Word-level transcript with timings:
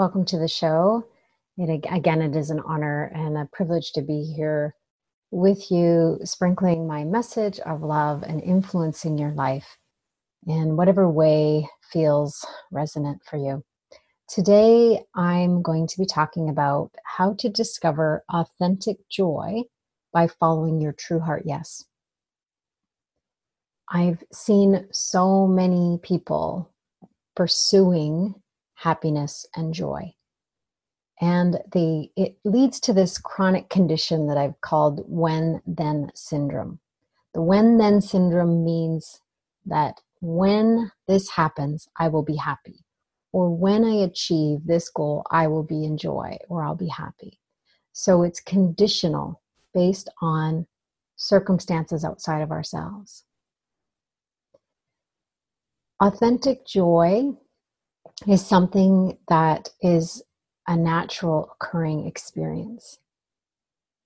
Welcome 0.00 0.24
to 0.24 0.38
the 0.38 0.48
show. 0.48 1.04
It, 1.58 1.84
again, 1.90 2.22
it 2.22 2.34
is 2.34 2.48
an 2.48 2.60
honor 2.60 3.12
and 3.14 3.36
a 3.36 3.50
privilege 3.52 3.92
to 3.92 4.00
be 4.00 4.32
here 4.34 4.74
with 5.30 5.70
you, 5.70 6.18
sprinkling 6.24 6.86
my 6.86 7.04
message 7.04 7.60
of 7.60 7.82
love 7.82 8.22
and 8.22 8.42
influencing 8.42 9.18
your 9.18 9.32
life 9.32 9.76
in 10.46 10.78
whatever 10.78 11.06
way 11.06 11.68
feels 11.92 12.46
resonant 12.72 13.20
for 13.28 13.36
you. 13.36 13.62
Today, 14.26 15.04
I'm 15.14 15.60
going 15.60 15.86
to 15.86 15.98
be 15.98 16.06
talking 16.06 16.48
about 16.48 16.92
how 17.04 17.34
to 17.34 17.50
discover 17.50 18.24
authentic 18.32 19.06
joy 19.10 19.64
by 20.14 20.28
following 20.28 20.80
your 20.80 20.92
true 20.92 21.20
heart 21.20 21.42
yes. 21.44 21.84
I've 23.90 24.24
seen 24.32 24.88
so 24.92 25.46
many 25.46 25.98
people 26.02 26.70
pursuing 27.36 28.39
happiness 28.80 29.44
and 29.54 29.74
joy. 29.74 30.14
And 31.20 31.58
the 31.72 32.08
it 32.16 32.36
leads 32.44 32.80
to 32.80 32.94
this 32.94 33.18
chronic 33.18 33.68
condition 33.68 34.26
that 34.28 34.38
I've 34.38 34.60
called 34.62 35.04
when 35.06 35.60
then 35.66 36.10
syndrome. 36.14 36.80
The 37.34 37.42
when 37.42 37.76
then 37.76 38.00
syndrome 38.00 38.64
means 38.64 39.20
that 39.66 40.00
when 40.22 40.90
this 41.06 41.28
happens, 41.30 41.88
I 41.98 42.08
will 42.08 42.22
be 42.22 42.36
happy. 42.36 42.84
Or 43.32 43.54
when 43.54 43.84
I 43.84 43.96
achieve 43.96 44.60
this 44.64 44.88
goal, 44.88 45.24
I 45.30 45.46
will 45.46 45.62
be 45.62 45.84
in 45.84 45.98
joy 45.98 46.38
or 46.48 46.62
I'll 46.62 46.74
be 46.74 46.88
happy. 46.88 47.38
So 47.92 48.22
it's 48.22 48.40
conditional 48.40 49.42
based 49.74 50.08
on 50.22 50.66
circumstances 51.16 52.02
outside 52.02 52.40
of 52.40 52.50
ourselves. 52.50 53.24
Authentic 56.00 56.66
joy 56.66 57.34
is 58.26 58.46
something 58.46 59.16
that 59.28 59.70
is 59.82 60.22
a 60.66 60.76
natural 60.76 61.50
occurring 61.54 62.06
experience, 62.06 62.98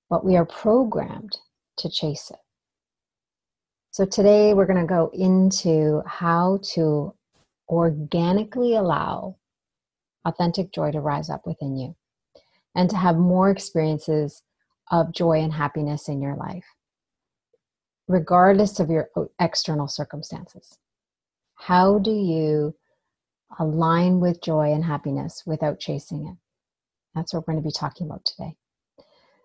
but 0.09 0.25
we 0.25 0.37
are 0.37 0.47
programmed 0.47 1.39
to 1.78 1.89
chase 1.91 2.31
it. 2.31 2.39
So, 3.91 4.05
today 4.05 4.55
we're 4.55 4.67
going 4.67 4.81
to 4.81 4.87
go 4.87 5.11
into 5.12 6.03
how 6.06 6.61
to 6.75 7.15
organically 7.69 8.75
allow 8.75 9.37
authentic 10.25 10.72
joy 10.72 10.91
to 10.91 11.00
rise 11.00 11.31
up 11.31 11.47
within 11.47 11.77
you 11.77 11.95
and 12.75 12.91
to 12.91 12.97
have 12.97 13.17
more 13.17 13.50
experiences 13.50 14.42
of 14.91 15.12
joy 15.12 15.41
and 15.41 15.53
happiness 15.53 16.09
in 16.09 16.20
your 16.20 16.37
life, 16.37 16.65
regardless 18.09 18.81
of 18.81 18.91
your 18.91 19.09
external 19.41 19.89
circumstances. 19.89 20.78
How 21.56 21.98
do 21.98 22.11
you 22.11 22.75
align 23.59 24.21
with 24.21 24.43
joy 24.43 24.72
and 24.72 24.84
happiness 24.84 25.43
without 25.47 25.81
chasing 25.81 26.27
it. 26.27 26.37
That's 27.15 27.32
what 27.32 27.47
we're 27.47 27.55
going 27.55 27.62
to 27.62 27.69
be 27.69 27.72
talking 27.72 28.06
about 28.06 28.25
today. 28.25 28.56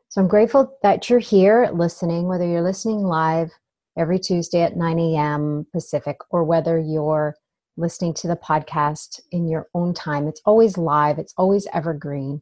So 0.09 0.21
I'm 0.21 0.27
grateful 0.27 0.77
that 0.81 1.09
you're 1.09 1.19
here 1.19 1.69
listening, 1.71 2.27
whether 2.27 2.47
you're 2.47 2.63
listening 2.63 3.03
live 3.03 3.51
every 3.97 4.17
Tuesday 4.17 4.61
at 4.61 4.75
9 4.75 4.99
a.m. 4.99 5.67
Pacific 5.71 6.17
or 6.31 6.43
whether 6.43 6.79
you're 6.79 7.35
listening 7.77 8.13
to 8.15 8.27
the 8.27 8.35
podcast 8.35 9.19
in 9.31 9.47
your 9.47 9.67
own 9.73 9.93
time. 9.93 10.27
It's 10.27 10.41
always 10.45 10.77
live, 10.77 11.19
it's 11.19 11.33
always 11.37 11.67
evergreen, 11.73 12.41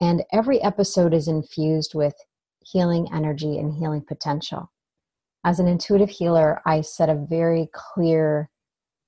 and 0.00 0.24
every 0.32 0.60
episode 0.62 1.12
is 1.12 1.28
infused 1.28 1.94
with 1.94 2.14
healing 2.60 3.08
energy 3.12 3.58
and 3.58 3.74
healing 3.74 4.02
potential. 4.02 4.72
As 5.44 5.58
an 5.58 5.68
intuitive 5.68 6.10
healer, 6.10 6.62
I 6.64 6.80
set 6.80 7.08
a 7.08 7.26
very 7.28 7.68
clear 7.72 8.48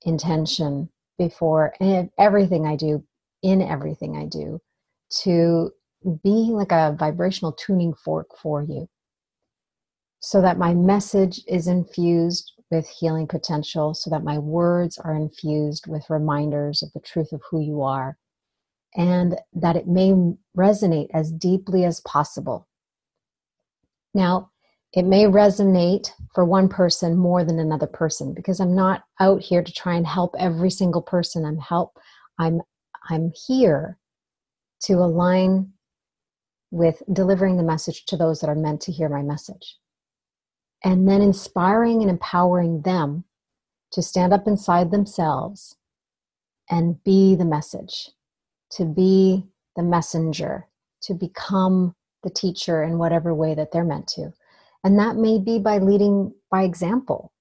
intention 0.03 0.89
before 1.17 1.73
and 1.79 2.09
everything 2.17 2.65
I 2.65 2.75
do, 2.75 3.03
in 3.41 3.61
everything 3.61 4.17
I 4.17 4.25
do, 4.25 4.61
to 5.21 5.71
be 6.23 6.49
like 6.51 6.71
a 6.71 6.95
vibrational 6.97 7.51
tuning 7.51 7.93
fork 7.93 8.27
for 8.41 8.63
you 8.63 8.87
so 10.25 10.41
that 10.41 10.57
my 10.57 10.73
message 10.73 11.41
is 11.47 11.67
infused 11.67 12.53
with 12.71 12.89
healing 12.89 13.27
potential, 13.27 13.93
so 13.93 14.09
that 14.09 14.23
my 14.23 14.39
words 14.39 14.97
are 14.97 15.13
infused 15.13 15.85
with 15.85 16.09
reminders 16.09 16.81
of 16.81 16.91
the 16.93 16.99
truth 16.99 17.31
of 17.31 17.43
who 17.49 17.61
you 17.61 17.83
are, 17.83 18.17
and 18.95 19.37
that 19.53 19.75
it 19.75 19.87
may 19.87 20.13
resonate 20.57 21.09
as 21.13 21.31
deeply 21.31 21.85
as 21.85 21.99
possible. 21.99 22.67
Now, 24.15 24.49
it 24.95 25.03
may 25.03 25.25
resonate 25.25 26.11
for 26.33 26.45
one 26.45 26.69
person 26.69 27.17
more 27.17 27.43
than 27.43 27.59
another 27.59 27.87
person 27.87 28.33
because 28.33 28.59
i'm 28.59 28.75
not 28.75 29.03
out 29.19 29.41
here 29.41 29.61
to 29.61 29.71
try 29.73 29.95
and 29.95 30.07
help 30.07 30.35
every 30.39 30.69
single 30.69 31.01
person. 31.01 31.45
I'm 31.45 31.57
help 31.57 31.97
i'm 32.39 32.61
i'm 33.09 33.31
here 33.47 33.97
to 34.83 34.93
align 34.93 35.73
with 36.71 37.01
delivering 37.11 37.57
the 37.57 37.63
message 37.63 38.05
to 38.05 38.17
those 38.17 38.39
that 38.39 38.49
are 38.49 38.55
meant 38.55 38.81
to 38.81 38.91
hear 38.91 39.07
my 39.07 39.21
message. 39.21 39.77
And 40.83 41.07
then 41.07 41.21
inspiring 41.21 42.01
and 42.01 42.09
empowering 42.09 42.81
them 42.81 43.23
to 43.93 44.01
stand 44.01 44.33
up 44.33 44.45
inside 44.45 44.91
themselves 44.91 45.77
and 46.69 47.01
be 47.03 47.35
the 47.35 47.45
message 47.45 48.09
to 48.71 48.85
be 48.85 49.45
the 49.75 49.83
messenger 49.83 50.67
to 51.03 51.13
become 51.13 51.95
the 52.23 52.29
teacher 52.29 52.83
in 52.83 52.97
whatever 52.97 53.33
way 53.33 53.55
that 53.55 53.71
they're 53.71 53.83
meant 53.85 54.07
to 54.07 54.33
and 54.85 54.99
that 54.99 55.15
may 55.15 55.39
be 55.39 55.57
by 55.57 55.79
leading 55.79 56.31
by 56.51 56.61
example. 56.61 57.33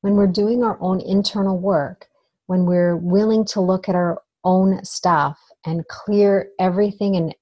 When 0.00 0.14
we're 0.14 0.26
doing 0.26 0.64
our 0.64 0.78
own 0.80 1.02
internal 1.02 1.58
work, 1.58 2.06
when 2.46 2.64
we're 2.64 2.96
willing 2.96 3.44
to 3.48 3.60
look 3.60 3.90
at 3.90 3.94
our 3.94 4.22
own 4.42 4.82
stuff 4.86 5.38
and 5.66 5.86
clear 5.88 6.48
everything 6.58 7.14
and 7.14 7.34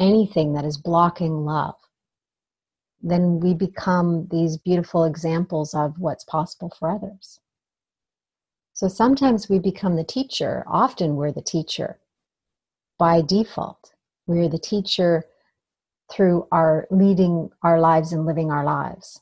anything 0.00 0.52
that 0.54 0.64
is 0.64 0.76
blocking 0.76 1.44
love, 1.44 1.76
then 3.02 3.38
we 3.38 3.54
become 3.54 4.26
these 4.32 4.56
beautiful 4.56 5.04
examples 5.04 5.72
of 5.72 5.94
what's 6.00 6.24
possible 6.24 6.74
for 6.76 6.90
others. 6.90 7.38
So 8.72 8.88
sometimes 8.88 9.48
we 9.48 9.60
become 9.60 9.94
the 9.94 10.02
teacher, 10.02 10.64
often 10.66 11.14
we're 11.14 11.30
the 11.30 11.40
teacher 11.40 12.00
by 12.98 13.22
default. 13.22 13.92
We're 14.26 14.48
the 14.48 14.58
teacher 14.58 15.26
through 16.10 16.46
our 16.52 16.86
leading 16.90 17.50
our 17.62 17.80
lives 17.80 18.12
and 18.12 18.26
living 18.26 18.50
our 18.50 18.64
lives. 18.64 19.20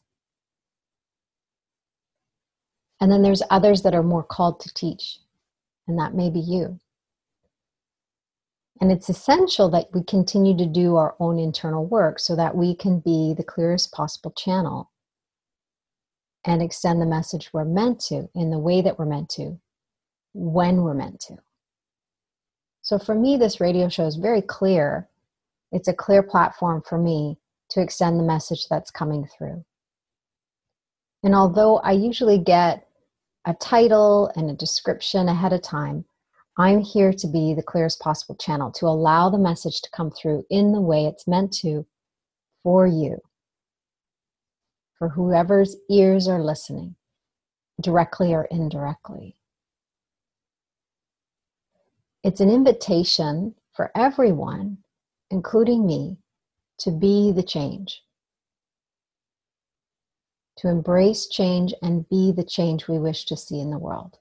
And 3.00 3.10
then 3.10 3.22
there's 3.22 3.42
others 3.50 3.82
that 3.82 3.94
are 3.94 4.02
more 4.02 4.22
called 4.22 4.60
to 4.60 4.72
teach, 4.72 5.18
and 5.86 5.98
that 5.98 6.14
may 6.14 6.30
be 6.30 6.40
you. 6.40 6.80
And 8.80 8.90
it's 8.90 9.08
essential 9.08 9.70
that 9.70 9.88
we 9.92 10.02
continue 10.02 10.56
to 10.56 10.66
do 10.66 10.96
our 10.96 11.14
own 11.20 11.38
internal 11.38 11.86
work 11.86 12.18
so 12.18 12.34
that 12.36 12.56
we 12.56 12.74
can 12.74 13.00
be 13.00 13.34
the 13.36 13.44
clearest 13.44 13.92
possible 13.92 14.32
channel 14.32 14.90
and 16.44 16.60
extend 16.60 17.00
the 17.00 17.06
message 17.06 17.50
we're 17.52 17.64
meant 17.64 18.00
to 18.00 18.28
in 18.34 18.50
the 18.50 18.58
way 18.58 18.82
that 18.82 18.98
we're 18.98 19.06
meant 19.06 19.30
to, 19.30 19.58
when 20.34 20.82
we're 20.82 20.94
meant 20.94 21.20
to. 21.20 21.36
So 22.82 22.98
for 22.98 23.14
me, 23.14 23.36
this 23.36 23.60
radio 23.60 23.88
show 23.88 24.06
is 24.06 24.16
very 24.16 24.42
clear 24.42 25.08
it's 25.72 25.88
a 25.88 25.94
clear 25.94 26.22
platform 26.22 26.82
for 26.88 26.98
me 26.98 27.38
to 27.70 27.80
extend 27.80 28.18
the 28.18 28.24
message 28.24 28.66
that's 28.68 28.90
coming 28.90 29.26
through. 29.26 29.64
And 31.22 31.34
although 31.34 31.78
I 31.78 31.92
usually 31.92 32.38
get 32.38 32.86
a 33.46 33.54
title 33.54 34.30
and 34.36 34.50
a 34.50 34.54
description 34.54 35.28
ahead 35.28 35.52
of 35.52 35.62
time, 35.62 36.04
I'm 36.56 36.80
here 36.80 37.12
to 37.12 37.26
be 37.26 37.54
the 37.54 37.62
clearest 37.62 38.00
possible 38.00 38.36
channel 38.36 38.70
to 38.72 38.86
allow 38.86 39.28
the 39.28 39.38
message 39.38 39.80
to 39.82 39.90
come 39.90 40.10
through 40.10 40.44
in 40.50 40.72
the 40.72 40.80
way 40.80 41.06
it's 41.06 41.26
meant 41.26 41.52
to 41.60 41.86
for 42.62 42.86
you, 42.86 43.18
for 44.98 45.08
whoever's 45.08 45.76
ears 45.90 46.28
are 46.28 46.42
listening, 46.42 46.94
directly 47.80 48.32
or 48.32 48.44
indirectly. 48.44 49.36
It's 52.22 52.40
an 52.40 52.50
invitation 52.50 53.54
for 53.74 53.90
everyone 53.94 54.78
including 55.34 55.86
me, 55.86 56.16
to 56.78 56.90
be 56.90 57.30
the 57.30 57.42
change. 57.42 58.04
to 60.56 60.68
embrace 60.68 61.26
change 61.26 61.74
and 61.82 62.08
be 62.08 62.32
the 62.32 62.44
change 62.44 62.88
we 62.88 62.98
wish 62.98 63.24
to 63.26 63.36
see 63.36 63.60
in 63.60 63.70
the 63.70 63.78
world. 63.78 64.18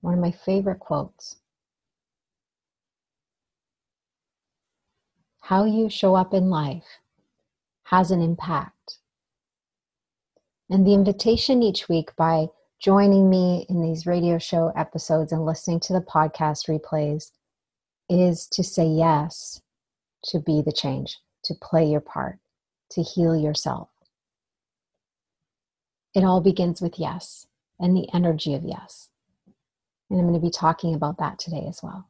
One 0.00 0.14
of 0.14 0.20
my 0.20 0.30
favorite 0.30 0.80
quotes. 0.80 1.36
How 5.40 5.64
you 5.64 5.88
show 5.88 6.16
up 6.16 6.34
in 6.34 6.50
life 6.50 6.98
has 7.84 8.10
an 8.10 8.20
impact. 8.20 8.98
And 10.68 10.86
the 10.86 10.94
invitation 10.94 11.62
each 11.62 11.88
week 11.88 12.14
by 12.16 12.48
joining 12.80 13.30
me 13.30 13.64
in 13.68 13.80
these 13.80 14.06
radio 14.06 14.38
show 14.38 14.72
episodes 14.76 15.32
and 15.32 15.46
listening 15.46 15.80
to 15.80 15.92
the 15.92 16.00
podcast 16.00 16.68
replays 16.68 17.30
is 18.10 18.46
to 18.48 18.62
say 18.62 18.86
yes 18.86 19.62
to 20.24 20.40
be 20.40 20.62
the 20.62 20.72
change, 20.72 21.18
to 21.44 21.54
play 21.54 21.84
your 21.84 22.00
part, 22.00 22.38
to 22.90 23.02
heal 23.02 23.36
yourself. 23.36 23.88
It 26.14 26.24
all 26.24 26.40
begins 26.40 26.80
with 26.80 26.98
yes 26.98 27.46
and 27.78 27.96
the 27.96 28.08
energy 28.14 28.54
of 28.54 28.64
yes. 28.64 29.10
And 30.08 30.18
I'm 30.18 30.26
going 30.26 30.40
to 30.40 30.46
be 30.46 30.50
talking 30.50 30.94
about 30.94 31.18
that 31.18 31.38
today 31.38 31.66
as 31.68 31.80
well. 31.82 32.08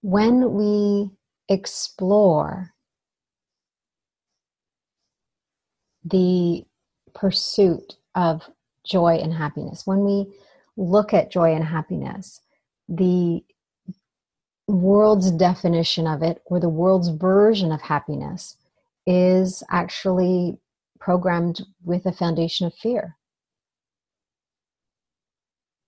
When 0.00 0.52
we 0.52 1.10
explore 1.48 2.72
the 6.04 6.64
pursuit 7.14 7.96
of 8.14 8.48
joy 8.84 9.16
and 9.16 9.34
happiness, 9.34 9.86
when 9.86 10.04
we 10.04 10.32
look 10.76 11.12
at 11.12 11.30
joy 11.30 11.52
and 11.52 11.64
happiness, 11.64 12.40
the 12.88 13.42
world's 14.72 15.30
definition 15.30 16.06
of 16.06 16.22
it 16.22 16.42
or 16.44 16.60
the 16.60 16.68
world's 16.68 17.08
version 17.08 17.72
of 17.72 17.80
happiness 17.80 18.56
is 19.06 19.62
actually 19.70 20.58
programmed 21.00 21.62
with 21.84 22.04
a 22.04 22.12
foundation 22.12 22.66
of 22.66 22.74
fear. 22.74 23.16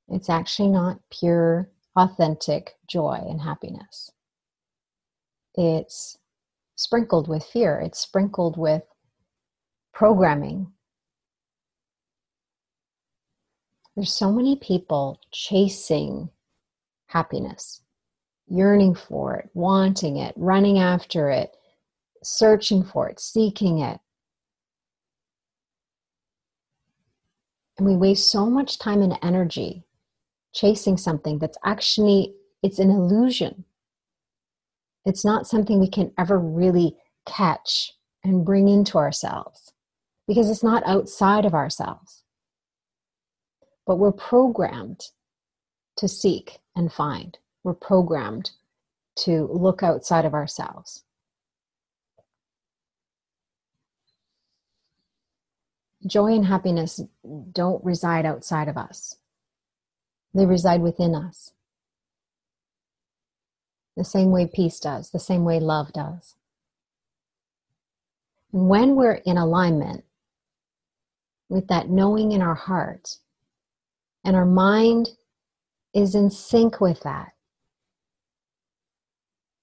It's 0.08 0.30
actually 0.30 0.70
not 0.70 1.00
pure, 1.10 1.68
authentic 1.94 2.76
joy 2.88 3.22
and 3.28 3.42
happiness. 3.42 4.10
It's 5.54 6.18
sprinkled 6.74 7.28
with 7.28 7.44
fear, 7.44 7.78
it's 7.78 7.98
sprinkled 7.98 8.56
with 8.56 8.82
programming. 9.92 10.72
There's 13.94 14.12
so 14.12 14.32
many 14.32 14.56
people 14.56 15.20
chasing 15.30 16.30
happiness, 17.08 17.82
yearning 18.50 18.94
for 18.94 19.37
it, 19.37 19.49
wanting 19.55 20.17
it, 20.17 20.35
running 20.37 20.79
after 20.79 21.31
it, 21.31 21.56
searching 22.23 22.82
for 22.82 23.08
it, 23.08 23.20
seeking 23.20 23.79
it. 23.79 23.99
And 27.79 27.87
we 27.87 27.97
waste 27.97 28.31
so 28.31 28.50
much 28.50 28.79
time 28.79 29.00
and 29.00 29.19
energy 29.23 29.85
chasing 30.52 30.97
something 30.97 31.38
that's 31.38 31.58
actually 31.64 32.35
it's 32.62 32.79
an 32.79 32.91
illusion. 32.91 33.64
It's 35.06 35.25
not 35.25 35.47
something 35.47 35.81
we 35.81 35.88
can 35.88 36.12
ever 36.19 36.38
really 36.38 36.97
catch 37.26 37.93
and 38.23 38.44
bring 38.44 38.69
into 38.69 38.99
ourselves 38.99 39.73
because 40.29 40.50
it's 40.50 40.62
not 40.62 40.82
outside 40.87 41.47
of 41.47 41.55
ourselves. 41.55 42.23
But 43.87 43.97
we're 43.97 44.12
programmed 44.12 45.00
to 45.97 46.06
seek 46.06 46.58
and 46.76 46.93
find. 46.93 47.38
We're 47.62 47.74
programmed 47.74 48.52
to 49.20 49.48
look 49.52 49.82
outside 49.82 50.24
of 50.24 50.34
ourselves. 50.34 51.04
joy 56.06 56.32
and 56.32 56.46
happiness 56.46 57.00
don't 57.52 57.84
reside 57.84 58.24
outside 58.24 58.68
of 58.68 58.76
us, 58.76 59.16
they 60.34 60.46
reside 60.46 60.80
within 60.80 61.14
us. 61.14 61.52
The 63.96 64.04
same 64.04 64.30
way 64.30 64.46
peace 64.46 64.80
does, 64.80 65.10
the 65.10 65.18
same 65.18 65.44
way 65.44 65.60
love 65.60 65.92
does. 65.92 66.36
When 68.50 68.96
we're 68.96 69.20
in 69.26 69.36
alignment 69.36 70.04
with 71.48 71.68
that 71.68 71.90
knowing 71.90 72.32
in 72.32 72.40
our 72.40 72.54
heart, 72.54 73.18
and 74.24 74.36
our 74.36 74.46
mind 74.46 75.10
is 75.92 76.14
in 76.14 76.30
sync 76.30 76.80
with 76.80 77.00
that, 77.00 77.32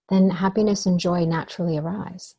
then 0.10 0.30
happiness 0.30 0.86
and 0.86 1.00
joy 1.00 1.26
naturally 1.26 1.78
arise. 1.78 2.36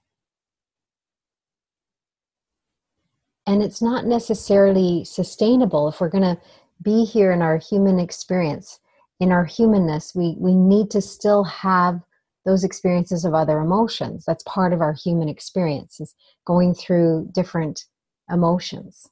and 3.48 3.62
it's 3.62 3.80
not 3.80 4.04
necessarily 4.04 5.02
sustainable. 5.04 5.88
If 5.88 6.02
we're 6.02 6.10
going 6.10 6.36
to 6.36 6.38
be 6.82 7.06
here 7.06 7.32
in 7.32 7.40
our 7.40 7.56
human 7.56 7.98
experience 7.98 8.78
in 9.20 9.32
our 9.32 9.44
humanness 9.44 10.14
we 10.14 10.36
we 10.38 10.54
need 10.54 10.90
to 10.90 11.00
still 11.00 11.42
have 11.42 12.00
those 12.44 12.62
experiences 12.62 13.24
of 13.24 13.34
other 13.34 13.58
emotions. 13.58 14.24
That's 14.24 14.44
part 14.44 14.72
of 14.72 14.80
our 14.80 14.92
human 14.92 15.28
experience 15.28 16.00
is 16.00 16.14
going 16.46 16.74
through 16.74 17.30
different 17.32 17.86
emotions. 18.30 19.08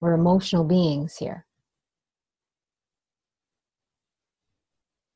We're 0.00 0.12
emotional 0.12 0.64
beings 0.64 1.16
here 1.16 1.46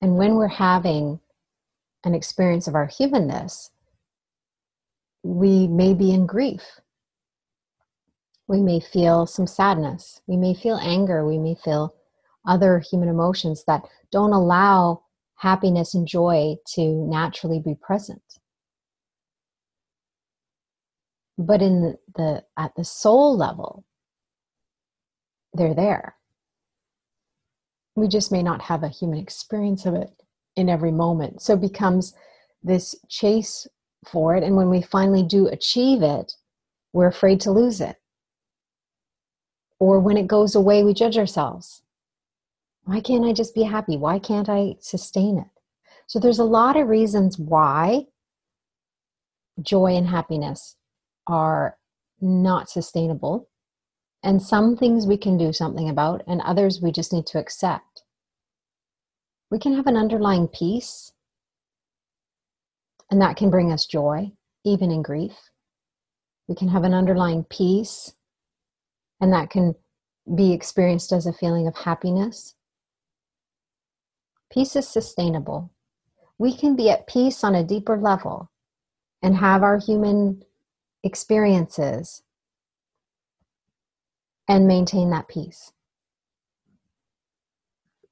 and 0.02 0.17
when 0.17 0.35
we're 0.35 0.49
having 0.49 1.20
an 2.05 2.14
experience 2.14 2.67
of 2.67 2.75
our 2.75 2.87
humanness 2.87 3.70
we 5.23 5.69
may 5.69 5.94
be 5.94 6.12
in 6.12 6.26
grief. 6.26 6.81
We 8.49 8.62
may 8.62 8.81
feel 8.81 9.26
some 9.26 9.47
sadness. 9.47 10.20
We 10.26 10.37
may 10.37 10.55
feel 10.55 10.76
anger. 10.76 11.26
We 11.26 11.38
may 11.38 11.55
feel 11.55 11.94
other 12.47 12.81
human 12.81 13.08
emotions 13.08 13.64
that 13.67 13.82
don't 14.11 14.32
allow 14.32 15.05
happiness 15.37 15.94
and 15.94 16.06
joy 16.06 16.56
to 16.75 16.82
naturally 16.82 17.61
be 17.61 17.75
present. 17.75 18.23
But 21.38 21.62
in 21.62 21.97
the, 22.17 22.44
at 22.58 22.73
the 22.76 22.85
soul 22.85 23.37
level, 23.37 23.85
they're 25.55 25.75
there. 25.75 26.17
We 27.97 28.09
just 28.09 28.33
may 28.33 28.43
not 28.43 28.63
have 28.63 28.83
a 28.83 28.89
human 28.89 29.19
experience 29.19 29.85
of 29.87 29.95
it 29.95 30.11
in 30.57 30.69
every 30.69 30.93
moment. 30.93 31.43
So 31.43 31.55
it 31.55 31.61
becomes 31.61 32.15
this 32.63 32.95
chase 33.09 33.67
for 34.07 34.37
it. 34.37 34.43
And 34.43 34.57
when 34.57 34.71
we 34.71 34.83
finally 34.83 35.23
do 35.23 35.47
achieve 35.47 36.03
it, 36.03 36.33
we're 36.93 37.07
afraid 37.09 37.41
to 37.43 37.50
lose 37.50 37.81
it. 37.81 37.97
Or 39.79 39.99
when 39.99 40.17
it 40.17 40.26
goes 40.26 40.55
away, 40.55 40.83
we 40.83 40.95
judge 40.95 41.17
ourselves. 41.17 41.83
Why 42.85 43.00
can't 43.00 43.25
I 43.25 43.33
just 43.33 43.55
be 43.55 43.62
happy? 43.62 43.97
Why 43.97 44.19
can't 44.19 44.49
I 44.49 44.76
sustain 44.81 45.38
it? 45.38 45.47
So 46.07 46.19
there's 46.19 46.38
a 46.38 46.45
lot 46.45 46.76
of 46.76 46.88
reasons 46.88 47.38
why 47.38 48.07
joy 49.62 49.95
and 49.95 50.09
happiness 50.09 50.76
are 51.26 51.76
not 52.21 52.69
sustainable. 52.69 53.49
And 54.23 54.43
some 54.43 54.76
things 54.76 55.07
we 55.07 55.17
can 55.17 55.38
do 55.38 55.53
something 55.53 55.88
about, 55.88 56.23
and 56.26 56.43
others 56.43 56.81
we 56.83 56.93
just 56.93 57.12
need 57.12 57.26
to 57.26 57.38
accept. 57.38 57.89
We 59.50 59.59
can 59.59 59.75
have 59.75 59.87
an 59.87 59.97
underlying 59.97 60.49
peace 60.49 61.12
and 63.11 63.21
that 63.21 63.37
can 63.37 63.50
bring 63.50 63.73
us 63.73 63.87
joy, 63.87 64.33
even 64.64 64.90
in 64.90 65.02
grief. 65.02 65.35
We 66.49 66.54
can 66.54 66.69
have 66.69 66.85
an 66.85 66.95
underlying 66.95 67.45
peace, 67.45 68.14
and 69.21 69.33
that 69.33 69.50
can 69.50 69.75
be 70.35 70.52
experienced 70.52 71.12
as 71.12 71.26
a 71.26 71.33
feeling 71.33 71.66
of 71.66 71.76
happiness. 71.76 72.54
Peace 74.52 74.76
is 74.76 74.88
sustainable. 74.88 75.71
We 76.38 76.57
can 76.57 76.76
be 76.76 76.88
at 76.88 77.07
peace 77.07 77.45
on 77.45 77.54
a 77.54 77.64
deeper 77.64 77.97
level 77.97 78.50
and 79.23 79.37
have 79.37 79.62
our 79.62 79.78
human 79.78 80.45
experiences 81.02 82.23
and 84.49 84.66
maintain 84.66 85.11
that 85.11 85.28
peace. 85.28 85.73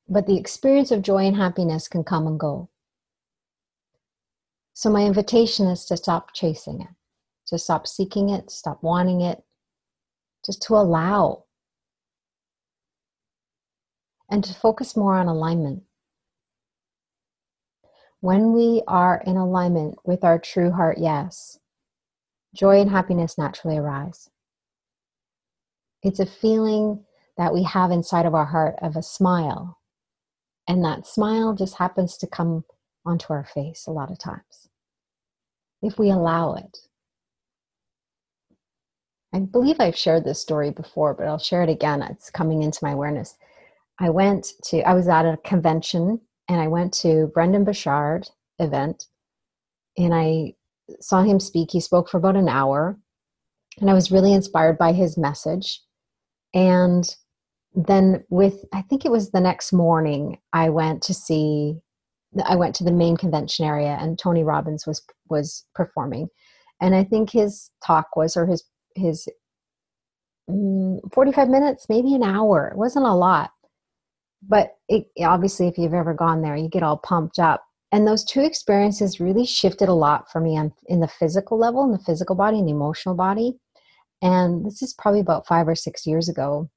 But 0.09 0.27
the 0.27 0.39
experience 0.39 0.91
of 0.91 1.03
joy 1.03 1.27
and 1.27 1.37
happiness 1.37 1.89
can 1.89 2.03
come 2.03 2.27
and 2.27 2.41
go. 2.41 2.71
So, 4.75 4.91
my 4.91 5.03
invitation 5.03 5.67
is 5.67 5.85
to 5.87 5.97
stop 5.97 6.33
chasing 6.33 6.81
it, 6.81 6.89
to 7.49 7.59
stop 7.59 7.87
seeking 7.87 8.31
it, 8.31 8.51
stop 8.51 8.83
wanting 8.83 9.21
it, 9.21 9.43
just 10.47 10.63
to 10.63 10.75
allow 10.75 11.45
and 14.31 14.45
to 14.45 14.55
focus 14.55 14.97
more 14.97 15.17
on 15.17 15.27
alignment. 15.27 15.83
When 18.21 18.53
we 18.53 18.83
are 18.87 19.23
in 19.27 19.37
alignment 19.37 19.97
with 20.05 20.25
our 20.25 20.39
true 20.39 20.71
heart 20.71 20.99
yes, 20.99 21.59
joy 22.55 22.81
and 22.81 22.91
happiness 22.91 23.39
naturally 23.39 23.79
arise. 23.79 24.29
It's 26.03 26.21
a 26.21 26.27
feeling 26.27 27.05
that 27.37 27.53
we 27.53 27.63
have 27.65 27.91
inside 27.91 28.27
of 28.27 28.35
our 28.35 28.47
heart 28.47 28.77
of 28.83 28.97
a 28.97 29.03
smile. 29.03 29.78
And 30.69 30.85
that 30.85 31.07
smile 31.07 31.55
just 31.55 31.79
happens 31.79 32.17
to 32.19 32.27
come 32.27 32.65
onto 33.07 33.33
our 33.33 33.45
face 33.45 33.87
a 33.87 33.91
lot 33.91 34.11
of 34.11 34.19
times 34.19 34.69
if 35.83 35.99
we 35.99 36.11
allow 36.11 36.55
it. 36.55 36.79
I 39.33 39.41
believe 39.41 39.77
I've 39.79 39.97
shared 39.97 40.25
this 40.25 40.41
story 40.41 40.71
before, 40.71 41.15
but 41.15 41.27
I'll 41.27 41.39
share 41.39 41.63
it 41.63 41.69
again. 41.69 42.03
It's 42.03 42.31
coming 42.31 42.63
into 42.63 42.81
my 42.83 42.93
awareness. 42.93 43.37
I 43.99 44.11
went 44.11 44.53
to, 44.65 44.83
I 44.83 44.95
was 44.95 45.09
at 45.09 45.27
a 45.27 45.39
convention 45.45 46.21
and 46.49 46.61
I 46.61 46.69
went 46.69 46.93
to 46.95 47.31
Brendon 47.35 47.65
Burchard 47.65 48.29
event 48.59 49.05
and 49.97 50.15
I 50.15 50.55
saw 51.01 51.23
him 51.23 51.41
speak. 51.41 51.71
He 51.71 51.81
spoke 51.81 52.09
for 52.09 52.19
about 52.19 52.37
an 52.37 52.49
hour 52.49 52.99
and 53.81 53.91
I 53.91 53.95
was 53.95 54.11
really 54.11 54.33
inspired 54.33 54.79
by 54.79 54.93
his 54.93 55.19
message. 55.19 55.83
And 56.55 57.05
then 57.87 58.25
with 58.29 58.65
I 58.73 58.83
think 58.83 59.05
it 59.05 59.13
was 59.13 59.31
the 59.31 59.41
next 59.41 59.73
morning 59.73 60.39
I 60.53 60.69
went 60.69 61.01
to 61.05 61.15
see 61.15 61.77
I 62.45 62.57
went 62.57 62.75
to 62.77 62.85
the 62.85 62.93
main 62.93 63.17
convention 63.17 63.65
area 63.65 63.97
and 64.01 64.19
Tony 64.19 64.43
Robbins 64.43 64.85
was 64.85 65.01
was 65.29 65.65
performing. 65.77 66.29
And 66.81 66.95
I 66.95 67.05
think 67.05 67.31
his 67.31 67.71
talk 67.87 68.17
was 68.17 68.37
or 68.37 68.47
his 68.47 68.65
his 68.97 69.29
mm, 70.51 70.99
45 71.13 71.49
minutes 71.49 71.87
maybe 71.89 72.15
an 72.15 72.25
hour. 72.25 72.69
It 72.69 72.77
wasn't 72.77 73.07
a 73.07 73.15
lot. 73.15 73.53
But 74.43 74.77
it, 74.89 75.07
obviously 75.23 75.69
if 75.69 75.79
you've 75.79 75.95
ever 75.95 76.15
gone 76.15 76.43
there 76.43 76.57
you 76.57 76.69
get 76.69 76.83
all 76.83 76.99
pumped 76.99 77.39
up. 77.39 77.65
And 77.93 78.07
those 78.07 78.25
two 78.25 78.41
experiences 78.41 79.21
really 79.21 79.47
shifted 79.47 79.89
a 79.89 79.95
lot 79.95 80.31
for 80.33 80.41
me 80.41 80.59
on, 80.59 80.73
in 80.89 80.99
the 80.99 81.09
physical 81.09 81.57
level 81.57 81.85
in 81.85 81.93
the 81.93 81.99
physical 81.99 82.35
body 82.35 82.59
and 82.59 82.67
the 82.67 82.73
emotional 82.73 83.15
body. 83.15 83.57
And 84.21 84.67
this 84.67 84.83
is 84.83 84.95
probably 84.95 85.21
about 85.21 85.47
five 85.47 85.69
or 85.69 85.77
six 85.77 86.07
years 86.07 86.29
ago 86.29 86.69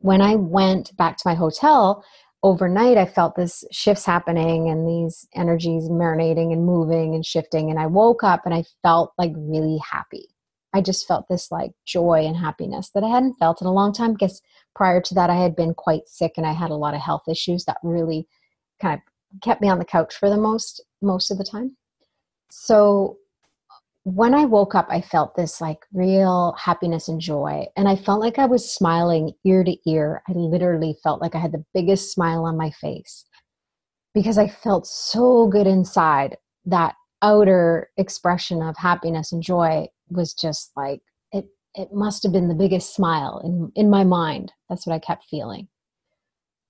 when 0.00 0.20
I 0.20 0.36
went 0.36 0.96
back 0.96 1.16
to 1.16 1.22
my 1.26 1.34
hotel 1.34 2.04
overnight, 2.42 2.96
I 2.96 3.06
felt 3.06 3.34
this 3.34 3.64
shifts 3.70 4.04
happening 4.04 4.70
and 4.70 4.86
these 4.86 5.26
energies 5.34 5.88
marinating 5.88 6.52
and 6.52 6.64
moving 6.64 7.14
and 7.14 7.26
shifting. 7.26 7.70
And 7.70 7.78
I 7.78 7.86
woke 7.86 8.22
up 8.22 8.42
and 8.44 8.54
I 8.54 8.64
felt 8.82 9.12
like 9.18 9.32
really 9.36 9.78
happy. 9.78 10.28
I 10.72 10.80
just 10.80 11.08
felt 11.08 11.26
this 11.28 11.50
like 11.50 11.72
joy 11.86 12.24
and 12.26 12.36
happiness 12.36 12.90
that 12.94 13.02
I 13.02 13.08
hadn't 13.08 13.38
felt 13.38 13.60
in 13.60 13.66
a 13.66 13.72
long 13.72 13.92
time 13.92 14.12
because 14.12 14.40
prior 14.74 15.00
to 15.00 15.14
that, 15.14 15.30
I 15.30 15.36
had 15.36 15.56
been 15.56 15.74
quite 15.74 16.06
sick 16.06 16.34
and 16.36 16.46
I 16.46 16.52
had 16.52 16.70
a 16.70 16.76
lot 16.76 16.94
of 16.94 17.00
health 17.00 17.22
issues 17.28 17.64
that 17.64 17.78
really 17.82 18.28
kind 18.80 18.94
of 18.94 19.40
kept 19.42 19.60
me 19.60 19.68
on 19.68 19.78
the 19.78 19.84
couch 19.84 20.14
for 20.14 20.30
the 20.30 20.36
most 20.36 20.82
most 21.02 21.30
of 21.30 21.38
the 21.38 21.44
time. 21.44 21.76
So 22.50 23.18
when 24.14 24.32
I 24.34 24.46
woke 24.46 24.74
up, 24.74 24.86
I 24.88 25.02
felt 25.02 25.36
this 25.36 25.60
like 25.60 25.84
real 25.92 26.54
happiness 26.58 27.08
and 27.08 27.20
joy. 27.20 27.66
And 27.76 27.88
I 27.88 27.96
felt 27.96 28.20
like 28.20 28.38
I 28.38 28.46
was 28.46 28.72
smiling 28.72 29.32
ear 29.44 29.62
to 29.64 29.76
ear. 29.90 30.22
I 30.26 30.32
literally 30.32 30.96
felt 31.02 31.20
like 31.20 31.34
I 31.34 31.38
had 31.38 31.52
the 31.52 31.64
biggest 31.74 32.12
smile 32.12 32.44
on 32.44 32.56
my 32.56 32.70
face 32.70 33.26
because 34.14 34.38
I 34.38 34.48
felt 34.48 34.86
so 34.86 35.46
good 35.46 35.66
inside. 35.66 36.38
That 36.64 36.94
outer 37.20 37.90
expression 37.98 38.62
of 38.62 38.78
happiness 38.78 39.32
and 39.32 39.42
joy 39.42 39.88
was 40.08 40.32
just 40.32 40.70
like, 40.74 41.00
it, 41.30 41.46
it 41.74 41.92
must 41.92 42.22
have 42.22 42.32
been 42.32 42.48
the 42.48 42.54
biggest 42.54 42.94
smile 42.94 43.42
in, 43.44 43.70
in 43.74 43.90
my 43.90 44.04
mind. 44.04 44.52
That's 44.70 44.86
what 44.86 44.94
I 44.94 45.00
kept 45.00 45.26
feeling. 45.26 45.68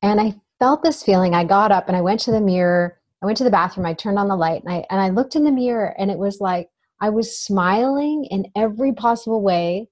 And 0.02 0.21
I 0.21 0.35
felt 0.59 0.83
this 0.83 1.04
feeling. 1.04 1.35
I 1.35 1.45
got 1.45 1.71
up 1.71 1.87
and 1.87 1.97
I 1.97 2.00
went 2.00 2.18
to 2.21 2.33
the 2.33 2.40
mirror. 2.40 2.99
I 3.23 3.26
went 3.26 3.38
to 3.38 3.45
the 3.45 3.50
bathroom. 3.50 3.87
I 3.87 3.95
turned 3.95 4.18
on 4.18 4.28
the 4.28 4.37
light 4.37 4.64
and 4.64 4.73
I, 4.73 4.85
and 4.90 5.00
I 5.00 5.11
looked 5.11 5.37
in 5.37 5.45
the 5.45 5.52
mirror 5.52 5.95
and 5.99 6.11
it 6.11 6.18
was 6.18 6.40
like, 6.40 6.68
I 7.00 7.10
was 7.10 7.38
smiling 7.38 8.24
in 8.30 8.50
every 8.56 8.92
possible 8.92 9.42
way 9.42 9.88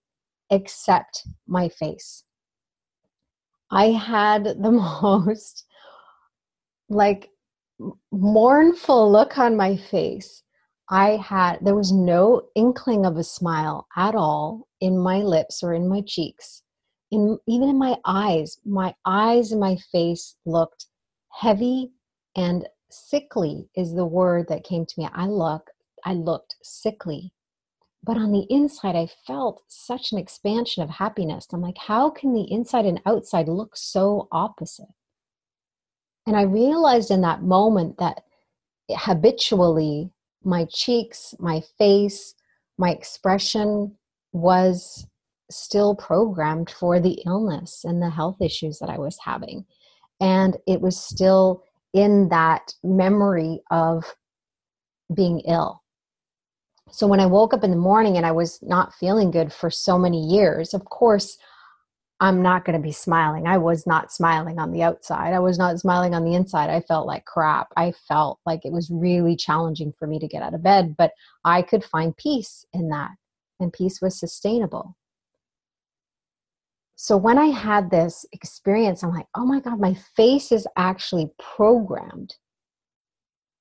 except 0.51 1.27
my 1.47 1.69
face. 1.69 2.25
I 3.71 3.87
had 3.91 4.45
the 4.45 4.71
most 5.03 5.65
like 6.89 7.31
mournful 8.13 9.11
look 9.11 9.39
on 9.39 9.57
my 9.57 9.77
face. 9.77 10.43
I 10.89 11.17
had, 11.17 11.59
there 11.63 11.75
was 11.75 11.93
no 11.93 12.43
inkling 12.55 13.05
of 13.05 13.17
a 13.17 13.25
smile 13.25 13.89
at 13.97 14.15
all 14.15 14.69
in 14.81 14.99
my 14.99 15.19
lips 15.19 15.63
or 15.63 15.75
in 15.75 15.89
my 15.89 16.01
cheeks. 16.07 16.63
In, 17.11 17.39
even 17.49 17.69
in 17.69 17.79
my 17.79 17.97
eyes, 18.05 18.59
my 18.65 18.95
eyes 19.05 19.51
and 19.51 19.61
my 19.61 19.77
face 19.93 20.37
looked 20.45 20.87
heavy 21.33 21.91
and 22.37 22.69
sickly, 22.91 23.69
is 23.77 23.95
the 23.95 24.07
word 24.07 24.47
that 24.49 24.65
came 24.65 24.87
to 24.87 24.95
me. 25.01 25.09
I 25.13 25.27
look 25.27 25.71
I 26.07 26.15
looked 26.15 26.55
sickly. 26.63 27.33
But 28.03 28.17
on 28.17 28.31
the 28.31 28.47
inside, 28.49 28.95
I 28.95 29.09
felt 29.27 29.65
such 29.67 30.13
an 30.13 30.19
expansion 30.19 30.83
of 30.83 30.89
happiness. 30.89 31.49
I'm 31.53 31.61
like, 31.61 31.77
how 31.77 32.09
can 32.09 32.33
the 32.33 32.51
inside 32.51 32.87
and 32.87 33.01
outside 33.05 33.49
look 33.49 33.77
so 33.77 34.29
opposite? 34.31 34.87
And 36.27 36.37
I 36.37 36.43
realized 36.43 37.11
in 37.11 37.23
that 37.23 37.43
moment 37.43 37.99
that 37.99 38.23
habitually 38.91 40.11
my 40.45 40.67
cheeks, 40.73 41.35
my 41.41 41.63
face, 41.77 42.35
my 42.79 42.91
expression 42.91 43.97
was 44.33 45.07
still 45.51 45.97
programmed 45.97 46.71
for 46.71 47.01
the 47.01 47.21
illness 47.27 47.85
and 47.85 48.01
the 48.01 48.11
health 48.11 48.41
issues 48.41 48.79
that 48.79 48.91
I 48.91 48.99
was 48.99 49.19
having. 49.25 49.65
And 50.21 50.57
it 50.69 50.81
was 50.81 50.97
still 50.97 51.65
in 51.93 52.29
that 52.29 52.75
memory 52.85 53.61
of 53.71 54.05
being 55.13 55.41
ill. 55.41 55.83
So 56.91 57.07
when 57.07 57.21
I 57.21 57.27
woke 57.27 57.53
up 57.53 57.65
in 57.65 57.71
the 57.71 57.77
morning 57.77 58.17
and 58.17 58.25
I 58.25 58.33
was 58.33 58.61
not 58.63 58.95
feeling 58.95 59.31
good 59.31 59.53
for 59.53 59.71
so 59.71 59.99
many 59.99 60.25
years, 60.25 60.73
of 60.73 60.85
course, 60.85 61.37
I'm 62.21 62.41
not 62.41 62.65
going 62.65 62.79
to 62.79 62.83
be 62.83 62.93
smiling. 62.93 63.47
I 63.47 63.59
was 63.59 63.87
not 63.87 64.11
smiling 64.11 64.59
on 64.59 64.73
the 64.73 64.83
outside. 64.83 65.35
I 65.35 65.39
was 65.39 65.59
not 65.59 65.79
smiling 65.79 66.15
on 66.15 66.25
the 66.25 66.35
inside. 66.35 66.71
I 66.71 66.81
felt 66.81 67.07
like 67.07 67.27
crap. 67.27 67.69
I 67.77 67.93
felt 68.09 68.41
like 68.47 68.65
it 68.65 68.73
was 68.73 68.91
really 68.91 69.37
challenging 69.37 69.93
for 69.99 70.07
me 70.07 70.19
to 70.21 70.29
get 70.29 70.43
out 70.43 70.55
of 70.55 70.63
bed, 70.63 70.97
but 70.97 71.13
I 71.45 71.61
could 71.61 71.85
find 71.85 72.17
peace 72.17 72.65
in 72.73 72.89
that, 72.89 73.11
and 73.61 73.73
peace 73.73 74.01
was 74.01 74.19
sustainable. 74.19 74.97
So 76.95 77.19
when 77.19 77.37
I 77.37 77.47
had 77.47 77.91
this 77.91 78.25
experience, 78.33 79.03
I'm 79.03 79.13
like, 79.13 79.27
oh 79.35 79.45
my 79.45 79.61
God, 79.61 79.79
my 79.79 79.93
face 80.17 80.51
is 80.51 80.67
actually 80.79 81.31
programmed. 81.39 82.37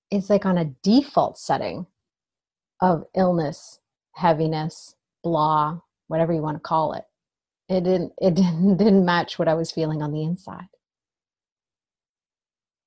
It's 0.09 0.29
like 0.29 0.45
on 0.45 0.57
a 0.57 0.71
default 0.81 1.37
setting 1.37 1.87
of 2.81 3.05
illness, 3.15 3.79
heaviness, 4.13 4.95
blah, 5.23 5.79
whatever 6.07 6.33
you 6.33 6.41
want 6.41 6.55
to 6.55 6.61
call 6.61 6.93
it. 6.93 7.03
It 7.67 7.83
didn't 7.83 8.13
it 8.21 8.33
didn't, 8.35 8.77
didn't 8.77 9.05
match 9.05 9.39
what 9.39 9.47
I 9.47 9.53
was 9.53 9.71
feeling 9.71 10.01
on 10.01 10.11
the 10.11 10.23
inside. 10.23 10.67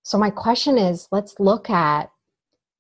So 0.03 0.17
my 0.17 0.31
question 0.31 0.79
is, 0.79 1.09
let's 1.11 1.39
look 1.39 1.69
at 1.69 2.11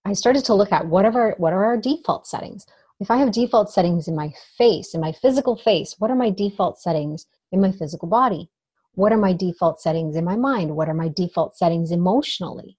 I 0.05 0.15
started 0.15 0.45
to 0.47 0.55
look 0.55 0.73
at 0.73 0.87
what 0.87 1.05
are 1.05 1.13
our, 1.13 1.35
what 1.39 1.53
are 1.53 1.65
our 1.67 1.77
default 1.77 2.27
settings? 2.27 2.67
If 3.01 3.11
I 3.11 3.19
have 3.19 3.31
default 3.31 3.71
settings 3.71 4.09
in 4.09 4.17
my 4.17 4.33
face, 4.57 4.95
in 4.95 5.01
my 5.01 5.13
physical 5.13 5.57
face, 5.57 5.95
what 5.99 6.11
are 6.11 6.17
my 6.17 6.31
default 6.31 6.81
settings 6.81 7.27
in 7.53 7.61
my 7.61 7.71
physical 7.71 8.09
body? 8.09 8.51
What 8.95 9.13
are 9.13 9.19
my 9.19 9.33
default 9.33 9.81
settings 9.81 10.17
in 10.17 10.25
my 10.25 10.37
mind? 10.37 10.75
What 10.75 10.89
are 10.89 10.95
my 10.95 11.09
default 11.09 11.57
settings 11.57 11.93
emotionally? 11.93 12.79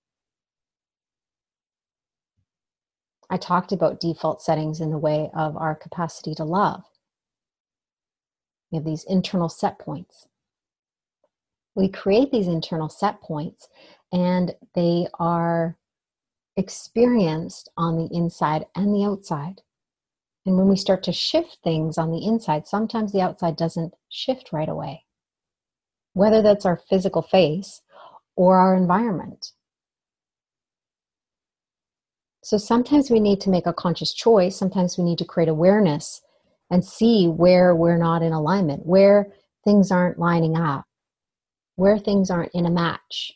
I 3.30 3.38
talked 3.38 3.72
about 3.72 4.00
default 4.00 4.42
settings 4.42 4.82
in 4.82 4.90
the 4.90 4.98
way 4.98 5.30
of 5.34 5.56
our 5.56 5.76
capacity 5.76 6.34
to 6.36 6.44
love. 6.44 6.84
We 8.72 8.78
have 8.78 8.86
these 8.86 9.04
internal 9.04 9.50
set 9.50 9.80
points. 9.80 10.28
We 11.76 11.90
create 11.90 12.32
these 12.32 12.48
internal 12.48 12.90
set 12.90 13.22
points, 13.22 13.68
and 14.12 14.56
they 14.74 15.08
are 15.20 15.78
experienced 16.58 17.70
on 17.78 17.98
the 17.98 18.14
inside 18.16 18.66
and 18.76 18.94
the 18.94 19.06
outside. 19.06 19.62
And 20.46 20.58
when 20.58 20.68
we 20.68 20.76
start 20.76 21.04
to 21.04 21.14
shift 21.14 21.60
things 21.64 21.98
on 21.98 22.12
the 22.12 22.26
inside, 22.26 22.68
sometimes 22.68 23.12
the 23.12 23.22
outside 23.22 23.56
doesn't 23.56 23.94
shift 24.10 24.52
right 24.52 24.70
away. 24.70 25.06
Whether 26.14 26.42
that's 26.42 26.66
our 26.66 26.82
physical 26.90 27.22
face 27.22 27.82
or 28.36 28.58
our 28.58 28.76
environment. 28.76 29.52
So 32.42 32.58
sometimes 32.58 33.10
we 33.10 33.20
need 33.20 33.42
to 33.42 33.50
make 33.50 33.68
a 33.68 33.74
conscious 33.74 34.14
choice. 34.14 34.56
Sometimes 34.56 34.98
we 34.98 35.04
need 35.04 35.18
to 35.18 35.26
create 35.26 35.50
awareness 35.50 36.22
and 36.72 36.86
see 36.86 37.28
where 37.28 37.76
we're 37.76 37.98
not 37.98 38.22
in 38.22 38.32
alignment, 38.32 38.86
where 38.86 39.28
things 39.64 39.92
aren't 39.92 40.20
lining 40.20 40.56
up, 40.56 40.86
where 41.76 41.98
things 41.98 42.30
aren't 42.30 42.54
in 42.54 42.66
a 42.66 42.72
match. 42.72 43.34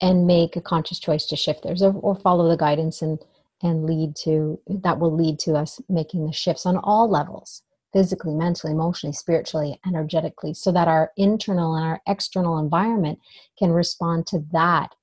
And 0.00 0.26
make 0.26 0.54
a 0.54 0.60
conscious 0.60 0.98
choice 0.98 1.24
to 1.26 1.36
shift 1.36 1.62
those 1.62 1.82
or, 1.82 1.94
or 1.94 2.14
follow 2.14 2.48
the 2.48 2.56
guidance 2.56 3.00
and, 3.00 3.18
and 3.62 3.86
lead 3.86 4.14
to 4.16 4.60
that 4.68 4.98
will 4.98 5.14
lead 5.14 5.38
to 5.40 5.54
us 5.54 5.80
making 5.88 6.26
the 6.26 6.32
shifts 6.32 6.66
on 6.66 6.76
all 6.76 7.08
levels 7.08 7.62
physically, 7.92 8.34
mentally, 8.34 8.72
emotionally, 8.72 9.14
spiritually, 9.14 9.80
energetically, 9.86 10.52
so 10.52 10.70
that 10.72 10.88
our 10.88 11.12
internal 11.16 11.76
and 11.76 11.84
our 11.84 12.02
external 12.06 12.58
environment 12.58 13.18
can 13.56 13.70
respond 13.70 14.26
to 14.26 14.44
that 14.52 14.94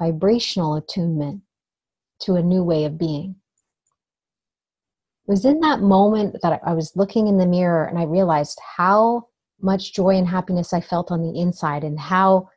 vibrational 0.00 0.74
attunement 0.74 1.42
to 2.20 2.34
a 2.34 2.42
new 2.42 2.62
way 2.62 2.84
of 2.84 2.98
being. 2.98 3.36
It 5.26 5.30
was 5.30 5.44
in 5.44 5.60
that 5.60 5.80
moment 5.80 6.36
that 6.42 6.60
I 6.64 6.72
was 6.74 6.96
looking 6.96 7.28
in 7.28 7.38
the 7.38 7.46
mirror 7.46 7.86
and 7.86 7.98
I 7.98 8.04
realized 8.04 8.58
how 8.76 9.28
much 9.60 9.94
joy 9.94 10.16
and 10.16 10.28
happiness 10.28 10.72
I 10.72 10.80
felt 10.80 11.10
on 11.10 11.22
the 11.22 11.40
inside 11.40 11.84
and 11.84 11.98
how 11.98 12.50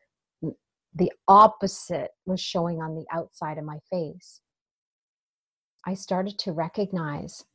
the 0.94 1.12
opposite 1.28 2.12
was 2.26 2.42
showing 2.42 2.82
on 2.82 2.96
the 2.96 3.06
outside 3.12 3.58
of 3.58 3.64
my 3.64 3.80
face. 3.90 4.42
I 5.86 5.94
started 5.94 6.38
to 6.40 6.52
recognize 6.52 7.46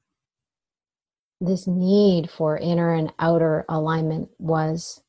this 1.40 1.66
need 1.66 2.30
for 2.30 2.56
inner 2.56 2.94
and 2.94 3.12
outer 3.18 3.66
alignment 3.68 4.30
was 4.38 5.02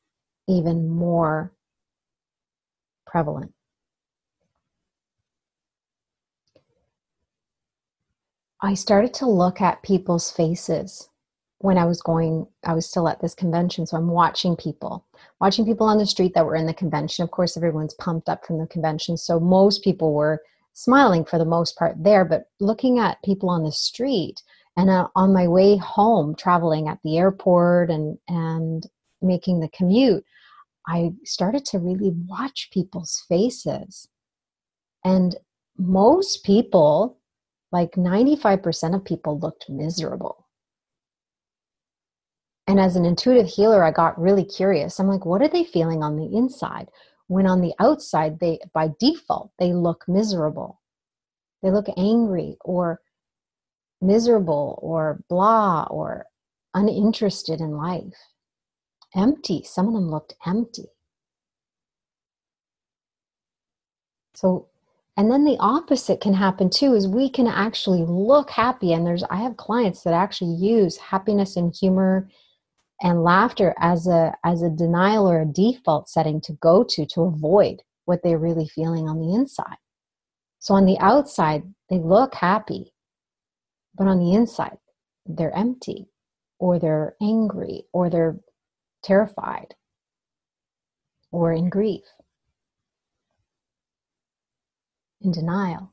even 0.48 0.88
more 0.90 1.54
prevalent. 3.06 3.53
I 8.64 8.72
started 8.72 9.12
to 9.14 9.26
look 9.26 9.60
at 9.60 9.82
people's 9.82 10.30
faces 10.30 11.10
when 11.58 11.76
I 11.76 11.84
was 11.84 12.00
going, 12.00 12.46
I 12.64 12.72
was 12.72 12.88
still 12.88 13.08
at 13.08 13.20
this 13.20 13.34
convention. 13.34 13.84
So 13.84 13.98
I'm 13.98 14.08
watching 14.08 14.56
people, 14.56 15.04
watching 15.38 15.66
people 15.66 15.86
on 15.86 15.98
the 15.98 16.06
street 16.06 16.32
that 16.34 16.46
were 16.46 16.56
in 16.56 16.64
the 16.64 16.72
convention. 16.72 17.22
Of 17.24 17.30
course, 17.30 17.58
everyone's 17.58 17.92
pumped 17.92 18.30
up 18.30 18.46
from 18.46 18.58
the 18.58 18.66
convention. 18.66 19.18
So 19.18 19.38
most 19.38 19.84
people 19.84 20.14
were 20.14 20.42
smiling 20.72 21.26
for 21.26 21.38
the 21.38 21.44
most 21.44 21.76
part 21.76 22.02
there, 22.02 22.24
but 22.24 22.48
looking 22.58 22.98
at 22.98 23.22
people 23.22 23.50
on 23.50 23.64
the 23.64 23.70
street 23.70 24.42
and 24.78 24.88
uh, 24.88 25.08
on 25.14 25.34
my 25.34 25.46
way 25.46 25.76
home, 25.76 26.34
traveling 26.34 26.88
at 26.88 27.00
the 27.04 27.18
airport 27.18 27.90
and, 27.90 28.18
and 28.28 28.86
making 29.20 29.60
the 29.60 29.68
commute, 29.68 30.24
I 30.88 31.12
started 31.24 31.66
to 31.66 31.78
really 31.78 32.12
watch 32.28 32.70
people's 32.72 33.24
faces. 33.28 34.08
And 35.04 35.36
most 35.76 36.44
people, 36.44 37.18
like 37.74 37.90
95% 37.96 38.94
of 38.94 39.04
people, 39.04 39.36
looked 39.36 39.68
miserable. 39.68 40.46
And 42.68 42.78
as 42.78 42.94
an 42.94 43.04
intuitive 43.04 43.48
healer, 43.48 43.82
I 43.82 43.90
got 43.90 44.18
really 44.18 44.44
curious. 44.44 45.00
I'm 45.00 45.08
like, 45.08 45.26
what 45.26 45.42
are 45.42 45.48
they 45.48 45.64
feeling 45.64 46.00
on 46.00 46.14
the 46.14 46.36
inside? 46.36 46.88
When 47.26 47.48
on 47.48 47.60
the 47.60 47.74
outside, 47.80 48.38
they 48.38 48.60
by 48.72 48.90
default, 49.00 49.50
they 49.58 49.72
look 49.72 50.04
miserable. 50.06 50.80
They 51.62 51.72
look 51.72 51.86
angry 51.96 52.56
or 52.60 53.00
miserable 54.00 54.78
or 54.80 55.24
blah 55.28 55.88
or 55.90 56.26
uninterested 56.74 57.60
in 57.60 57.72
life. 57.72 58.14
Empty. 59.16 59.64
Some 59.64 59.88
of 59.88 59.94
them 59.94 60.10
looked 60.12 60.34
empty. 60.46 60.90
So, 64.34 64.68
and 65.16 65.30
then 65.30 65.44
the 65.44 65.56
opposite 65.60 66.20
can 66.20 66.34
happen 66.34 66.70
too 66.70 66.94
is 66.94 67.06
we 67.06 67.28
can 67.30 67.46
actually 67.46 68.04
look 68.04 68.50
happy 68.50 68.92
and 68.92 69.06
there's 69.06 69.24
I 69.24 69.36
have 69.36 69.56
clients 69.56 70.02
that 70.02 70.14
actually 70.14 70.54
use 70.54 70.96
happiness 70.96 71.56
and 71.56 71.74
humor 71.74 72.28
and 73.02 73.22
laughter 73.22 73.74
as 73.78 74.06
a 74.06 74.34
as 74.44 74.62
a 74.62 74.70
denial 74.70 75.28
or 75.28 75.42
a 75.42 75.46
default 75.46 76.08
setting 76.08 76.40
to 76.42 76.52
go 76.54 76.84
to 76.84 77.06
to 77.06 77.22
avoid 77.22 77.82
what 78.06 78.22
they're 78.22 78.38
really 78.38 78.68
feeling 78.68 79.08
on 79.08 79.20
the 79.20 79.34
inside. 79.34 79.76
So 80.58 80.74
on 80.74 80.86
the 80.86 80.98
outside 80.98 81.62
they 81.90 81.98
look 81.98 82.34
happy 82.34 82.94
but 83.96 84.08
on 84.08 84.18
the 84.18 84.34
inside, 84.34 84.78
they're 85.26 85.56
empty, 85.56 86.08
or 86.58 86.78
they're 86.78 87.16
angry, 87.22 87.84
or 87.92 88.10
they're 88.10 88.38
terrified, 89.02 89.74
or 91.30 91.52
in 91.52 91.68
grief, 91.70 92.04
in 95.24 95.32
denial. 95.32 95.90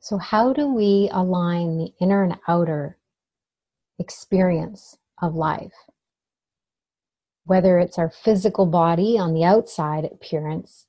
So, 0.00 0.16
how 0.16 0.52
do 0.52 0.72
we 0.72 1.10
align 1.12 1.76
the 1.76 1.92
inner 2.00 2.22
and 2.22 2.38
outer 2.46 2.96
experience 3.98 4.96
of 5.20 5.34
life? 5.34 5.74
Whether 7.44 7.78
it's 7.78 7.98
our 7.98 8.10
physical 8.10 8.64
body 8.64 9.18
on 9.18 9.34
the 9.34 9.44
outside 9.44 10.04
appearance 10.04 10.86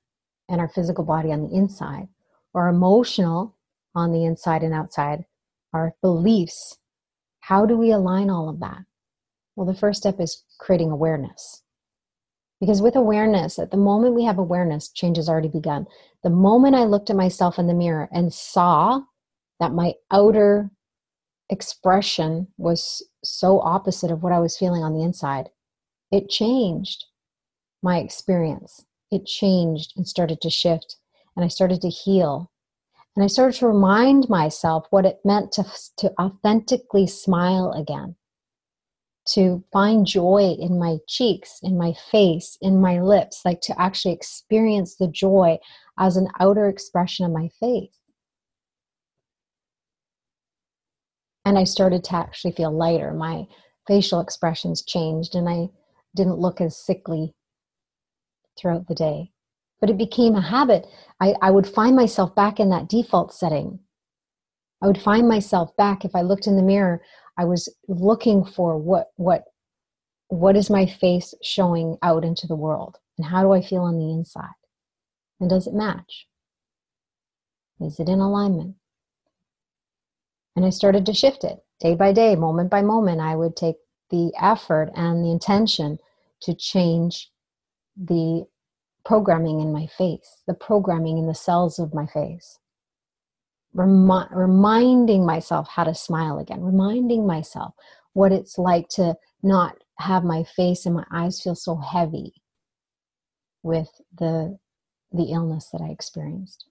and 0.48 0.62
our 0.62 0.70
physical 0.70 1.04
body 1.04 1.32
on 1.32 1.48
the 1.48 1.56
inside, 1.56 2.08
or 2.54 2.68
emotional 2.68 3.56
on 3.94 4.12
the 4.12 4.26
inside 4.26 4.64
and 4.64 4.74
outside, 4.74 5.26
our 5.74 5.96
beliefs. 6.02 6.78
How 7.42 7.66
do 7.66 7.76
we 7.76 7.92
align 7.92 8.30
all 8.30 8.50
of 8.50 8.60
that? 8.60 8.84
Well, 9.56 9.68
the 9.68 9.74
first 9.74 10.02
step 10.02 10.20
is 10.20 10.44
creating 10.60 10.92
awareness. 10.92 11.64
Because 12.60 12.82
with 12.82 12.96
awareness, 12.96 13.58
at 13.58 13.72
the 13.72 13.78
moment 13.78 14.16
we 14.16 14.26
have 14.26 14.38
awareness, 14.38 14.90
change 14.90 15.18
has 15.18 15.30
already 15.30 15.48
begun. 15.48 15.86
The 16.24 16.30
moment 16.30 16.76
I 16.76 16.84
looked 16.84 17.10
at 17.10 17.16
myself 17.16 17.58
in 17.58 17.68
the 17.68 17.74
mirror 17.74 18.10
and 18.12 18.34
saw 18.34 19.02
that 19.60 19.74
my 19.74 19.94
outer 20.12 20.72
expression 21.50 22.48
was 22.58 23.08
so 23.24 23.60
opposite 23.62 24.12
of 24.12 24.24
what 24.24 24.34
I 24.34 24.40
was 24.40 24.58
feeling 24.58 24.84
on 24.84 24.94
the 24.94 25.04
inside, 25.04 25.50
it 26.12 26.30
changed 26.30 27.06
my 27.82 28.00
experience. 28.00 28.86
It 29.12 29.26
changed 29.26 29.94
and 29.96 30.08
started 30.08 30.42
to 30.42 30.50
shift, 30.50 30.98
and 31.36 31.46
I 31.46 31.48
started 31.48 31.82
to 31.82 31.90
heal 31.90 32.52
and 33.20 33.26
I 33.26 33.28
started 33.28 33.60
to 33.60 33.68
remind 33.68 34.30
myself 34.30 34.86
what 34.92 35.06
it 35.06 35.20
meant 35.26 35.52
to, 35.54 35.66
to 35.98 36.14
authentically 36.18 37.06
smile 37.06 37.74
again, 37.74 38.16
to 39.34 39.64
find 39.72 40.06
joy 40.06 40.56
in 40.60 40.80
my 40.80 40.98
cheeks, 41.08 41.60
in 41.62 41.78
my 41.78 41.94
face, 42.12 42.58
in 42.62 42.82
my 42.82 43.00
lips, 43.02 43.42
like 43.46 43.62
to 43.62 43.82
actually 43.82 44.14
experience 44.14 44.96
the 44.96 45.08
joy 45.08 45.58
as 45.98 46.18
an 46.18 46.28
outer 46.40 46.68
expression 46.68 47.26
of 47.26 47.32
my 47.32 47.50
faith. 47.60 47.92
And 51.46 51.58
I 51.58 51.64
started 51.64 52.04
to 52.06 52.16
actually 52.16 52.52
feel 52.52 52.72
lighter. 52.72 53.14
My 53.14 53.46
facial 53.88 54.20
expressions 54.20 54.84
changed, 54.84 55.36
and 55.36 55.50
I 55.50 55.70
didn't 56.16 56.40
look 56.40 56.62
as 56.62 56.78
sickly 56.78 57.34
throughout 58.58 58.88
the 58.88 58.96
day 58.96 59.32
but 59.80 59.90
it 59.90 59.98
became 59.98 60.36
a 60.36 60.42
habit. 60.42 60.86
I, 61.20 61.36
I 61.42 61.52
would 61.52 61.68
find 61.68 61.96
myself 61.96 62.36
back 62.36 62.60
in 62.60 62.70
that 62.70 62.90
default 62.90 63.34
setting. 63.34 63.80
I 64.82 64.88
would 64.88 65.02
find 65.02 65.28
myself 65.28 65.76
back 65.78 66.06
if 66.06 66.16
I 66.16 66.22
looked 66.22 66.48
in 66.48 66.56
the 66.56 66.64
mirror, 66.64 67.02
I 67.40 67.46
was 67.46 67.74
looking 67.88 68.44
for 68.44 68.78
what 68.78 69.12
what 69.16 69.46
what 70.28 70.58
is 70.58 70.70
my 70.70 70.86
face 70.86 71.34
showing 71.42 71.98
out 72.04 72.26
into 72.26 72.46
the 72.46 72.56
world 72.56 72.98
and 73.18 73.28
how 73.28 73.42
do 73.44 73.54
I 73.54 73.62
feel 73.62 73.84
on 73.84 73.98
the 73.98 74.12
inside? 74.12 74.60
And 75.40 75.50
does 75.50 75.66
it 75.66 75.74
match? 75.74 76.28
Is 77.80 77.98
it 77.98 78.10
in 78.10 78.20
alignment? 78.20 78.76
And 80.54 80.66
I 80.66 80.70
started 80.70 81.06
to 81.06 81.14
shift 81.14 81.46
it 81.46 81.60
day 81.80 81.96
by 81.96 82.12
day, 82.12 82.36
moment 82.36 82.70
by 82.70 82.82
moment. 82.82 83.22
I 83.22 83.38
would 83.38 83.56
take 83.56 83.78
the 84.10 84.34
effort 84.40 84.92
and 84.94 85.24
the 85.24 85.32
intention 85.32 86.00
to 86.42 86.54
change 86.54 87.32
the 87.96 88.46
programming 89.06 89.62
in 89.62 89.72
my 89.72 89.88
face, 89.88 90.42
the 90.46 90.54
programming 90.54 91.18
in 91.18 91.28
the 91.28 91.34
cells 91.34 91.80
of 91.80 91.94
my 91.94 92.06
face. 92.06 92.59
Remi- 93.74 94.28
reminding 94.32 95.26
myself 95.26 95.68
how 95.70 95.84
to 95.84 95.94
smile 95.94 96.40
again, 96.40 96.62
reminding 96.62 97.28
myself 97.28 97.76
what 98.14 98.32
it's 98.32 98.58
like 98.58 98.90
to 98.90 99.16
not 99.44 99.78
have 100.00 100.24
my 100.24 100.44
face 100.44 100.86
and 100.86 100.96
my 100.96 101.06
eyes 101.12 101.42
feel 101.42 101.56
so 101.56 101.76
heavy 101.76 102.34
with 103.64 103.90
the 104.18 104.58
the 105.12 105.32
illness 105.32 105.70
that 105.72 105.82
I 105.82 105.90
experienced. 105.90 106.66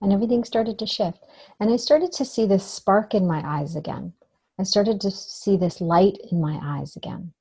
And 0.00 0.12
everything 0.12 0.44
started 0.44 0.78
to 0.78 0.86
shift. 0.86 1.20
And 1.60 1.70
I 1.70 1.76
started 1.76 2.10
to 2.12 2.24
see 2.24 2.46
this 2.46 2.64
spark 2.64 3.14
in 3.14 3.26
my 3.26 3.42
eyes 3.44 3.76
again. 3.76 4.14
I 4.58 4.64
started 4.64 5.00
to 5.02 5.10
see 5.10 5.56
this 5.56 5.80
light 5.80 6.18
in 6.30 6.40
my 6.40 6.58
eyes 6.62 6.96
again. 6.96 7.34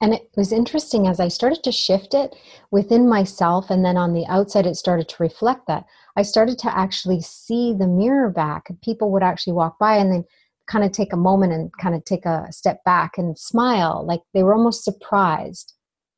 And 0.00 0.14
it 0.14 0.30
was 0.34 0.50
interesting 0.50 1.06
as 1.06 1.20
I 1.20 1.28
started 1.28 1.62
to 1.64 1.72
shift 1.72 2.14
it 2.14 2.34
within 2.70 3.08
myself, 3.08 3.68
and 3.68 3.84
then 3.84 3.98
on 3.98 4.14
the 4.14 4.26
outside, 4.26 4.66
it 4.66 4.76
started 4.76 5.08
to 5.10 5.22
reflect 5.22 5.66
that. 5.66 5.84
I 6.16 6.22
started 6.22 6.58
to 6.60 6.76
actually 6.76 7.20
see 7.20 7.74
the 7.74 7.86
mirror 7.86 8.30
back. 8.30 8.70
and 8.70 8.80
People 8.80 9.10
would 9.12 9.22
actually 9.22 9.52
walk 9.52 9.78
by 9.78 9.96
and 9.96 10.10
then 10.10 10.24
kind 10.66 10.84
of 10.84 10.92
take 10.92 11.12
a 11.12 11.18
moment 11.18 11.52
and 11.52 11.70
kind 11.78 11.94
of 11.94 12.04
take 12.04 12.24
a 12.24 12.46
step 12.50 12.82
back 12.84 13.18
and 13.18 13.38
smile, 13.38 14.04
like 14.06 14.20
they 14.32 14.42
were 14.42 14.54
almost 14.54 14.84
surprised 14.84 15.74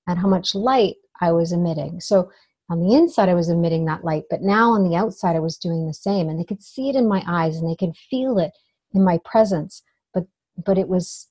at 0.08 0.18
how 0.18 0.28
much 0.28 0.54
light 0.54 0.96
I 1.20 1.32
was 1.32 1.52
emitting. 1.52 2.00
So 2.00 2.30
on 2.68 2.80
the 2.80 2.94
inside, 2.94 3.28
I 3.28 3.34
was 3.34 3.48
emitting 3.48 3.86
that 3.86 4.04
light, 4.04 4.24
but 4.30 4.42
now 4.42 4.70
on 4.70 4.88
the 4.88 4.96
outside, 4.96 5.36
I 5.36 5.40
was 5.40 5.56
doing 5.56 5.86
the 5.86 5.94
same, 5.94 6.28
and 6.28 6.38
they 6.38 6.44
could 6.44 6.62
see 6.62 6.88
it 6.88 6.96
in 6.96 7.08
my 7.08 7.22
eyes 7.26 7.56
and 7.56 7.68
they 7.68 7.76
could 7.76 7.96
feel 7.96 8.38
it 8.38 8.52
in 8.92 9.02
my 9.04 9.18
presence. 9.24 9.82
But 10.14 10.26
but 10.64 10.78
it 10.78 10.88
was 10.88 11.28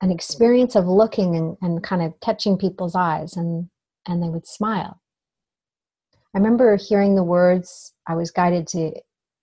an 0.00 0.10
experience 0.10 0.74
of 0.74 0.86
looking 0.86 1.36
and, 1.36 1.56
and 1.62 1.82
kind 1.82 2.02
of 2.02 2.18
catching 2.20 2.58
people's 2.58 2.94
eyes 2.94 3.36
and 3.36 3.68
and 4.06 4.22
they 4.22 4.28
would 4.28 4.46
smile. 4.46 5.00
I 6.34 6.38
remember 6.38 6.76
hearing 6.76 7.14
the 7.14 7.24
words 7.24 7.94
i 8.06 8.14
was 8.14 8.30
guided 8.30 8.66
to 8.68 8.92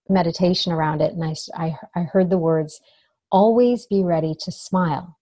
meditation 0.09 0.71
around 0.71 1.01
it 1.01 1.13
and 1.13 1.23
i, 1.23 1.35
I, 1.55 1.75
I 1.95 2.03
heard 2.03 2.29
the 2.29 2.37
words 2.37 2.79
always 3.31 3.85
be 3.87 4.03
ready 4.03 4.35
to 4.41 4.51
smile. 4.51 5.17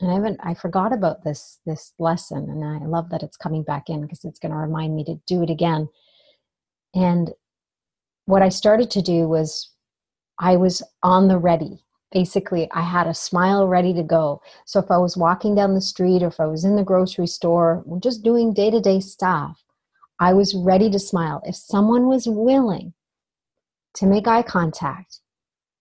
And 0.00 0.10
i 0.10 0.14
haven't 0.14 0.40
i 0.42 0.54
forgot 0.54 0.92
about 0.92 1.24
this 1.24 1.60
this 1.64 1.92
lesson 1.98 2.48
and 2.50 2.64
i 2.64 2.86
love 2.86 3.10
that 3.10 3.22
it's 3.22 3.36
coming 3.36 3.62
back 3.62 3.88
in 3.88 4.02
because 4.02 4.24
it's 4.24 4.38
going 4.38 4.52
to 4.52 4.58
remind 4.58 4.94
me 4.94 5.04
to 5.04 5.20
do 5.26 5.42
it 5.42 5.50
again. 5.50 5.88
And 6.94 7.32
what 8.26 8.42
i 8.42 8.50
started 8.50 8.90
to 8.90 9.02
do 9.02 9.28
was 9.28 9.70
i 10.38 10.56
was 10.56 10.82
on 11.02 11.28
the 11.28 11.38
ready 11.38 11.82
basically 12.12 12.68
I 12.72 12.82
had 12.82 13.06
a 13.06 13.14
smile 13.14 13.66
ready 13.66 13.92
to 13.94 14.02
go. 14.02 14.42
So 14.66 14.80
if 14.80 14.90
I 14.90 14.98
was 14.98 15.16
walking 15.16 15.54
down 15.54 15.74
the 15.74 15.80
street 15.80 16.22
or 16.22 16.28
if 16.28 16.40
I 16.40 16.46
was 16.46 16.64
in 16.64 16.76
the 16.76 16.84
grocery 16.84 17.26
store, 17.26 17.84
just 18.02 18.22
doing 18.22 18.52
day 18.52 18.70
to 18.70 18.80
day 18.80 19.00
stuff, 19.00 19.62
I 20.18 20.34
was 20.34 20.54
ready 20.54 20.90
to 20.90 20.98
smile. 20.98 21.40
If 21.44 21.56
someone 21.56 22.06
was 22.06 22.26
willing 22.26 22.92
to 23.94 24.06
make 24.06 24.28
eye 24.28 24.42
contact, 24.42 25.20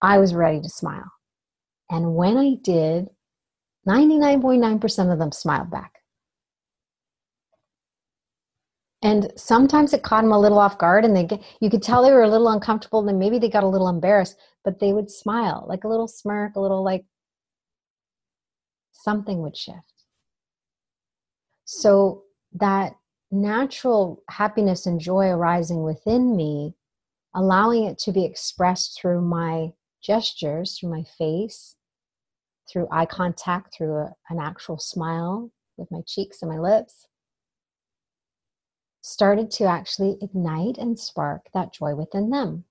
I 0.01 0.17
was 0.17 0.33
ready 0.33 0.61
to 0.61 0.69
smile. 0.69 1.11
And 1.89 2.15
when 2.15 2.37
I 2.37 2.55
did, 2.63 3.07
99.9% 3.87 5.11
of 5.11 5.19
them 5.19 5.31
smiled 5.31 5.71
back. 5.71 5.98
And 9.01 9.31
sometimes 9.37 9.93
it 9.93 10.03
caught 10.03 10.23
them 10.23 10.33
a 10.33 10.39
little 10.39 10.59
off 10.59 10.77
guard 10.77 11.05
and 11.05 11.15
they 11.15 11.23
get, 11.23 11.41
you 11.61 11.69
could 11.69 11.81
tell 11.81 12.03
they 12.03 12.11
were 12.11 12.23
a 12.23 12.29
little 12.29 12.49
uncomfortable 12.49 13.07
and 13.07 13.17
maybe 13.17 13.39
they 13.39 13.49
got 13.49 13.63
a 13.63 13.67
little 13.67 13.87
embarrassed, 13.87 14.35
but 14.65 14.79
they 14.79 14.91
would 14.91 15.09
smile, 15.09 15.65
like 15.69 15.85
a 15.85 15.87
little 15.87 16.07
smirk, 16.07 16.55
a 16.55 16.59
little 16.59 16.83
like 16.83 17.05
something 18.91 19.41
would 19.41 19.55
shift. 19.55 20.05
So 21.63 22.23
that 22.53 22.93
natural 23.31 24.23
happiness 24.29 24.85
and 24.85 24.99
joy 24.99 25.27
arising 25.27 25.83
within 25.83 26.35
me, 26.35 26.75
allowing 27.33 27.85
it 27.85 27.99
to 27.99 28.11
be 28.11 28.25
expressed 28.25 28.99
through 28.99 29.21
my 29.21 29.69
gestures, 30.01 30.77
through 30.77 30.89
my 30.89 31.03
face, 31.17 31.75
through 32.69 32.87
eye 32.91 33.05
contact, 33.05 33.75
through 33.75 33.95
a, 33.95 34.13
an 34.29 34.39
actual 34.39 34.77
smile 34.77 35.51
with 35.77 35.89
my 35.91 36.01
cheeks 36.05 36.41
and 36.41 36.51
my 36.51 36.57
lips, 36.57 37.07
started 39.01 39.49
to 39.51 39.65
actually 39.65 40.17
ignite 40.21 40.77
and 40.77 40.99
spark 40.99 41.47
that 41.53 41.73
joy 41.73 41.95
within 41.95 42.29
them. 42.29 42.65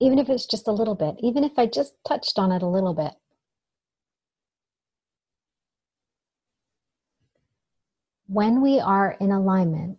Even 0.00 0.18
if 0.18 0.28
it's 0.28 0.46
just 0.46 0.68
a 0.68 0.72
little 0.72 0.94
bit, 0.94 1.16
even 1.20 1.44
if 1.44 1.58
I 1.58 1.66
just 1.66 1.94
touched 2.06 2.38
on 2.38 2.52
it 2.52 2.62
a 2.62 2.66
little 2.66 2.94
bit. 2.94 3.12
When 8.26 8.62
we 8.62 8.78
are 8.78 9.16
in 9.20 9.32
alignment, 9.32 9.98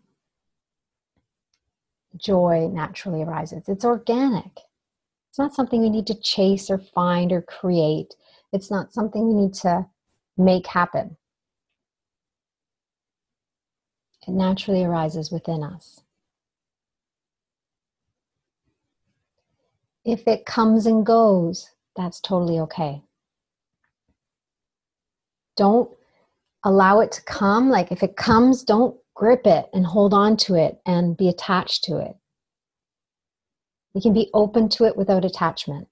joy 2.18 2.70
naturally 2.72 3.24
arises. 3.24 3.68
It's 3.68 3.86
organic. 3.86 4.62
It's 5.30 5.40
not 5.40 5.54
something 5.54 5.82
we 5.82 5.90
need 5.90 6.08
to 6.08 6.20
chase 6.20 6.70
or 6.70 6.78
find 6.78 7.32
or 7.32 7.42
create. 7.42 8.16
It's 8.52 8.72
not 8.72 8.94
something 8.94 9.28
we 9.28 9.34
need 9.34 9.54
to 9.56 9.86
make 10.38 10.68
happen. 10.68 11.18
It 14.28 14.32
naturally 14.32 14.84
arises 14.84 15.32
within 15.32 15.64
us. 15.64 16.02
If 20.06 20.28
it 20.28 20.46
comes 20.46 20.86
and 20.86 21.06
goes, 21.06 21.72
that's 21.96 22.20
totally 22.20 22.60
okay. 22.60 23.04
Don't 25.56 25.90
allow 26.64 27.00
it 27.00 27.12
to 27.14 27.24
come. 27.24 27.70
Like 27.70 27.92
if 27.92 28.04
it 28.04 28.16
comes, 28.16 28.64
don't 28.64 28.96
grip 29.16 29.46
it 29.46 29.68
and 29.74 29.86
hold 29.86 30.14
on 30.14 30.38
to 30.38 30.56
it 30.56 30.80
and 30.86 31.18
be 31.18 31.30
attached 31.30 31.84
to 31.86 31.98
it. 31.98 32.16
We 33.94 34.02
can 34.02 34.14
be 34.14 34.30
open 34.34 34.70
to 34.70 34.86
it 34.86 34.96
without 34.96 35.26
attachment. 35.26 35.88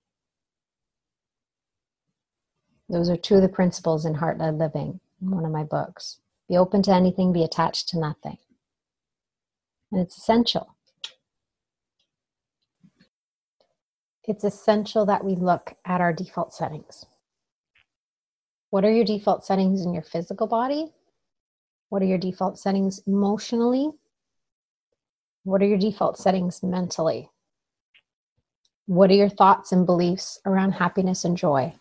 Those 2.87 3.09
are 3.09 3.17
two 3.17 3.35
of 3.35 3.41
the 3.41 3.49
principles 3.49 4.05
in 4.05 4.15
Heart 4.15 4.39
Led 4.39 4.57
Living, 4.57 4.99
one 5.19 5.45
of 5.45 5.51
my 5.51 5.63
books. 5.63 6.19
Be 6.49 6.57
open 6.57 6.81
to 6.83 6.91
anything, 6.91 7.31
be 7.31 7.43
attached 7.43 7.87
to 7.89 7.99
nothing. 7.99 8.37
And 9.91 10.01
it's 10.01 10.17
essential. 10.17 10.75
It's 14.23 14.43
essential 14.43 15.05
that 15.05 15.23
we 15.23 15.35
look 15.35 15.75
at 15.85 16.01
our 16.01 16.11
default 16.11 16.53
settings. 16.53 17.05
What 18.69 18.83
are 18.85 18.91
your 18.91 19.05
default 19.05 19.45
settings 19.45 19.83
in 19.83 19.93
your 19.93 20.03
physical 20.03 20.47
body? 20.47 20.87
What 21.89 22.01
are 22.01 22.05
your 22.05 22.19
default 22.19 22.59
settings 22.59 23.01
emotionally? 23.07 23.89
What 25.43 25.61
are 25.63 25.65
your 25.65 25.79
default 25.79 26.17
settings 26.17 26.61
mentally? 26.61 27.29
What 28.85 29.09
are 29.09 29.15
your 29.15 29.29
thoughts 29.29 29.71
and 29.71 29.85
beliefs 29.85 30.39
around 30.45 30.73
happiness 30.73 31.25
and 31.25 31.35
joy? 31.37 31.73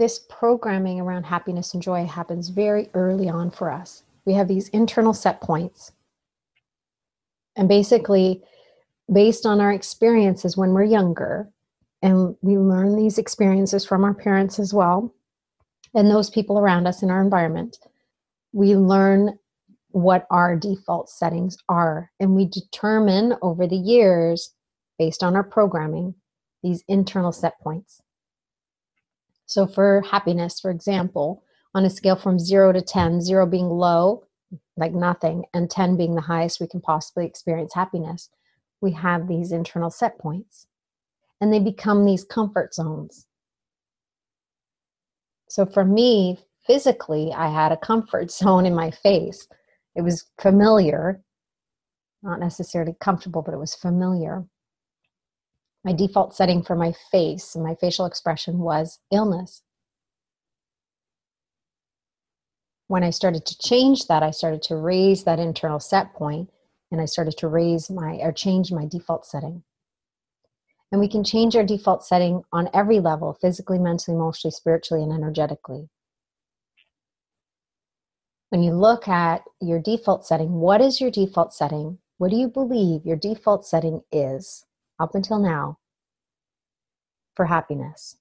This 0.00 0.18
programming 0.30 0.98
around 0.98 1.24
happiness 1.24 1.74
and 1.74 1.82
joy 1.82 2.06
happens 2.06 2.48
very 2.48 2.88
early 2.94 3.28
on 3.28 3.50
for 3.50 3.70
us. 3.70 4.02
We 4.24 4.32
have 4.32 4.48
these 4.48 4.68
internal 4.68 5.12
set 5.12 5.40
points. 5.42 5.92
And 7.54 7.68
basically, 7.68 8.42
based 9.12 9.44
on 9.44 9.60
our 9.60 9.72
experiences 9.72 10.56
when 10.56 10.72
we're 10.72 10.84
younger, 10.84 11.50
and 12.00 12.34
we 12.40 12.56
learn 12.56 12.96
these 12.96 13.18
experiences 13.18 13.84
from 13.84 14.02
our 14.02 14.14
parents 14.14 14.58
as 14.58 14.72
well, 14.72 15.14
and 15.94 16.10
those 16.10 16.30
people 16.30 16.58
around 16.58 16.86
us 16.86 17.02
in 17.02 17.10
our 17.10 17.20
environment, 17.20 17.78
we 18.52 18.74
learn 18.76 19.38
what 19.90 20.26
our 20.30 20.56
default 20.56 21.10
settings 21.10 21.58
are. 21.68 22.10
And 22.18 22.34
we 22.34 22.46
determine 22.46 23.34
over 23.42 23.66
the 23.66 23.76
years, 23.76 24.54
based 24.98 25.22
on 25.22 25.36
our 25.36 25.44
programming, 25.44 26.14
these 26.62 26.84
internal 26.88 27.32
set 27.32 27.60
points. 27.60 28.00
So, 29.50 29.66
for 29.66 30.02
happiness, 30.02 30.60
for 30.60 30.70
example, 30.70 31.42
on 31.74 31.84
a 31.84 31.90
scale 31.90 32.14
from 32.14 32.38
zero 32.38 32.72
to 32.72 32.80
10, 32.80 33.20
zero 33.20 33.46
being 33.46 33.68
low, 33.68 34.22
like 34.76 34.92
nothing, 34.92 35.44
and 35.52 35.68
10 35.68 35.96
being 35.96 36.14
the 36.14 36.20
highest 36.20 36.60
we 36.60 36.68
can 36.68 36.80
possibly 36.80 37.26
experience 37.26 37.74
happiness, 37.74 38.30
we 38.80 38.92
have 38.92 39.26
these 39.26 39.50
internal 39.50 39.90
set 39.90 40.20
points. 40.20 40.68
And 41.40 41.52
they 41.52 41.58
become 41.58 42.04
these 42.04 42.22
comfort 42.22 42.74
zones. 42.74 43.26
So, 45.48 45.66
for 45.66 45.84
me, 45.84 46.38
physically, 46.64 47.32
I 47.32 47.48
had 47.48 47.72
a 47.72 47.76
comfort 47.76 48.30
zone 48.40 48.66
in 48.66 48.74
my 48.76 48.92
face. 48.92 49.48
It 49.96 50.02
was 50.02 50.26
familiar, 50.40 51.24
not 52.22 52.38
necessarily 52.38 52.94
comfortable, 53.00 53.42
but 53.42 53.54
it 53.54 53.58
was 53.58 53.74
familiar 53.74 54.44
my 55.84 55.92
default 55.92 56.34
setting 56.34 56.62
for 56.62 56.76
my 56.76 56.92
face 57.10 57.54
and 57.54 57.64
my 57.64 57.74
facial 57.74 58.06
expression 58.06 58.58
was 58.58 58.98
illness. 59.10 59.62
When 62.86 63.04
I 63.04 63.10
started 63.10 63.46
to 63.46 63.58
change 63.58 64.06
that, 64.08 64.22
I 64.22 64.30
started 64.30 64.62
to 64.62 64.76
raise 64.76 65.24
that 65.24 65.38
internal 65.38 65.80
set 65.80 66.12
point 66.12 66.50
and 66.90 67.00
I 67.00 67.04
started 67.04 67.36
to 67.38 67.48
raise 67.48 67.88
my 67.88 68.18
or 68.20 68.32
change 68.32 68.72
my 68.72 68.84
default 68.84 69.24
setting. 69.24 69.62
And 70.92 71.00
we 71.00 71.08
can 71.08 71.22
change 71.22 71.54
our 71.54 71.64
default 71.64 72.04
setting 72.04 72.42
on 72.52 72.68
every 72.74 72.98
level 72.98 73.38
physically, 73.40 73.78
mentally, 73.78 74.16
emotionally, 74.16 74.50
spiritually, 74.50 75.04
and 75.04 75.12
energetically. 75.12 75.88
When 78.48 78.64
you 78.64 78.72
look 78.72 79.06
at 79.06 79.44
your 79.60 79.78
default 79.78 80.26
setting, 80.26 80.54
what 80.54 80.80
is 80.80 81.00
your 81.00 81.12
default 81.12 81.54
setting? 81.54 81.98
What 82.18 82.32
do 82.32 82.36
you 82.36 82.48
believe 82.48 83.06
your 83.06 83.16
default 83.16 83.64
setting 83.64 84.02
is? 84.10 84.66
Up 85.00 85.14
until 85.14 85.38
now 85.38 85.78
for 87.34 87.46
happiness? 87.46 88.16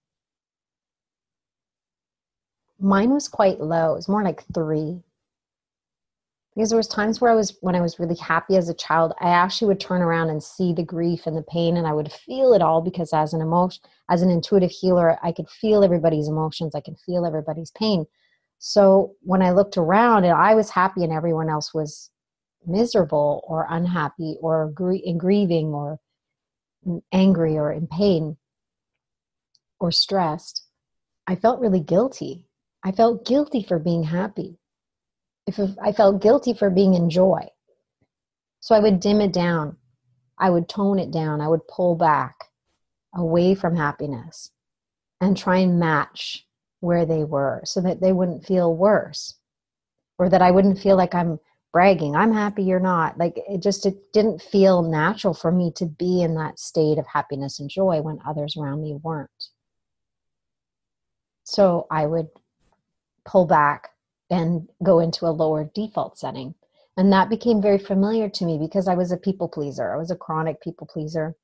Mine 2.79 3.11
was 3.11 3.27
quite 3.27 3.59
low. 3.59 3.91
It 3.91 3.97
was 3.97 4.09
more 4.09 4.23
like 4.23 4.45
three. 4.53 5.03
Because 6.55 6.69
there 6.69 6.77
was 6.77 6.87
times 6.87 7.21
where 7.21 7.31
I 7.31 7.35
was 7.35 7.57
when 7.61 7.75
I 7.75 7.81
was 7.81 7.99
really 7.99 8.15
happy 8.15 8.55
as 8.55 8.69
a 8.69 8.73
child, 8.73 9.13
I 9.21 9.29
actually 9.29 9.67
would 9.67 9.79
turn 9.79 10.01
around 10.01 10.29
and 10.29 10.41
see 10.41 10.73
the 10.73 10.83
grief 10.83 11.27
and 11.27 11.37
the 11.37 11.43
pain 11.43 11.77
and 11.77 11.85
I 11.85 11.93
would 11.93 12.11
feel 12.11 12.53
it 12.53 12.61
all 12.61 12.81
because 12.81 13.13
as 13.13 13.33
an 13.33 13.41
emotion 13.41 13.81
as 14.09 14.21
an 14.21 14.29
intuitive 14.29 14.71
healer, 14.71 15.17
I 15.23 15.31
could 15.31 15.49
feel 15.49 15.83
everybody's 15.83 16.27
emotions, 16.27 16.73
I 16.75 16.81
could 16.81 16.97
feel 17.05 17.25
everybody's 17.25 17.71
pain. 17.71 18.05
So 18.57 19.15
when 19.21 19.41
I 19.41 19.51
looked 19.51 19.77
around 19.77 20.25
and 20.25 20.33
I 20.33 20.55
was 20.55 20.69
happy 20.69 21.03
and 21.03 21.13
everyone 21.13 21.49
else 21.49 21.73
was 21.73 22.09
miserable 22.65 23.43
or 23.47 23.67
unhappy 23.69 24.37
or 24.41 24.71
gr- 24.73 24.95
grieving 25.17 25.67
or 25.67 25.99
angry 27.11 27.57
or 27.57 27.71
in 27.71 27.87
pain 27.87 28.37
or 29.79 29.91
stressed, 29.91 30.63
I 31.27 31.35
felt 31.35 31.59
really 31.59 31.79
guilty. 31.79 32.45
I 32.83 32.91
felt 32.91 33.25
guilty 33.25 33.63
for 33.63 33.79
being 33.79 34.03
happy. 34.03 34.57
If 35.47 35.59
I 35.81 35.91
felt 35.91 36.21
guilty 36.21 36.53
for 36.53 36.69
being 36.69 36.93
in 36.93 37.09
joy. 37.09 37.47
So 38.59 38.75
I 38.75 38.79
would 38.79 38.99
dim 38.99 39.21
it 39.21 39.33
down. 39.33 39.77
I 40.37 40.49
would 40.49 40.69
tone 40.69 40.99
it 40.99 41.11
down. 41.11 41.41
I 41.41 41.47
would 41.47 41.67
pull 41.67 41.95
back 41.95 42.35
away 43.13 43.55
from 43.55 43.75
happiness 43.75 44.51
and 45.19 45.35
try 45.35 45.57
and 45.57 45.79
match 45.79 46.45
where 46.79 47.05
they 47.05 47.23
were 47.23 47.61
so 47.65 47.81
that 47.81 48.01
they 48.01 48.13
wouldn't 48.13 48.45
feel 48.45 48.75
worse 48.75 49.35
or 50.17 50.29
that 50.29 50.41
I 50.41 50.51
wouldn't 50.51 50.79
feel 50.79 50.95
like 50.95 51.13
I'm 51.13 51.39
bragging 51.71 52.15
i'm 52.15 52.33
happy 52.33 52.63
you're 52.63 52.79
not. 52.79 53.17
Like 53.17 53.37
it 53.47 53.61
just 53.61 53.85
it 53.85 54.11
didn't 54.13 54.41
feel 54.41 54.81
natural 54.81 55.33
for 55.33 55.51
me 55.51 55.71
to 55.75 55.85
be 55.85 56.21
in 56.21 56.35
that 56.35 56.59
state 56.59 56.97
of 56.97 57.05
happiness 57.07 57.59
and 57.59 57.69
joy 57.69 58.01
when 58.01 58.19
others 58.27 58.55
around 58.57 58.81
me 58.81 58.95
weren't. 59.03 59.49
So 61.43 61.87
i 61.91 62.05
would 62.05 62.27
pull 63.25 63.45
back 63.45 63.89
and 64.29 64.67
go 64.83 64.99
into 64.99 65.25
a 65.25 65.31
lower 65.31 65.69
default 65.73 66.17
setting. 66.17 66.55
And 66.97 67.13
that 67.13 67.29
became 67.29 67.61
very 67.61 67.77
familiar 67.77 68.29
to 68.29 68.45
me 68.45 68.57
because 68.57 68.87
i 68.87 68.95
was 68.95 69.11
a 69.11 69.17
people 69.17 69.47
pleaser. 69.47 69.93
I 69.93 69.97
was 69.97 70.11
a 70.11 70.15
chronic 70.15 70.61
people 70.61 70.87
pleaser. 70.87 71.35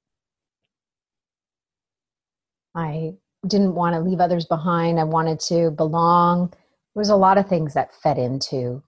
I 2.75 3.13
didn't 3.47 3.75
want 3.75 3.95
to 3.95 4.01
leave 4.01 4.19
others 4.19 4.45
behind. 4.45 4.99
I 4.99 5.03
wanted 5.05 5.39
to 5.41 5.71
belong. 5.71 6.49
There 6.49 7.01
was 7.01 7.09
a 7.09 7.15
lot 7.15 7.37
of 7.37 7.47
things 7.47 7.73
that 7.73 7.93
fed 7.95 8.17
into 8.17 8.83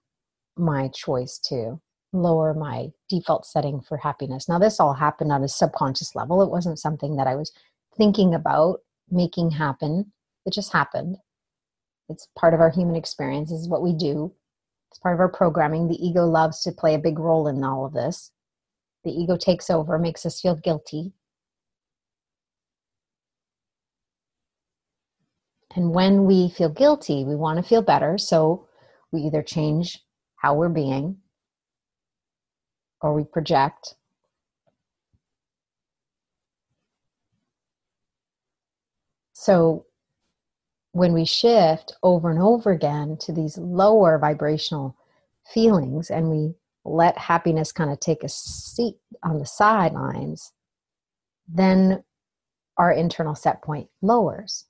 my 0.58 0.88
choice 0.88 1.38
to 1.38 1.80
lower 2.12 2.54
my 2.54 2.88
default 3.08 3.46
setting 3.46 3.80
for 3.80 3.98
happiness. 3.98 4.48
Now, 4.48 4.58
this 4.58 4.80
all 4.80 4.94
happened 4.94 5.30
on 5.32 5.44
a 5.44 5.48
subconscious 5.48 6.14
level. 6.14 6.42
It 6.42 6.50
wasn't 6.50 6.78
something 6.78 7.16
that 7.16 7.26
I 7.26 7.36
was 7.36 7.52
thinking 7.96 8.34
about 8.34 8.80
making 9.10 9.50
happen, 9.50 10.12
it 10.46 10.52
just 10.52 10.72
happened. 10.72 11.16
It's 12.08 12.28
part 12.38 12.54
of 12.54 12.60
our 12.60 12.70
human 12.70 12.96
experience, 12.96 13.50
this 13.50 13.60
is 13.60 13.68
what 13.68 13.82
we 13.82 13.92
do. 13.92 14.32
It's 14.90 14.98
part 14.98 15.14
of 15.14 15.20
our 15.20 15.28
programming. 15.28 15.88
The 15.88 16.02
ego 16.04 16.24
loves 16.24 16.62
to 16.62 16.72
play 16.72 16.94
a 16.94 16.98
big 16.98 17.18
role 17.18 17.46
in 17.46 17.62
all 17.62 17.84
of 17.84 17.92
this. 17.92 18.30
The 19.04 19.10
ego 19.10 19.36
takes 19.36 19.68
over, 19.68 19.98
makes 19.98 20.24
us 20.24 20.40
feel 20.40 20.54
guilty. 20.54 21.12
And 25.76 25.94
when 25.94 26.24
we 26.24 26.48
feel 26.48 26.70
guilty, 26.70 27.24
we 27.24 27.36
want 27.36 27.58
to 27.58 27.62
feel 27.62 27.82
better. 27.82 28.18
So 28.18 28.66
we 29.12 29.20
either 29.20 29.42
change 29.42 30.02
how 30.38 30.54
we're 30.54 30.68
being 30.68 31.18
or 33.00 33.14
we 33.14 33.24
project. 33.24 33.94
So 39.32 39.86
when 40.92 41.12
we 41.12 41.24
shift 41.24 41.94
over 42.02 42.30
and 42.30 42.40
over 42.40 42.72
again 42.72 43.16
to 43.20 43.32
these 43.32 43.56
lower 43.56 44.18
vibrational 44.18 44.96
feelings 45.52 46.10
and 46.10 46.30
we 46.30 46.54
let 46.84 47.16
happiness 47.18 47.70
kind 47.72 47.90
of 47.90 48.00
take 48.00 48.24
a 48.24 48.28
seat 48.28 48.96
on 49.22 49.38
the 49.38 49.46
sidelines, 49.46 50.52
then 51.46 52.02
our 52.76 52.92
internal 52.92 53.34
set 53.34 53.62
point 53.62 53.88
lowers. 54.02 54.66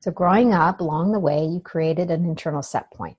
So, 0.00 0.10
growing 0.10 0.52
up 0.52 0.80
along 0.80 1.12
the 1.12 1.20
way, 1.20 1.44
you 1.44 1.60
created 1.60 2.10
an 2.10 2.24
internal 2.24 2.62
set 2.62 2.90
point. 2.90 3.16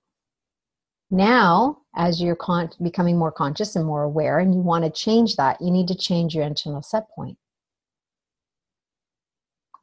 Now, 1.14 1.78
as 1.96 2.20
you're 2.20 2.36
con- 2.36 2.72
becoming 2.82 3.20
more 3.20 3.32
conscious 3.32 3.76
and 3.76 3.86
more 3.86 4.02
aware, 4.02 4.40
and 4.40 4.52
you 4.52 4.62
want 4.62 4.84
to 4.84 4.90
change 4.90 5.36
that, 5.36 5.62
you 5.62 5.70
need 5.70 5.88
to 5.90 5.96
change 5.96 6.34
your 6.34 6.44
internal 6.44 6.82
set 6.82 7.08
point. 7.12 7.38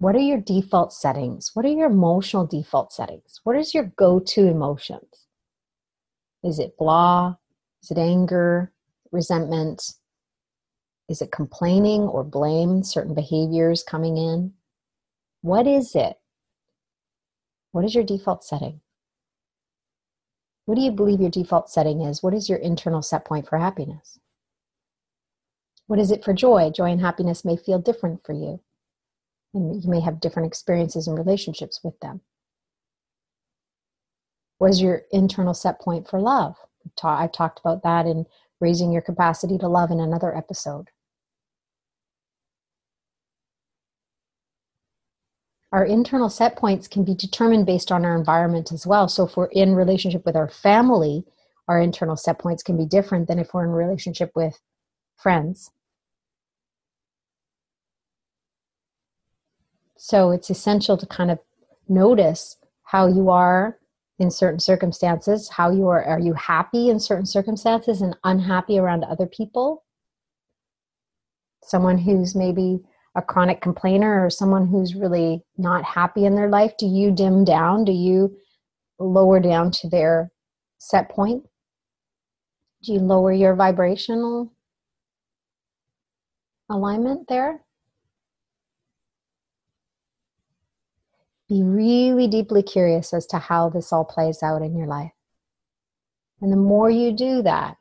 What 0.01 0.17
are 0.17 0.21
your 0.21 0.41
default 0.41 0.93
settings? 0.93 1.53
What 1.55 1.65
are 1.65 1.69
your 1.69 1.87
emotional 1.87 2.49
default 2.49 2.93
settings? 2.93 3.41
What 3.45 3.57
is 3.57 3.73
your 3.73 3.93
go 3.97 4.19
to 4.19 4.49
emotions? 4.49 5.29
Is 6.43 6.59
it 6.59 6.77
blah? 6.77 7.37
Is 7.85 7.93
it 7.93 7.99
anger? 7.99 8.73
Resentment? 9.13 9.85
Is 11.09 11.23
it 11.23 11.31
complaining 11.31 12.01
or 12.03 12.25
blame 12.25 12.83
certain 12.83 13.15
behaviors 13.15 13.85
coming 13.85 14.17
in? 14.17 14.55
What 15.43 15.69
is 15.69 15.95
it? 15.95 16.17
What 17.71 17.85
is 17.85 17.95
your 17.95 18.03
default 18.03 18.43
setting? 18.43 18.81
What 20.71 20.77
do 20.77 20.83
you 20.83 20.93
believe 20.93 21.21
your 21.21 21.31
default 21.31 21.69
setting 21.69 22.01
is? 22.01 22.23
What 22.23 22.33
is 22.33 22.49
your 22.49 22.59
internal 22.59 23.03
set 23.03 23.25
point 23.25 23.49
for 23.49 23.59
happiness? 23.59 24.21
What 25.89 25.99
is 25.99 26.13
it 26.13 26.23
for 26.23 26.33
joy? 26.33 26.71
Joy 26.71 26.93
and 26.93 27.01
happiness 27.01 27.45
may 27.45 27.57
feel 27.57 27.81
different 27.81 28.25
for 28.25 28.35
you. 28.35 28.61
And 29.53 29.83
you 29.83 29.91
may 29.91 29.99
have 29.99 30.21
different 30.21 30.47
experiences 30.47 31.09
and 31.09 31.19
relationships 31.19 31.81
with 31.83 31.99
them. 31.99 32.21
What 34.59 34.71
is 34.71 34.81
your 34.81 35.03
internal 35.11 35.55
set 35.55 35.81
point 35.81 36.09
for 36.09 36.21
love? 36.21 36.55
I've 37.03 37.33
talked 37.33 37.59
about 37.59 37.83
that 37.83 38.07
in 38.07 38.27
raising 38.61 38.93
your 38.93 39.03
capacity 39.03 39.59
to 39.59 39.67
love 39.67 39.91
in 39.91 39.99
another 39.99 40.37
episode. 40.37 40.91
Our 45.73 45.85
internal 45.85 46.29
set 46.29 46.57
points 46.57 46.89
can 46.89 47.05
be 47.05 47.15
determined 47.15 47.67
based 47.67 47.93
on 47.93 48.05
our 48.05 48.17
environment 48.17 48.73
as 48.73 48.87
well. 48.87 49.09
So 49.09 49.27
if 49.27 49.37
we're 49.37 49.47
in 49.47 49.75
relationship 49.75 50.25
with 50.27 50.37
our 50.37 50.49
family, 50.49 51.25
our 51.69 51.81
internal 51.81 52.17
set 52.17 52.39
points 52.39 52.63
can 52.63 52.77
be 52.77 52.87
different 52.87 53.29
than 53.29 53.39
if 53.39 53.55
we're 53.55 53.65
in 53.65 53.71
relationship 53.71 54.33
with 54.35 54.61
friends. 55.17 55.71
So 59.97 60.31
it's 60.31 60.51
essential 60.51 60.97
to 60.97 61.07
kind 61.07 61.31
of 61.31 61.39
notice 61.89 62.57
how 62.85 63.07
you 63.07 63.31
are 63.31 63.79
in 64.19 64.31
certain 64.31 64.59
circumstances, 64.59 65.49
how 65.51 65.71
you 65.71 65.87
are 65.89 66.03
are 66.05 66.19
you 66.19 66.35
happy 66.35 66.89
in 66.89 66.99
certain 66.99 67.27
circumstances 67.27 68.03
and 68.03 68.17
unhappy 68.25 68.79
around 68.79 69.05
other 69.05 69.27
people? 69.27 69.85
Someone 71.63 71.99
who's 71.99 72.35
maybe 72.35 72.81
a 73.17 73.23
chronic 73.23 73.61
complainer 73.61 74.25
or 74.25 74.31
someone 74.31 74.67
who's 74.67 74.95
really 74.95 75.43
not 75.59 75.85
happy 75.85 76.25
in 76.25 76.37
their 76.37 76.49
life 76.49 76.73
do 76.79 76.87
you 76.87 77.11
dim 77.11 77.45
down? 77.45 77.85
Do 77.85 77.93
you 77.93 78.37
lower 78.99 79.41
down 79.41 79.71
to 79.73 79.89
their 79.89 80.31
set 80.79 81.09
point? 81.09 81.45
Do 82.83 82.93
you 82.93 83.01
lower 83.01 83.33
your 83.33 83.55
vibrational 83.55 84.53
alignment 86.69 87.29
there? 87.29 87.63
Be 91.49 91.63
really 91.65 92.29
deeply 92.29 92.63
curious 92.63 93.13
as 93.13 93.27
to 93.27 93.39
how 93.39 93.71
this 93.71 93.93
all 93.93 94.05
plays 94.05 94.43
out 94.43 94.63
in 94.63 94.77
your 94.77 94.87
life. 94.87 95.11
And 96.41 96.53
the 96.53 96.57
more 96.57 96.89
you 96.89 97.13
do 97.13 97.43
that 97.43 97.77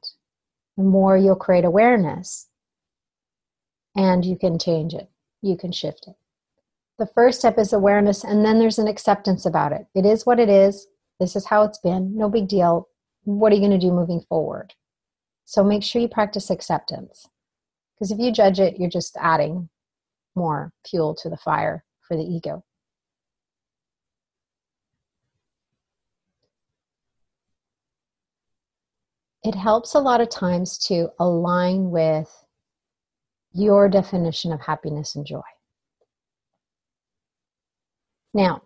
the 0.79 0.85
more 0.85 1.17
you'll 1.17 1.35
create 1.35 1.65
awareness 1.65 2.47
and 3.97 4.23
you 4.23 4.37
can 4.37 4.57
change 4.57 4.93
it 4.93 5.09
you 5.41 5.57
can 5.57 5.71
shift 5.71 6.07
it. 6.07 6.15
The 6.97 7.07
first 7.07 7.39
step 7.39 7.57
is 7.57 7.71
awareness, 7.71 8.23
and 8.23 8.43
then 8.43 8.59
there's 8.59 8.79
an 8.79 8.87
acceptance 8.87 9.45
about 9.45 9.71
it. 9.71 9.87
It 9.95 10.05
is 10.05 10.25
what 10.25 10.39
it 10.39 10.49
is. 10.49 10.87
This 11.19 11.35
is 11.35 11.45
how 11.45 11.63
it's 11.63 11.79
been. 11.79 12.17
No 12.17 12.29
big 12.29 12.47
deal. 12.47 12.89
What 13.23 13.51
are 13.51 13.55
you 13.55 13.61
going 13.61 13.71
to 13.71 13.77
do 13.77 13.91
moving 13.91 14.21
forward? 14.27 14.73
So 15.45 15.63
make 15.63 15.83
sure 15.83 16.01
you 16.01 16.07
practice 16.07 16.49
acceptance. 16.49 17.27
Because 17.95 18.11
if 18.11 18.19
you 18.19 18.31
judge 18.31 18.59
it, 18.59 18.79
you're 18.79 18.89
just 18.89 19.17
adding 19.19 19.69
more 20.35 20.71
fuel 20.85 21.15
to 21.15 21.29
the 21.29 21.37
fire 21.37 21.83
for 22.01 22.15
the 22.15 22.23
ego. 22.23 22.63
It 29.43 29.55
helps 29.55 29.93
a 29.93 29.99
lot 29.99 30.19
of 30.19 30.29
times 30.29 30.77
to 30.87 31.09
align 31.17 31.91
with 31.91 32.29
your 33.59 33.89
definition 33.89 34.51
of 34.51 34.61
happiness 34.61 35.15
and 35.15 35.25
joy. 35.25 35.41
Now, 38.33 38.61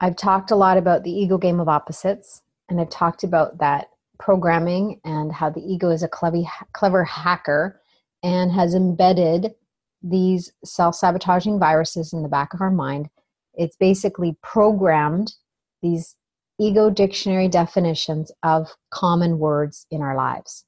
I've 0.00 0.16
talked 0.16 0.50
a 0.50 0.56
lot 0.56 0.76
about 0.76 1.02
the 1.02 1.10
ego 1.10 1.38
game 1.38 1.60
of 1.60 1.68
opposites, 1.68 2.42
and 2.68 2.80
I've 2.80 2.90
talked 2.90 3.24
about 3.24 3.58
that 3.58 3.88
programming 4.18 5.00
and 5.04 5.32
how 5.32 5.50
the 5.50 5.60
ego 5.60 5.90
is 5.90 6.02
a 6.02 6.08
clever, 6.08 7.04
hacker 7.04 7.80
and 8.22 8.52
has 8.52 8.74
embedded 8.74 9.54
these 10.02 10.52
self 10.64 10.94
sabotaging 10.94 11.58
viruses 11.58 12.12
in 12.12 12.22
the 12.22 12.28
back 12.28 12.52
of 12.52 12.60
our 12.60 12.70
mind. 12.70 13.08
It's 13.54 13.76
basically 13.76 14.36
programmed 14.42 15.34
these 15.82 16.16
ego 16.58 16.90
dictionary 16.90 17.48
definitions 17.48 18.30
of 18.42 18.76
common 18.90 19.38
words 19.38 19.86
in 19.90 20.02
our 20.02 20.16
lives. 20.16 20.65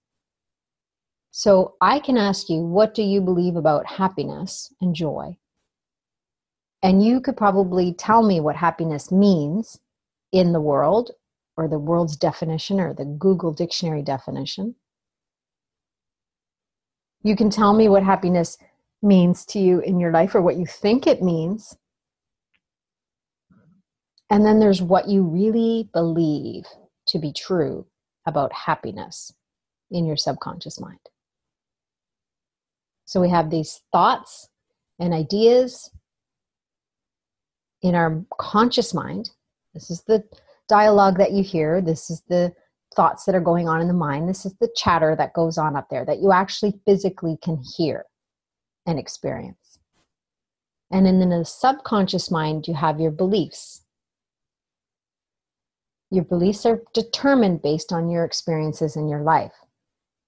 So 1.39 1.77
I 1.81 2.01
can 2.01 2.19
ask 2.19 2.49
you, 2.49 2.63
what 2.63 2.95
do 2.95 3.03
you 3.05 3.21
believe 3.21 3.55
about 3.55 3.87
happiness 3.87 4.75
and 4.81 4.93
joy? 4.93 5.37
And 6.83 7.01
you 7.01 7.21
could 7.21 7.37
probably 7.37 7.93
tell 7.93 8.27
me 8.27 8.41
what 8.41 8.57
happiness 8.57 9.13
means 9.13 9.79
in 10.33 10.53
the 10.53 10.61
world, 10.61 11.13
or 11.57 11.69
the 11.69 11.79
world's 11.79 12.17
definition, 12.17 12.81
or 12.81 12.93
the 12.93 13.05
Google 13.05 13.53
Dictionary 13.53 14.03
definition. 14.03 14.75
You 17.23 17.37
can 17.37 17.51
tell 17.51 17.73
me 17.73 17.89
what 17.89 18.03
happiness 18.03 18.59
means 19.01 19.45
to 19.45 19.61
you 19.61 19.79
in 19.79 20.01
your 20.01 20.11
life, 20.11 20.35
or 20.35 20.43
what 20.43 20.57
you 20.57 20.67
think 20.67 21.07
it 21.07 21.23
means. 21.23 21.77
And 24.29 24.45
then 24.45 24.59
there's 24.59 24.83
what 24.83 25.07
you 25.07 25.23
really 25.23 25.89
believe 25.93 26.65
to 27.07 27.21
be 27.21 27.33
true 27.33 27.87
about 28.27 28.53
happiness 28.53 29.33
in 29.89 30.05
your 30.05 30.17
subconscious 30.17 30.81
mind. 30.81 30.99
So 33.09 33.23
we 33.23 33.31
have 33.31 33.49
these 33.49 33.81
thoughts 33.91 34.51
and 34.99 35.15
ideas 35.15 35.91
in 37.81 37.95
our 37.95 38.23
conscious 38.39 38.93
mind. 38.93 39.31
This 39.73 39.91
is 39.91 40.03
the 40.03 40.25
dialogue 40.69 41.17
that 41.17 41.33
you 41.33 41.43
hear. 41.43 41.81
This 41.81 42.11
is 42.11 42.23
the 42.29 42.53
thoughts 42.95 43.25
that 43.25 43.35
are 43.35 43.41
going 43.41 43.67
on 43.67 43.81
in 43.81 43.89
the 43.89 43.95
mind. 43.95 44.29
This 44.29 44.45
is 44.45 44.55
the 44.61 44.69
chatter 44.77 45.17
that 45.17 45.33
goes 45.33 45.57
on 45.57 45.75
up 45.75 45.89
there 45.89 46.05
that 46.05 46.19
you 46.19 46.33
actually 46.33 46.83
physically 46.85 47.39
can 47.43 47.63
hear 47.79 48.05
and 48.85 48.99
experience. 48.99 49.79
And 50.91 51.09
in 51.09 51.27
the 51.31 51.47
subconscious 51.47 52.31
mind, 52.31 52.69
you 52.69 52.75
have 52.75 53.01
your 53.01 53.11
beliefs. 53.11 53.87
Your 56.11 56.25
beliefs 56.25 56.67
are 56.67 56.83
determined 56.93 57.63
based 57.63 57.91
on 57.91 58.11
your 58.11 58.27
experiences 58.27 58.97
in 58.97 59.09
your 59.09 59.23
life. 59.23 59.55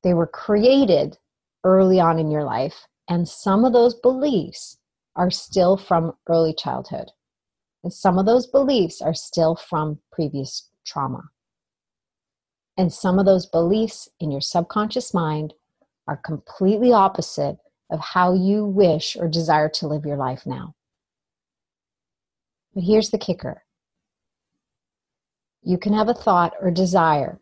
They 0.02 0.14
were 0.14 0.26
created 0.26 1.18
early 1.64 2.00
on 2.00 2.18
in 2.18 2.30
your 2.30 2.44
life. 2.44 2.86
And 3.08 3.28
some 3.28 3.64
of 3.64 3.72
those 3.72 3.94
beliefs 3.94 4.78
are 5.16 5.30
still 5.30 5.76
from 5.76 6.12
early 6.28 6.54
childhood. 6.54 7.10
And 7.82 7.92
some 7.92 8.18
of 8.18 8.26
those 8.26 8.46
beliefs 8.46 9.00
are 9.00 9.14
still 9.14 9.56
from 9.56 9.98
previous 10.12 10.68
trauma. 10.84 11.22
And 12.76 12.92
some 12.92 13.18
of 13.18 13.26
those 13.26 13.46
beliefs 13.46 14.08
in 14.20 14.30
your 14.30 14.40
subconscious 14.40 15.12
mind 15.12 15.54
are 16.06 16.16
completely 16.16 16.92
opposite 16.92 17.58
of 17.90 18.00
how 18.00 18.34
you 18.34 18.64
wish 18.64 19.16
or 19.16 19.28
desire 19.28 19.68
to 19.68 19.86
live 19.86 20.06
your 20.06 20.16
life 20.16 20.46
now. 20.46 20.74
But 22.74 22.84
here's 22.84 23.10
the 23.10 23.18
kicker 23.18 23.64
you 25.62 25.76
can 25.76 25.92
have 25.92 26.08
a 26.08 26.14
thought 26.14 26.54
or 26.60 26.70
desire 26.70 27.38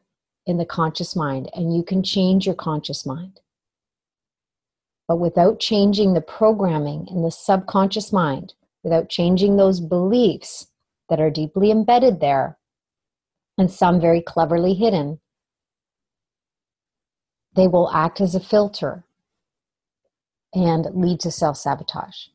in 0.47 0.57
the 0.57 0.65
conscious 0.65 1.15
mind, 1.15 1.51
and 1.55 1.77
you 1.77 1.83
can 1.83 2.03
change 2.03 2.47
your 2.47 2.55
conscious 2.55 3.07
mind. 3.07 3.41
But 5.09 5.17
without 5.17 5.59
changing 5.59 6.13
the 6.13 6.21
programming 6.21 7.09
in 7.11 7.23
the 7.23 7.31
subconscious 7.31 8.13
mind, 8.13 8.55
without 8.85 9.09
changing 9.09 9.57
those 9.57 9.81
beliefs 9.81 10.69
that 11.09 11.21
are 11.21 11.31
deeply 11.31 11.71
embedded 11.71 12.21
there, 12.21 12.59
and 13.57 13.71
some 13.71 14.01
very 14.01 14.21
cleverly 14.21 14.75
hidden, 14.75 15.19
they 17.57 17.67
will 17.67 17.91
act 17.91 18.21
as 18.21 18.35
a 18.35 18.41
filter 18.41 19.05
and 20.55 20.87
lead 20.95 21.21
to 21.21 21.31
self 21.31 21.57
sabotage. 21.57 22.29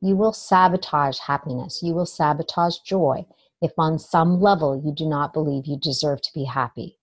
You 0.00 0.16
will 0.16 0.32
sabotage 0.32 1.20
happiness. 1.20 1.82
You 1.82 1.94
will 1.94 2.06
sabotage 2.06 2.78
joy 2.78 3.24
if, 3.60 3.72
on 3.78 3.98
some 3.98 4.40
level, 4.40 4.80
you 4.84 4.92
do 4.92 5.08
not 5.08 5.32
believe 5.32 5.66
you 5.66 5.76
deserve 5.76 6.20
to 6.22 6.30
be 6.34 6.44
happy. 6.44 6.97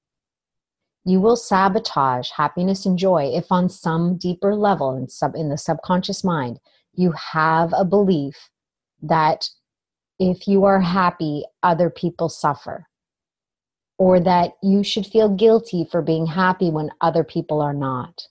You 1.06 1.22
will 1.22 1.36
sabotage 1.36 2.32
happiness 2.32 2.86
and 2.86 2.98
joy 2.98 3.32
if, 3.34 3.52
on 3.52 3.70
some 3.70 4.18
deeper 4.18 4.56
level 4.56 4.98
in, 4.98 5.08
sub, 5.08 5.36
in 5.36 5.50
the 5.50 5.58
subconscious 5.58 6.24
mind, 6.24 6.60
you 6.94 7.12
have 7.12 7.74
a 7.78 7.86
belief 7.86 8.50
that 9.04 9.50
if 10.20 10.48
you 10.48 10.63
are 10.63 10.82
happy, 10.82 11.44
other 11.62 11.89
people 11.89 12.28
suffer 12.28 12.88
or 13.98 14.20
that 14.20 14.54
you 14.62 14.84
should 14.84 15.06
feel 15.06 15.30
guilty 15.30 15.88
for 15.89 16.02
being 16.02 16.26
happy 16.26 16.70
when 16.70 16.91
other 17.00 17.24
people 17.24 17.62
are 17.62 17.74
not. 17.74 18.28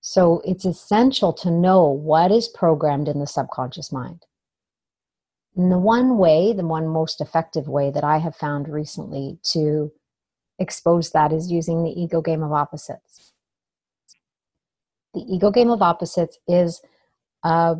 So 0.00 0.42
it's 0.44 0.64
essential 0.64 1.32
to 1.34 1.50
know 1.50 1.86
what 1.86 2.32
is 2.32 2.48
programmed 2.48 3.08
in 3.08 3.20
the 3.20 3.26
subconscious 3.26 3.92
mind. 3.92 4.26
And 5.56 5.70
the 5.70 5.78
one 5.78 6.18
way, 6.18 6.52
the 6.52 6.66
one 6.66 6.88
most 6.88 7.20
effective 7.20 7.68
way 7.68 7.90
that 7.90 8.04
I 8.04 8.18
have 8.18 8.34
found 8.34 8.68
recently 8.68 9.38
to 9.52 9.92
expose 10.62 11.10
that 11.10 11.32
is 11.32 11.50
using 11.50 11.82
the 11.82 11.90
ego 11.90 12.20
game 12.22 12.42
of 12.42 12.52
opposites. 12.52 13.32
The 15.14 15.20
ego 15.20 15.50
game 15.50 15.70
of 15.70 15.82
opposites 15.82 16.38
is 16.48 16.80
a 17.44 17.76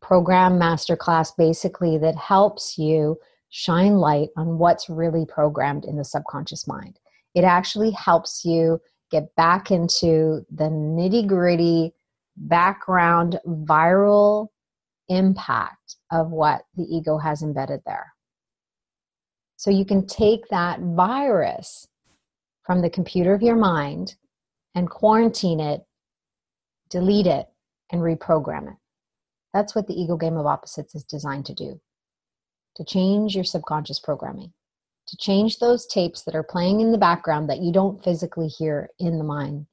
program 0.00 0.52
masterclass 0.58 1.32
basically 1.36 1.98
that 1.98 2.16
helps 2.16 2.78
you 2.78 3.18
shine 3.50 3.96
light 3.96 4.28
on 4.36 4.58
what's 4.58 4.88
really 4.88 5.26
programmed 5.26 5.84
in 5.84 5.96
the 5.96 6.04
subconscious 6.04 6.66
mind. 6.66 6.98
It 7.34 7.44
actually 7.44 7.90
helps 7.90 8.44
you 8.44 8.80
get 9.10 9.34
back 9.36 9.70
into 9.70 10.44
the 10.50 10.64
nitty 10.64 11.26
gritty 11.26 11.92
background 12.36 13.38
viral 13.46 14.48
impact 15.08 15.96
of 16.10 16.30
what 16.30 16.62
the 16.76 16.84
ego 16.84 17.18
has 17.18 17.42
embedded 17.42 17.80
there. 17.86 18.12
So 19.56 19.70
you 19.70 19.84
can 19.84 20.06
take 20.06 20.48
that 20.48 20.80
virus 20.80 21.86
from 22.64 22.82
the 22.82 22.90
computer 22.90 23.34
of 23.34 23.42
your 23.42 23.56
mind 23.56 24.16
and 24.74 24.90
quarantine 24.90 25.60
it, 25.60 25.82
delete 26.90 27.26
it, 27.26 27.46
and 27.92 28.00
reprogram 28.00 28.68
it. 28.68 28.78
That's 29.52 29.74
what 29.74 29.86
the 29.86 29.94
ego 29.94 30.16
game 30.16 30.36
of 30.36 30.46
opposites 30.46 30.94
is 30.94 31.04
designed 31.04 31.46
to 31.46 31.54
do 31.54 31.80
to 32.76 32.84
change 32.84 33.34
your 33.34 33.44
subconscious 33.44 34.00
programming, 34.00 34.52
to 35.06 35.16
change 35.16 35.58
those 35.58 35.86
tapes 35.86 36.22
that 36.22 36.34
are 36.34 36.42
playing 36.42 36.80
in 36.80 36.92
the 36.92 36.98
background 36.98 37.48
that 37.48 37.60
you 37.60 37.72
don't 37.72 38.02
physically 38.02 38.48
hear 38.48 38.88
in 38.98 39.18
the 39.18 39.24
mind, 39.24 39.66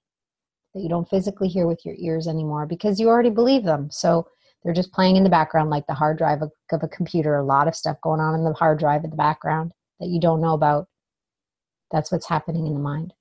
that 0.74 0.82
you 0.82 0.90
don't 0.90 1.10
physically 1.10 1.48
hear 1.48 1.68
with 1.68 1.84
your 1.86 1.96
ears 1.98 2.28
anymore 2.28 2.66
because 2.66 3.00
you 3.00 3.08
already 3.08 3.30
believe 3.30 3.64
them. 3.64 3.90
So 3.92 4.28
they're 4.64 4.74
just 4.74 4.94
playing 4.94 5.16
in 5.16 5.24
the 5.24 5.30
background 5.30 5.70
like 5.70 5.88
the 5.88 5.96
hard 5.96 6.18
drive 6.18 6.42
of, 6.44 6.52
a 6.72 6.88
computer, 6.88 7.36
a 7.36 7.44
lot 7.44 7.68
of 7.68 7.76
stuff 7.76 7.98
going 8.04 8.20
on 8.20 8.36
in 8.36 8.44
the 8.44 8.54
hard 8.54 8.80
drive 8.80 9.04
in 9.04 9.10
the 9.10 9.16
background 9.16 9.72
that 10.00 10.10
you 10.10 10.20
don't 10.20 10.42
know 10.42 10.54
about. 10.54 10.88
That's 11.92 12.12
what's 12.12 12.28
happening 12.28 12.68
in 12.68 12.74
the 12.74 12.80
mind. 12.80 13.14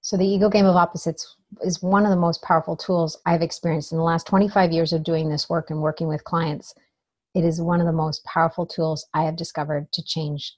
So, 0.00 0.16
the 0.16 0.26
ego 0.26 0.48
game 0.48 0.64
of 0.64 0.76
opposites 0.76 1.36
is 1.62 1.82
one 1.82 2.04
of 2.04 2.10
the 2.10 2.16
most 2.16 2.42
powerful 2.42 2.76
tools 2.76 3.18
I've 3.26 3.42
experienced 3.42 3.92
in 3.92 3.98
the 3.98 4.04
last 4.04 4.26
25 4.26 4.72
years 4.72 4.92
of 4.92 5.04
doing 5.04 5.28
this 5.28 5.50
work 5.50 5.70
and 5.70 5.82
working 5.82 6.08
with 6.08 6.24
clients. 6.24 6.72
It 7.34 7.44
is 7.44 7.60
one 7.60 7.80
of 7.80 7.86
the 7.86 7.92
most 7.92 8.24
powerful 8.24 8.64
tools 8.64 9.06
I 9.12 9.24
have 9.24 9.36
discovered 9.36 9.92
to 9.92 10.02
change 10.02 10.56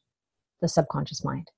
the 0.60 0.68
subconscious 0.68 1.24
mind. 1.24 1.50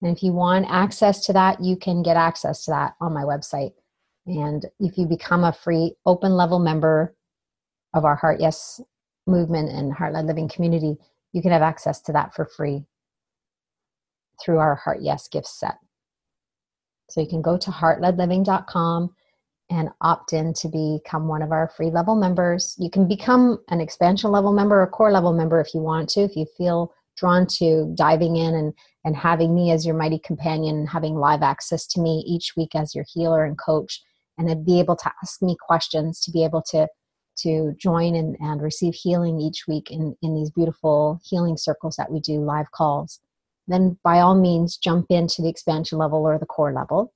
And 0.00 0.16
if 0.16 0.22
you 0.22 0.32
want 0.32 0.66
access 0.68 1.24
to 1.26 1.32
that, 1.32 1.62
you 1.62 1.76
can 1.76 2.02
get 2.02 2.16
access 2.16 2.64
to 2.64 2.70
that 2.72 2.94
on 3.00 3.12
my 3.12 3.22
website. 3.22 3.72
And 4.26 4.66
if 4.78 4.98
you 4.98 5.06
become 5.06 5.44
a 5.44 5.52
free 5.52 5.94
open 6.06 6.32
level 6.32 6.58
member 6.58 7.14
of 7.94 8.04
our 8.04 8.16
Heart 8.16 8.40
Yes 8.40 8.80
movement 9.26 9.70
and 9.70 9.92
Heart 9.92 10.14
Led 10.14 10.26
Living 10.26 10.48
community, 10.48 10.96
you 11.32 11.42
can 11.42 11.50
have 11.50 11.62
access 11.62 12.00
to 12.02 12.12
that 12.12 12.34
for 12.34 12.46
free 12.46 12.84
through 14.42 14.58
our 14.58 14.74
Heart 14.74 14.98
Yes 15.02 15.28
gift 15.28 15.46
set. 15.46 15.76
So 17.10 17.20
you 17.20 17.26
can 17.26 17.42
go 17.42 17.56
to 17.58 17.70
heartledliving.com 17.70 19.14
and 19.70 19.88
opt 20.00 20.32
in 20.32 20.52
to 20.54 20.68
become 20.68 21.28
one 21.28 21.42
of 21.42 21.52
our 21.52 21.70
free 21.76 21.90
level 21.90 22.14
members. 22.14 22.74
You 22.78 22.90
can 22.90 23.08
become 23.08 23.58
an 23.68 23.80
expansion 23.80 24.30
level 24.30 24.52
member 24.52 24.80
or 24.80 24.86
core 24.86 25.12
level 25.12 25.32
member 25.32 25.60
if 25.60 25.74
you 25.74 25.80
want 25.80 26.08
to, 26.10 26.20
if 26.20 26.36
you 26.36 26.46
feel 26.56 26.92
drawn 27.16 27.46
to 27.46 27.92
diving 27.96 28.36
in 28.36 28.54
and, 28.54 28.72
and 29.04 29.16
having 29.16 29.54
me 29.54 29.70
as 29.70 29.84
your 29.84 29.94
mighty 29.94 30.18
companion 30.18 30.76
and 30.76 30.88
having 30.88 31.14
live 31.14 31.42
access 31.42 31.86
to 31.86 32.00
me 32.00 32.24
each 32.26 32.54
week 32.56 32.74
as 32.74 32.94
your 32.94 33.04
healer 33.12 33.44
and 33.44 33.58
coach 33.58 34.02
and 34.38 34.64
be 34.64 34.80
able 34.80 34.96
to 34.96 35.12
ask 35.22 35.42
me 35.42 35.56
questions 35.60 36.20
to 36.20 36.30
be 36.30 36.44
able 36.44 36.62
to 36.62 36.88
to 37.38 37.74
join 37.78 38.14
and, 38.14 38.36
and 38.40 38.60
receive 38.60 38.94
healing 38.94 39.40
each 39.40 39.64
week 39.66 39.90
in, 39.90 40.16
in 40.22 40.34
these 40.34 40.50
beautiful 40.50 41.20
healing 41.24 41.56
circles 41.56 41.96
that 41.96 42.10
we 42.10 42.20
do 42.20 42.40
live 42.40 42.70
calls 42.72 43.20
then 43.68 43.98
by 44.02 44.20
all 44.20 44.34
means 44.34 44.76
jump 44.76 45.06
into 45.10 45.42
the 45.42 45.48
expansion 45.48 45.98
level 45.98 46.24
or 46.26 46.38
the 46.38 46.46
core 46.46 46.72
level. 46.72 47.12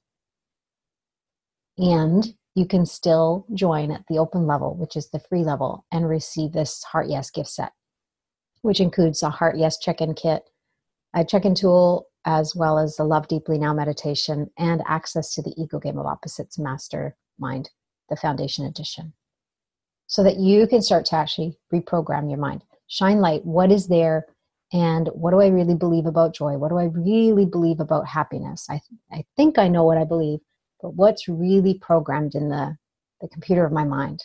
And 1.79 2.35
you 2.55 2.67
can 2.67 2.87
still 2.87 3.47
join 3.53 3.91
at 3.91 4.05
the 4.09 4.19
open 4.19 4.47
level, 4.47 4.75
which 4.77 4.97
is 4.97 5.11
the 5.11 5.21
free 5.21 5.45
level, 5.45 5.85
and 5.93 6.09
receive 6.09 6.53
this 6.53 6.83
Heart 6.85 7.09
Yes 7.09 7.31
gift 7.31 7.51
set, 7.51 7.73
which 8.63 8.81
includes 8.81 9.23
a 9.23 9.31
Heart 9.31 9.59
Yes 9.59 9.79
check 9.79 10.01
in 10.01 10.15
kit, 10.15 10.45
a 11.15 11.25
check 11.25 11.45
in 11.45 11.55
tool, 11.55 12.07
as 12.25 12.55
well 12.57 12.79
as 12.79 12.97
the 12.97 13.05
Love 13.05 13.29
Deeply 13.29 13.59
Now 13.59 13.75
meditation, 13.75 14.51
and 14.57 14.83
access 14.87 15.35
to 15.35 15.43
the 15.43 15.55
Ego 15.59 15.79
Game 15.79 15.99
of 15.99 16.07
Opposites 16.07 16.59
Mastermind, 16.59 17.69
the 18.09 18.17
Foundation 18.17 18.65
Edition, 18.65 19.13
so 20.07 20.23
that 20.23 20.39
you 20.39 20.67
can 20.67 20.83
start 20.83 21.05
to 21.07 21.17
actually 21.17 21.57
reprogram 21.73 22.29
your 22.31 22.39
mind. 22.39 22.63
Shine 22.89 23.21
light. 23.21 23.45
What 23.45 23.73
is 23.73 23.89
there? 23.89 24.27
and 24.73 25.09
what 25.13 25.31
do 25.31 25.41
i 25.41 25.47
really 25.47 25.75
believe 25.75 26.07
about 26.07 26.35
joy 26.35 26.57
what 26.57 26.71
do 26.71 26.79
i 26.79 26.85
really 26.85 27.47
believe 27.47 27.79
about 27.79 28.07
happiness 28.07 28.67
i, 28.69 28.81
I 29.13 29.25
think 29.37 29.59
i 29.59 29.69
know 29.69 29.85
what 29.85 29.99
i 29.99 30.05
believe 30.05 30.41
but 30.83 30.95
what's 30.95 31.29
really 31.29 31.75
programmed 31.75 32.35
in 32.35 32.49
the, 32.49 32.77
the 33.21 33.29
computer 33.29 33.65
of 33.65 33.73
my 33.73 33.85
mind 33.85 34.25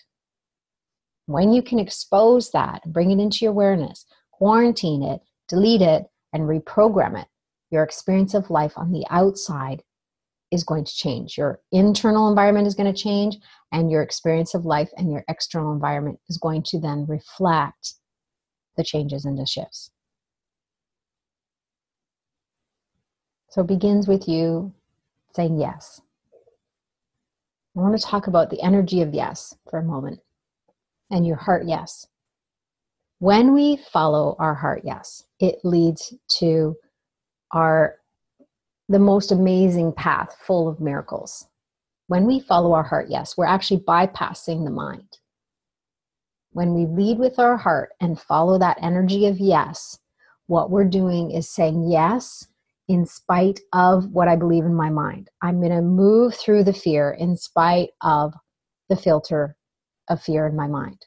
when 1.27 1.53
you 1.53 1.61
can 1.61 1.79
expose 1.79 2.51
that 2.51 2.81
bring 2.87 3.11
it 3.11 3.19
into 3.19 3.45
your 3.45 3.51
awareness 3.51 4.05
quarantine 4.31 5.03
it 5.03 5.21
delete 5.47 5.81
it 5.81 6.05
and 6.33 6.43
reprogram 6.43 7.21
it 7.21 7.27
your 7.69 7.83
experience 7.83 8.33
of 8.33 8.49
life 8.49 8.73
on 8.77 8.91
the 8.91 9.05
outside 9.11 9.83
is 10.51 10.63
going 10.63 10.83
to 10.83 10.93
change 10.93 11.37
your 11.37 11.59
internal 11.71 12.29
environment 12.29 12.67
is 12.67 12.75
going 12.75 12.91
to 12.93 13.01
change 13.01 13.37
and 13.71 13.89
your 13.89 14.01
experience 14.01 14.53
of 14.53 14.65
life 14.65 14.89
and 14.97 15.11
your 15.11 15.23
external 15.29 15.71
environment 15.71 16.19
is 16.27 16.37
going 16.37 16.61
to 16.61 16.79
then 16.79 17.05
reflect 17.07 17.93
the 18.77 18.83
changes 18.83 19.25
and 19.25 19.37
the 19.37 19.45
shifts 19.45 19.91
So 23.51 23.59
it 23.59 23.67
begins 23.67 24.07
with 24.07 24.29
you 24.29 24.73
saying 25.35 25.59
yes. 25.59 25.99
I 27.75 27.81
want 27.81 27.99
to 27.99 28.03
talk 28.03 28.27
about 28.27 28.49
the 28.49 28.61
energy 28.61 29.01
of 29.01 29.13
yes 29.13 29.53
for 29.69 29.79
a 29.79 29.83
moment 29.83 30.21
and 31.09 31.27
your 31.27 31.35
heart 31.35 31.65
yes. 31.67 32.07
When 33.19 33.53
we 33.53 33.75
follow 33.75 34.37
our 34.39 34.55
heart 34.55 34.83
yes, 34.85 35.25
it 35.41 35.59
leads 35.65 36.13
to 36.39 36.77
our 37.51 37.97
the 38.91 38.99
most 38.99 39.31
amazing 39.31 39.93
path 39.93 40.35
full 40.45 40.67
of 40.67 40.81
miracles. 40.81 41.47
When 42.07 42.25
we 42.25 42.41
follow 42.41 42.73
our 42.73 42.83
heart 42.83 43.07
yes, 43.09 43.37
we're 43.37 43.45
actually 43.45 43.79
bypassing 43.79 44.65
the 44.65 44.71
mind. 44.71 45.17
When 46.51 46.73
we 46.73 46.85
lead 46.85 47.17
with 47.17 47.39
our 47.39 47.55
heart 47.55 47.91
and 48.01 48.19
follow 48.19 48.59
that 48.59 48.77
energy 48.81 49.27
of 49.27 49.39
yes, 49.39 49.97
what 50.47 50.69
we're 50.69 50.89
doing 50.89 51.31
is 51.31 51.49
saying 51.49 51.89
yes 51.89 52.45
in 52.89 53.05
spite 53.05 53.61
of 53.71 54.11
what 54.11 54.27
I 54.27 54.35
believe 54.35 54.65
in 54.65 54.75
my 54.75 54.89
mind. 54.89 55.29
I'm 55.41 55.61
going 55.61 55.71
to 55.71 55.81
move 55.81 56.35
through 56.35 56.65
the 56.65 56.73
fear 56.73 57.11
in 57.11 57.37
spite 57.37 57.91
of 58.01 58.33
the 58.89 58.97
filter 58.97 59.55
of 60.09 60.21
fear 60.21 60.45
in 60.45 60.57
my 60.57 60.67
mind. 60.67 61.05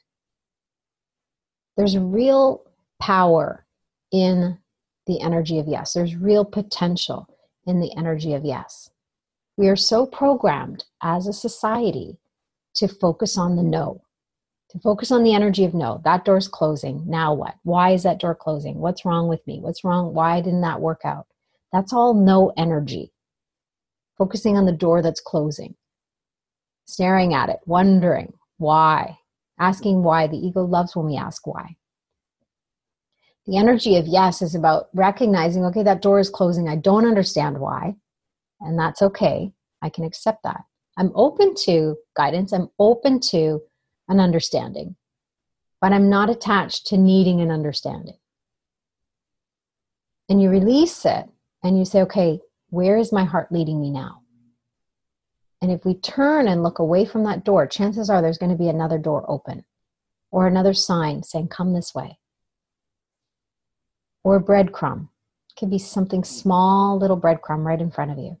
There's 1.77 1.95
real 1.95 2.63
power 2.99 3.67
in 4.11 4.57
the 5.05 5.21
energy 5.21 5.59
of 5.59 5.67
yes. 5.67 5.93
There's 5.93 6.15
real 6.15 6.43
potential 6.43 7.27
in 7.65 7.79
the 7.79 7.95
energy 7.97 8.33
of 8.33 8.45
yes. 8.45 8.89
We 9.57 9.67
are 9.67 9.75
so 9.75 10.05
programmed 10.05 10.85
as 11.01 11.27
a 11.27 11.33
society 11.33 12.17
to 12.75 12.87
focus 12.87 13.37
on 13.37 13.55
the 13.55 13.63
no, 13.63 14.01
to 14.69 14.79
focus 14.79 15.11
on 15.11 15.23
the 15.23 15.33
energy 15.33 15.63
of 15.63 15.73
no. 15.73 16.01
That 16.03 16.25
door's 16.25 16.47
closing. 16.47 17.03
Now 17.07 17.33
what? 17.33 17.55
Why 17.63 17.91
is 17.91 18.03
that 18.03 18.19
door 18.19 18.35
closing? 18.35 18.79
What's 18.79 19.05
wrong 19.05 19.27
with 19.27 19.45
me? 19.47 19.59
What's 19.61 19.83
wrong? 19.83 20.13
Why 20.13 20.41
didn't 20.41 20.61
that 20.61 20.81
work 20.81 21.01
out? 21.05 21.27
That's 21.71 21.93
all 21.93 22.13
no 22.13 22.51
energy. 22.57 23.11
Focusing 24.17 24.57
on 24.57 24.65
the 24.65 24.71
door 24.71 25.01
that's 25.01 25.19
closing, 25.19 25.75
staring 26.85 27.33
at 27.33 27.49
it, 27.49 27.59
wondering 27.65 28.33
why, 28.57 29.17
asking 29.59 30.03
why. 30.03 30.27
The 30.27 30.37
ego 30.37 30.63
loves 30.63 30.95
when 30.95 31.05
we 31.05 31.17
ask 31.17 31.45
why. 31.45 31.75
The 33.47 33.57
energy 33.57 33.95
of 33.97 34.07
yes 34.07 34.41
is 34.41 34.55
about 34.55 34.89
recognizing, 34.93 35.63
okay, 35.65 35.83
that 35.83 36.01
door 36.01 36.19
is 36.19 36.29
closing. 36.29 36.67
I 36.67 36.77
don't 36.77 37.05
understand 37.05 37.59
why, 37.59 37.95
and 38.59 38.77
that's 38.77 39.01
okay. 39.03 39.51
I 39.81 39.89
can 39.89 40.03
accept 40.03 40.43
that. 40.43 40.63
I'm 40.97 41.11
open 41.13 41.53
to 41.65 41.97
guidance, 42.15 42.53
I'm 42.53 42.69
open 42.79 43.19
to 43.31 43.61
an 44.07 44.19
understanding, 44.19 44.95
but 45.79 45.91
I'm 45.91 46.09
not 46.09 46.29
attached 46.29 46.87
to 46.87 46.97
needing 46.97 47.41
an 47.41 47.51
understanding. 47.51 48.17
And 50.27 50.41
you 50.41 50.49
release 50.49 51.05
it 51.05 51.29
and 51.61 51.77
you 51.77 51.85
say, 51.85 52.01
okay, 52.01 52.39
where 52.69 52.97
is 52.97 53.11
my 53.11 53.25
heart 53.25 53.51
leading 53.51 53.79
me 53.79 53.91
now? 53.91 54.21
And 55.61 55.71
if 55.71 55.85
we 55.85 55.95
turn 55.95 56.47
and 56.47 56.63
look 56.63 56.79
away 56.79 57.05
from 57.05 57.23
that 57.25 57.43
door, 57.43 57.67
chances 57.67 58.09
are 58.09 58.21
there's 58.21 58.37
going 58.37 58.51
to 58.51 58.57
be 58.57 58.69
another 58.69 58.97
door 58.97 59.23
open 59.29 59.65
or 60.31 60.47
another 60.47 60.73
sign 60.73 61.21
saying, 61.21 61.49
come 61.49 61.73
this 61.73 61.93
way 61.93 62.17
or 64.25 64.41
breadcrumb. 64.41 65.07
It 65.49 65.59
could 65.59 65.69
be 65.69 65.77
something 65.77 66.23
small, 66.23 66.97
little 66.97 67.19
breadcrumb 67.19 67.63
right 67.63 67.79
in 67.79 67.91
front 67.91 68.11
of 68.11 68.17
you. 68.17 68.37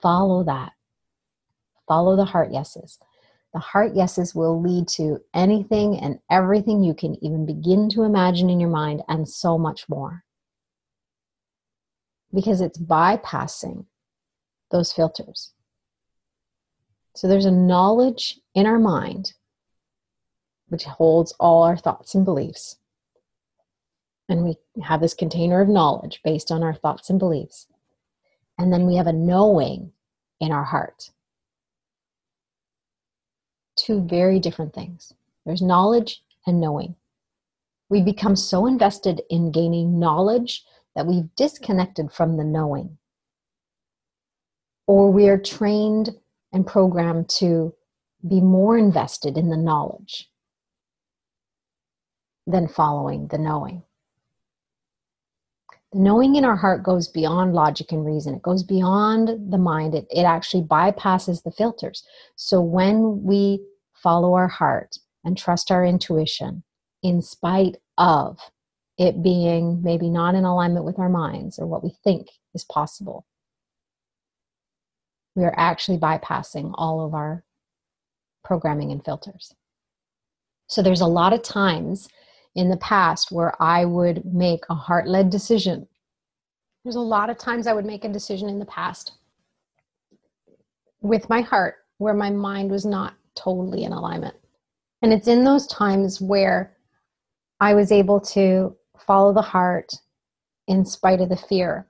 Follow 0.00 0.42
that. 0.44 0.72
Follow 1.86 2.16
the 2.16 2.24
heart 2.24 2.50
yeses. 2.50 2.98
The 3.52 3.60
heart 3.60 3.94
yeses 3.94 4.34
will 4.34 4.60
lead 4.60 4.88
to 4.88 5.20
anything 5.34 6.00
and 6.00 6.18
everything 6.30 6.82
you 6.82 6.94
can 6.94 7.22
even 7.22 7.44
begin 7.44 7.90
to 7.90 8.02
imagine 8.02 8.48
in 8.48 8.58
your 8.58 8.70
mind 8.70 9.02
and 9.06 9.28
so 9.28 9.58
much 9.58 9.86
more. 9.88 10.24
Because 12.34 12.60
it's 12.62 12.78
bypassing 12.78 13.84
those 14.70 14.92
filters. 14.92 15.52
So 17.14 17.28
there's 17.28 17.44
a 17.44 17.50
knowledge 17.50 18.40
in 18.54 18.66
our 18.66 18.78
mind 18.78 19.34
which 20.68 20.84
holds 20.84 21.32
all 21.38 21.62
our 21.62 21.76
thoughts 21.76 22.14
and 22.14 22.24
beliefs 22.24 22.76
and 24.28 24.44
we 24.44 24.56
have 24.82 25.00
this 25.00 25.14
container 25.14 25.60
of 25.60 25.68
knowledge 25.68 26.20
based 26.24 26.50
on 26.50 26.62
our 26.62 26.74
thoughts 26.74 27.10
and 27.10 27.18
beliefs. 27.18 27.66
And 28.58 28.72
then 28.72 28.86
we 28.86 28.96
have 28.96 29.06
a 29.06 29.12
knowing 29.12 29.92
in 30.40 30.52
our 30.52 30.64
heart. 30.64 31.10
Two 33.76 34.00
very 34.00 34.40
different 34.40 34.74
things. 34.74 35.12
There's 35.44 35.62
knowledge 35.62 36.22
and 36.46 36.60
knowing. 36.60 36.96
We 37.88 38.02
become 38.02 38.34
so 38.34 38.66
invested 38.66 39.22
in 39.30 39.52
gaining 39.52 40.00
knowledge 40.00 40.64
that 40.96 41.06
we've 41.06 41.32
disconnected 41.36 42.10
from 42.10 42.36
the 42.36 42.44
knowing. 42.44 42.98
Or 44.86 45.12
we 45.12 45.28
are 45.28 45.38
trained 45.38 46.10
and 46.52 46.66
programmed 46.66 47.28
to 47.28 47.74
be 48.26 48.40
more 48.40 48.78
invested 48.78 49.36
in 49.36 49.50
the 49.50 49.56
knowledge 49.56 50.30
than 52.46 52.66
following 52.66 53.28
the 53.28 53.38
knowing 53.38 53.82
knowing 55.94 56.36
in 56.36 56.44
our 56.44 56.56
heart 56.56 56.82
goes 56.82 57.08
beyond 57.08 57.54
logic 57.54 57.92
and 57.92 58.04
reason. 58.04 58.34
It 58.34 58.42
goes 58.42 58.62
beyond 58.62 59.52
the 59.52 59.58
mind. 59.58 59.94
It, 59.94 60.06
it 60.10 60.24
actually 60.24 60.62
bypasses 60.62 61.42
the 61.42 61.52
filters. 61.52 62.04
So 62.34 62.60
when 62.60 63.22
we 63.22 63.64
follow 63.94 64.34
our 64.34 64.48
heart 64.48 64.98
and 65.24 65.36
trust 65.36 65.70
our 65.70 65.84
intuition 65.84 66.62
in 67.02 67.22
spite 67.22 67.76
of 67.98 68.38
it 68.98 69.22
being 69.22 69.82
maybe 69.82 70.08
not 70.08 70.34
in 70.34 70.44
alignment 70.44 70.84
with 70.84 70.98
our 70.98 71.08
minds 71.08 71.58
or 71.58 71.66
what 71.66 71.84
we 71.84 71.92
think 72.02 72.28
is 72.54 72.64
possible 72.64 73.26
we 75.36 75.44
are 75.44 75.54
actually 75.56 75.98
bypassing 75.98 76.72
all 76.74 77.06
of 77.06 77.14
our 77.14 77.44
programming 78.42 78.90
and 78.90 79.04
filters. 79.04 79.54
So 80.66 80.82
there's 80.82 81.02
a 81.02 81.06
lot 81.06 81.32
of 81.32 81.42
times 81.42 82.08
in 82.56 82.70
the 82.70 82.76
past 82.78 83.30
where 83.30 83.52
I 83.62 83.84
would 83.84 84.24
make 84.24 84.60
a 84.70 84.74
heart 84.74 85.06
led 85.06 85.30
decision. 85.30 85.86
There's 86.82 86.96
a 86.96 87.00
lot 87.00 87.30
of 87.30 87.38
times 87.38 87.66
I 87.66 87.74
would 87.74 87.84
make 87.84 88.04
a 88.04 88.08
decision 88.08 88.48
in 88.48 88.58
the 88.58 88.64
past 88.64 89.12
with 91.02 91.28
my 91.28 91.42
heart 91.42 91.76
where 91.98 92.14
my 92.14 92.30
mind 92.30 92.70
was 92.70 92.86
not 92.86 93.14
totally 93.34 93.84
in 93.84 93.92
alignment. 93.92 94.34
And 95.02 95.12
it's 95.12 95.28
in 95.28 95.44
those 95.44 95.66
times 95.66 96.20
where 96.20 96.74
I 97.60 97.74
was 97.74 97.92
able 97.92 98.20
to 98.20 98.74
follow 98.98 99.34
the 99.34 99.42
heart 99.42 99.92
in 100.66 100.84
spite 100.84 101.20
of 101.20 101.28
the 101.28 101.36
fear, 101.36 101.86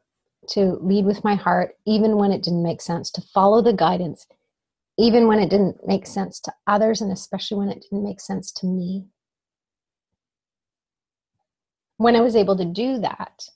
to 0.49 0.79
lead 0.81 1.07
with 1.07 1.25
my 1.25 1.35
heart, 1.35 1.77
even 1.87 2.17
when 2.17 2.33
it 2.33 2.43
didn't 2.43 2.63
make 2.63 2.81
sense, 2.81 3.11
to 3.13 3.21
follow 3.21 3.63
the 3.63 3.73
guidance, 3.73 4.27
even 4.99 5.29
when 5.29 5.39
it 5.39 5.49
didn't 5.49 5.87
make 5.87 6.07
sense 6.07 6.41
to 6.41 6.53
others, 6.67 7.01
and 7.01 7.13
especially 7.13 7.57
when 7.57 7.69
it 7.69 7.83
didn't 7.83 8.05
make 8.05 8.21
sense 8.21 8.51
to 8.53 8.67
me 8.67 9.07
when 11.99 12.17
I 12.17 12.21
was 12.21 12.37
able 12.37 12.57
to 12.57 12.65
do 12.65 12.99
that, 12.99 13.49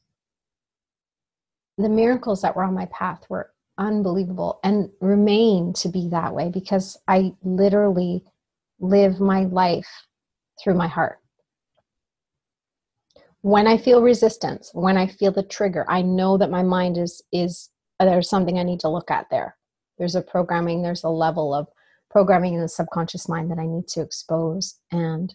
the 1.77 1.89
miracles 1.89 2.43
that 2.43 2.57
were 2.57 2.65
on 2.65 2.75
my 2.75 2.87
path 2.87 3.25
were 3.29 3.51
unbelievable 3.79 4.61
and 4.63 4.91
remain 5.01 5.73
to 5.73 5.89
be 5.89 6.09
that 6.09 6.35
way 6.35 6.51
because 6.51 6.99
I 7.09 7.33
literally 7.43 8.23
live 8.79 9.21
my 9.21 9.45
life 9.45 9.89
through 10.63 10.75
my 10.75 10.89
heart. 10.89 11.19
When 13.43 13.67
I 13.67 13.79
feel 13.79 14.03
resistance, 14.03 14.71
when 14.75 14.99
I 14.99 15.07
feel 15.07 15.33
the 15.33 15.43
trigger, 15.43 15.87
I 15.89 16.03
know 16.03 16.37
that 16.37 16.51
my 16.51 16.63
mind 16.63 16.99
is 16.99 17.23
is 17.33 17.71
uh, 17.99 18.05
there's 18.05 18.29
something 18.29 18.59
I 18.59 18.63
need 18.63 18.81
to 18.81 18.89
look 18.89 19.11
at 19.11 19.31
there. 19.31 19.57
There's 19.99 20.15
a 20.15 20.23
programming, 20.23 20.83
there's 20.83 21.05
a 21.05 21.09
level 21.09 21.55
of 21.55 21.69
programming 22.11 22.55
in 22.55 22.61
the 22.61 22.69
subconscious 22.69 23.29
mind 23.29 23.51
that 23.51 23.59
I 23.59 23.67
need 23.67 23.89
to 23.89 24.03
expose 24.03 24.79
and 24.93 25.35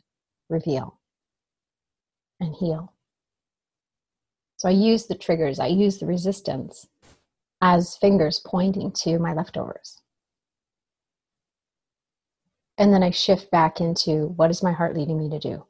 reveal 0.50 1.00
and 2.40 2.54
heal. 2.56 2.95
So 4.58 4.70
I 4.70 4.72
use 4.72 5.06
the 5.06 5.16
triggers, 5.16 5.60
I 5.60 5.68
use 5.68 5.98
the 6.00 6.06
resistance 6.06 6.88
as 7.62 7.98
fingers 7.98 8.42
pointing 8.46 8.92
to 8.92 9.20
my 9.20 9.34
leftovers. 9.34 10.02
And 12.78 12.94
then 12.94 13.04
I 13.04 13.12
shift 13.12 13.52
back 13.52 13.80
into 13.80 14.28
what 14.36 14.52
is 14.52 14.64
my 14.64 14.72
heart 14.72 14.96
leading 14.96 15.18
me 15.18 15.30
to 15.30 15.40
do? 15.40 15.66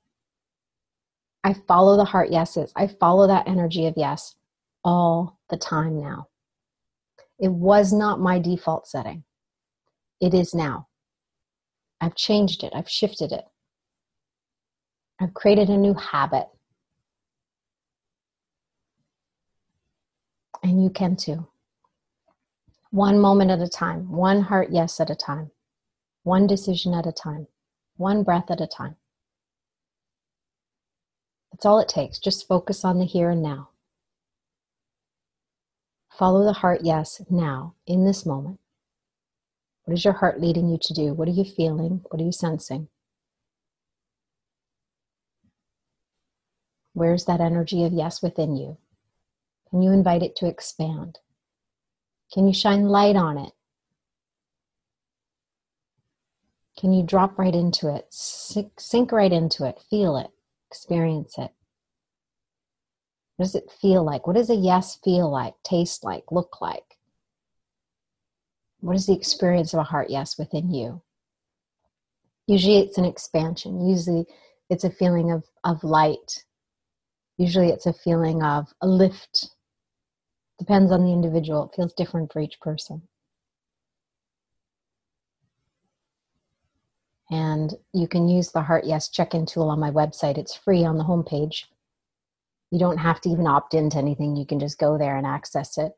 I 1.44 1.54
follow 1.54 1.96
the 1.96 2.06
heart 2.06 2.32
yeses. 2.32 2.72
I 2.76 2.88
follow 2.88 3.28
that 3.28 3.48
energy 3.48 3.86
of 3.86 3.94
yes 3.96 4.36
all 4.84 5.40
the 5.50 5.58
time 5.58 6.00
now. 6.02 6.28
It 7.38 7.52
was 7.52 7.94
not 7.94 8.20
my 8.20 8.40
default 8.40 8.88
setting. 8.88 9.24
It 10.20 10.34
is 10.34 10.56
now. 10.56 10.88
I've 12.02 12.16
changed 12.16 12.64
it, 12.64 12.74
I've 12.76 12.90
shifted 12.90 13.32
it. 13.32 13.46
I've 15.20 15.34
created 15.34 15.70
a 15.70 15.78
new 15.78 15.94
habit. 15.94 16.48
And 20.66 20.84
you 20.84 20.90
can 20.90 21.16
too. 21.16 21.46
One 22.90 23.20
moment 23.20 23.52
at 23.52 23.62
a 23.62 23.68
time, 23.68 24.12
one 24.12 24.42
heart 24.42 24.70
yes 24.72 25.00
at 25.00 25.12
a 25.12 25.16
time, 25.16 25.52
one 26.24 26.48
decision 26.48 26.92
at 26.96 27.06
a 27.06 27.12
time, 27.12 27.46
one 27.98 28.24
breath 28.24 28.50
at 28.50 28.60
a 28.60 28.66
time. 28.66 28.96
That's 31.52 31.68
all 31.68 31.78
it 31.78 31.88
takes. 31.88 32.18
Just 32.18 32.48
focus 32.48 32.84
on 32.84 32.98
the 32.98 33.06
here 33.06 33.30
and 33.30 33.44
now. 33.44 33.70
Follow 36.10 36.44
the 36.44 36.54
heart 36.54 36.82
yes 36.84 37.22
now, 37.30 37.76
in 37.86 38.04
this 38.04 38.26
moment. 38.26 38.60
What 39.84 39.94
is 39.94 40.04
your 40.04 40.16
heart 40.16 40.42
leading 40.42 40.68
you 40.68 40.80
to 40.82 40.94
do? 40.96 41.14
What 41.14 41.28
are 41.28 41.32
you 41.32 41.46
feeling? 41.46 42.02
What 42.10 42.20
are 42.20 42.26
you 42.26 42.32
sensing? 42.32 42.88
Where's 46.94 47.26
that 47.26 47.40
energy 47.40 47.84
of 47.84 47.94
yes 47.94 48.24
within 48.24 48.56
you? 48.56 48.80
Can 49.70 49.82
you 49.82 49.92
invite 49.92 50.24
it 50.24 50.36
to 50.38 50.48
expand? 50.48 51.20
Can 52.34 52.48
you 52.48 52.54
shine 52.54 52.86
light 52.86 53.16
on 53.16 53.38
it? 53.38 53.52
Can 56.78 56.92
you 56.92 57.04
drop 57.04 57.40
right 57.40 57.56
into 57.56 57.94
it, 57.94 58.08
sink, 58.10 59.12
right 59.12 59.32
into 59.32 59.66
it, 59.66 59.82
feel 59.90 60.18
it, 60.18 60.32
experience 60.70 61.38
it? 61.38 61.52
What 63.38 63.46
does 63.46 63.56
it 63.56 63.72
feel 63.82 64.04
like? 64.04 64.28
What 64.28 64.36
does 64.36 64.50
a 64.50 64.56
yes 64.56 64.98
feel 65.04 65.30
like, 65.30 65.54
taste 65.64 66.04
like, 66.04 66.24
look 66.32 66.62
like? 66.62 66.98
What 68.82 68.96
is 68.96 69.08
the 69.08 69.16
experience 69.16 69.74
of 69.74 69.80
a 69.80 69.84
heart 69.84 70.10
yes 70.10 70.38
within 70.38 70.74
you? 70.74 71.02
Usually 72.48 72.80
it's 72.80 72.98
an 72.98 73.06
expansion. 73.06 73.88
Usually 73.88 74.26
it's 74.70 74.84
a 74.84 74.90
feeling 74.90 75.32
of, 75.32 75.44
of 75.64 75.84
light. 75.84 76.44
Usually 77.38 77.70
it's 77.70 77.86
a 77.86 77.94
feeling 77.94 78.44
of 78.44 78.68
a 78.82 78.88
lift. 78.88 79.55
Depends 80.60 80.92
on 80.92 81.04
the 81.04 81.12
individual. 81.12 81.66
It 81.66 81.76
feels 81.76 81.94
different 81.94 82.32
for 82.32 82.40
each 82.40 82.60
person. 82.60 83.02
And 87.30 87.74
you 87.94 88.08
can 88.08 88.28
use 88.28 88.52
the 88.52 88.62
Heart 88.62 88.86
Yes 88.86 89.10
check 89.10 89.34
in 89.34 89.46
tool 89.46 89.70
on 89.70 89.80
my 89.80 89.92
website. 89.92 90.38
It's 90.38 90.56
free 90.56 90.86
on 90.86 90.98
the 90.98 91.04
homepage. 91.04 91.66
You 92.72 92.80
don't 92.80 92.98
have 92.98 93.22
to 93.22 93.30
even 93.30 93.48
opt 93.48 93.74
into 93.74 93.98
anything, 93.98 94.36
you 94.36 94.46
can 94.46 94.60
just 94.60 94.78
go 94.78 94.98
there 94.98 95.18
and 95.18 95.26
access 95.26 95.78
it. 95.78 95.94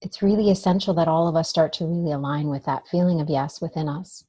It's 0.00 0.22
really 0.22 0.50
essential 0.50 0.92
that 0.94 1.08
all 1.08 1.28
of 1.28 1.36
us 1.36 1.48
start 1.48 1.72
to 1.74 1.86
really 1.86 2.12
align 2.12 2.48
with 2.48 2.64
that 2.66 2.86
feeling 2.86 3.20
of 3.20 3.30
yes 3.30 3.60
within 3.60 3.88
us 3.88 4.24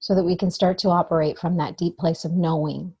so 0.00 0.14
that 0.14 0.24
we 0.24 0.36
can 0.36 0.50
start 0.50 0.76
to 0.78 0.90
operate 0.90 1.38
from 1.38 1.56
that 1.56 1.78
deep 1.78 1.96
place 1.96 2.24
of 2.24 2.32
knowing. 2.32 2.94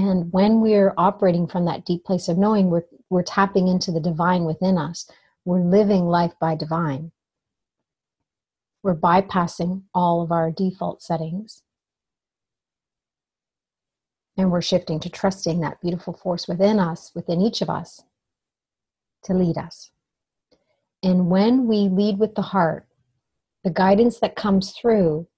And 0.00 0.32
when 0.32 0.62
we're 0.62 0.94
operating 0.96 1.46
from 1.46 1.66
that 1.66 1.84
deep 1.84 2.06
place 2.06 2.28
of 2.28 2.38
knowing, 2.38 2.70
we're, 2.70 2.86
we're 3.10 3.22
tapping 3.22 3.68
into 3.68 3.92
the 3.92 4.00
divine 4.00 4.44
within 4.44 4.78
us. 4.78 5.06
We're 5.44 5.60
living 5.60 6.06
life 6.06 6.32
by 6.40 6.54
divine. 6.54 7.12
We're 8.82 8.96
bypassing 8.96 9.82
all 9.92 10.22
of 10.22 10.32
our 10.32 10.50
default 10.50 11.02
settings. 11.02 11.64
And 14.38 14.50
we're 14.50 14.62
shifting 14.62 15.00
to 15.00 15.10
trusting 15.10 15.60
that 15.60 15.82
beautiful 15.82 16.14
force 16.14 16.48
within 16.48 16.78
us, 16.78 17.12
within 17.14 17.42
each 17.42 17.60
of 17.60 17.68
us, 17.68 18.02
to 19.24 19.34
lead 19.34 19.58
us. 19.58 19.90
And 21.02 21.28
when 21.28 21.66
we 21.66 21.90
lead 21.90 22.18
with 22.18 22.36
the 22.36 22.40
heart, 22.40 22.86
the 23.64 23.70
guidance 23.70 24.18
that 24.20 24.34
comes 24.34 24.72
through 24.72 25.28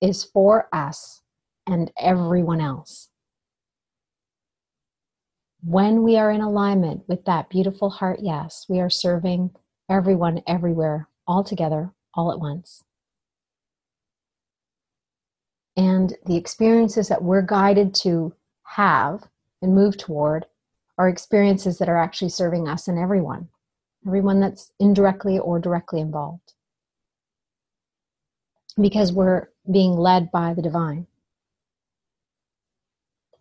is 0.00 0.24
for 0.24 0.70
us 0.72 1.20
and 1.66 1.92
everyone 2.00 2.62
else. 2.62 3.10
When 5.62 6.02
we 6.02 6.16
are 6.16 6.30
in 6.30 6.40
alignment 6.40 7.08
with 7.08 7.24
that 7.24 7.48
beautiful 7.48 7.90
heart, 7.90 8.20
yes, 8.22 8.66
we 8.68 8.80
are 8.80 8.90
serving 8.90 9.50
everyone, 9.88 10.42
everywhere, 10.46 11.08
all 11.26 11.42
together, 11.42 11.92
all 12.14 12.30
at 12.30 12.38
once. 12.38 12.84
And 15.76 16.14
the 16.24 16.36
experiences 16.36 17.08
that 17.08 17.22
we're 17.22 17.42
guided 17.42 17.94
to 17.96 18.34
have 18.62 19.24
and 19.60 19.74
move 19.74 19.98
toward 19.98 20.46
are 20.98 21.08
experiences 21.08 21.78
that 21.78 21.88
are 21.88 21.98
actually 21.98 22.30
serving 22.30 22.68
us 22.68 22.88
and 22.88 22.98
everyone, 22.98 23.48
everyone 24.06 24.40
that's 24.40 24.72
indirectly 24.80 25.38
or 25.38 25.58
directly 25.58 26.00
involved. 26.00 26.54
Because 28.80 29.12
we're 29.12 29.48
being 29.70 29.96
led 29.96 30.30
by 30.30 30.54
the 30.54 30.62
divine. 30.62 31.06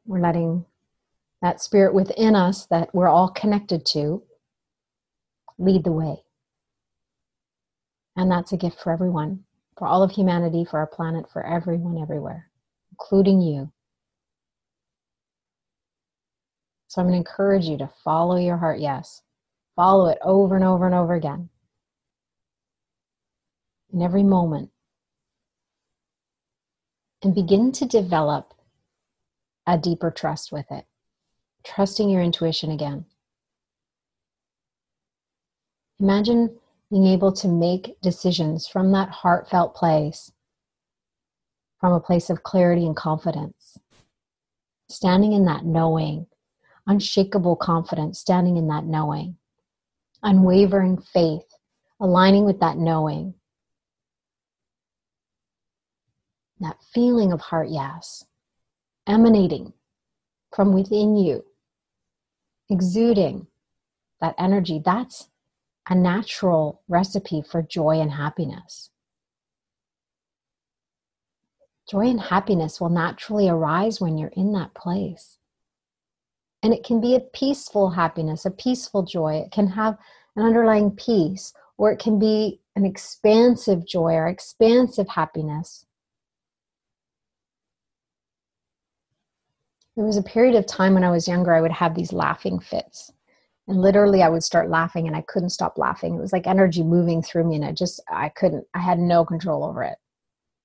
We're 0.05 0.19
letting 0.19 0.65
that 1.45 1.61
spirit 1.61 1.93
within 1.93 2.35
us 2.35 2.65
that 2.71 2.89
we're 2.91 3.07
all 3.07 3.29
connected 3.29 3.85
to 3.85 4.23
lead 5.59 5.83
the 5.83 5.91
way. 5.91 6.15
And 8.15 8.31
that's 8.31 8.51
a 8.51 8.57
gift 8.57 8.79
for 8.81 8.91
everyone, 8.91 9.43
for 9.77 9.87
all 9.87 10.01
of 10.01 10.09
humanity, 10.09 10.65
for 10.65 10.79
our 10.79 10.87
planet, 10.87 11.27
for 11.31 11.45
everyone 11.45 12.01
everywhere, 12.01 12.49
including 12.89 13.41
you. 13.41 13.71
So 16.87 16.99
I'm 16.99 17.09
going 17.09 17.23
to 17.23 17.29
encourage 17.29 17.65
you 17.65 17.77
to 17.77 17.91
follow 18.03 18.37
your 18.37 18.57
heart, 18.57 18.79
yes. 18.79 19.21
Follow 19.75 20.09
it 20.09 20.17
over 20.23 20.55
and 20.55 20.65
over 20.65 20.87
and 20.87 20.95
over 20.95 21.13
again. 21.13 21.49
In 23.93 24.01
every 24.01 24.23
moment. 24.23 24.71
And 27.21 27.35
begin 27.35 27.71
to 27.73 27.85
develop 27.85 28.55
a 29.67 29.77
deeper 29.77 30.09
trust 30.09 30.51
with 30.51 30.65
it. 30.71 30.85
Trusting 31.65 32.09
your 32.09 32.21
intuition 32.21 32.71
again. 32.71 33.05
Imagine 35.99 36.57
being 36.89 37.07
able 37.07 37.31
to 37.33 37.47
make 37.47 37.99
decisions 38.01 38.67
from 38.67 38.91
that 38.91 39.09
heartfelt 39.09 39.75
place, 39.75 40.31
from 41.79 41.93
a 41.93 41.99
place 41.99 42.29
of 42.29 42.43
clarity 42.43 42.85
and 42.85 42.95
confidence. 42.95 43.77
Standing 44.87 45.33
in 45.33 45.45
that 45.45 45.65
knowing 45.65 46.27
unshakable 46.87 47.55
confidence, 47.55 48.19
standing 48.19 48.57
in 48.57 48.67
that 48.67 48.85
knowing, 48.85 49.37
unwavering 50.23 50.97
faith, 50.97 51.45
aligning 51.99 52.45
with 52.45 52.59
that 52.59 52.77
knowing, 52.77 53.33
that 56.59 56.77
feeling 56.93 57.31
of 57.31 57.41
heart 57.41 57.69
yes, 57.69 58.25
emanating 59.07 59.73
from 60.53 60.73
within 60.73 61.15
you, 61.15 61.43
exuding 62.69 63.47
that 64.21 64.35
energy. 64.37 64.81
That's 64.83 65.29
a 65.89 65.95
natural 65.95 66.81
recipe 66.87 67.41
for 67.41 67.61
joy 67.61 67.99
and 67.99 68.11
happiness. 68.11 68.89
Joy 71.89 72.07
and 72.07 72.19
happiness 72.19 72.81
will 72.81 72.89
naturally 72.89 73.47
arise 73.47 74.01
when 74.01 74.17
you're 74.17 74.29
in 74.29 74.53
that 74.53 74.73
place. 74.73 75.37
And 76.63 76.73
it 76.73 76.83
can 76.83 76.99
be 76.99 77.15
a 77.15 77.19
peaceful 77.19 77.91
happiness, 77.91 78.45
a 78.45 78.49
peaceful 78.51 79.03
joy. 79.03 79.35
It 79.35 79.51
can 79.51 79.67
have 79.67 79.97
an 80.35 80.43
underlying 80.43 80.89
peace, 80.91 81.53
or 81.77 81.91
it 81.91 81.99
can 81.99 82.17
be 82.17 82.61
an 82.75 82.85
expansive 82.85 83.85
joy 83.85 84.13
or 84.13 84.27
expansive 84.27 85.09
happiness. 85.09 85.84
There 89.95 90.05
was 90.05 90.17
a 90.17 90.23
period 90.23 90.55
of 90.55 90.65
time 90.65 90.93
when 90.93 91.03
I 91.03 91.11
was 91.11 91.27
younger, 91.27 91.53
I 91.53 91.61
would 91.61 91.71
have 91.71 91.95
these 91.95 92.11
laughing 92.11 92.59
fits. 92.59 93.11
And 93.67 93.81
literally, 93.81 94.21
I 94.21 94.29
would 94.29 94.43
start 94.43 94.69
laughing 94.69 95.07
and 95.07 95.15
I 95.15 95.23
couldn't 95.27 95.49
stop 95.49 95.77
laughing. 95.77 96.15
It 96.15 96.21
was 96.21 96.33
like 96.33 96.47
energy 96.47 96.83
moving 96.83 97.21
through 97.21 97.47
me, 97.49 97.55
and 97.55 97.65
I 97.65 97.71
just, 97.71 98.01
I 98.09 98.29
couldn't, 98.29 98.65
I 98.73 98.79
had 98.79 98.99
no 98.99 99.25
control 99.25 99.63
over 99.63 99.83
it. 99.83 99.97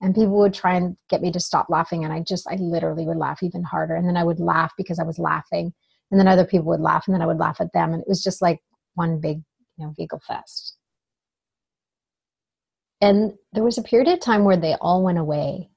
And 0.02 0.14
people 0.14 0.38
would 0.38 0.54
try 0.54 0.74
and 0.74 0.96
get 1.08 1.22
me 1.22 1.32
to 1.32 1.40
stop 1.40 1.68
laughing, 1.70 2.04
and 2.04 2.12
I 2.12 2.20
just, 2.20 2.46
I 2.50 2.56
literally 2.56 3.06
would 3.06 3.16
laugh 3.16 3.42
even 3.42 3.62
harder. 3.62 3.94
And 3.94 4.06
then 4.06 4.16
I 4.16 4.24
would 4.24 4.40
laugh 4.40 4.72
because 4.76 4.98
I 4.98 5.04
was 5.04 5.18
laughing 5.18 5.72
and 6.10 6.18
then 6.18 6.28
other 6.28 6.44
people 6.44 6.66
would 6.66 6.80
laugh 6.80 7.04
and 7.06 7.14
then 7.14 7.22
i 7.22 7.26
would 7.26 7.38
laugh 7.38 7.60
at 7.60 7.72
them 7.72 7.92
and 7.92 8.02
it 8.02 8.08
was 8.08 8.22
just 8.22 8.42
like 8.42 8.60
one 8.94 9.20
big 9.20 9.38
you 9.76 9.86
know 9.86 9.94
giggle 9.96 10.20
fest 10.26 10.76
and 13.00 13.32
there 13.52 13.64
was 13.64 13.78
a 13.78 13.82
period 13.82 14.08
of 14.08 14.20
time 14.20 14.44
where 14.44 14.56
they 14.56 14.74
all 14.80 15.02
went 15.02 15.18
away 15.18 15.69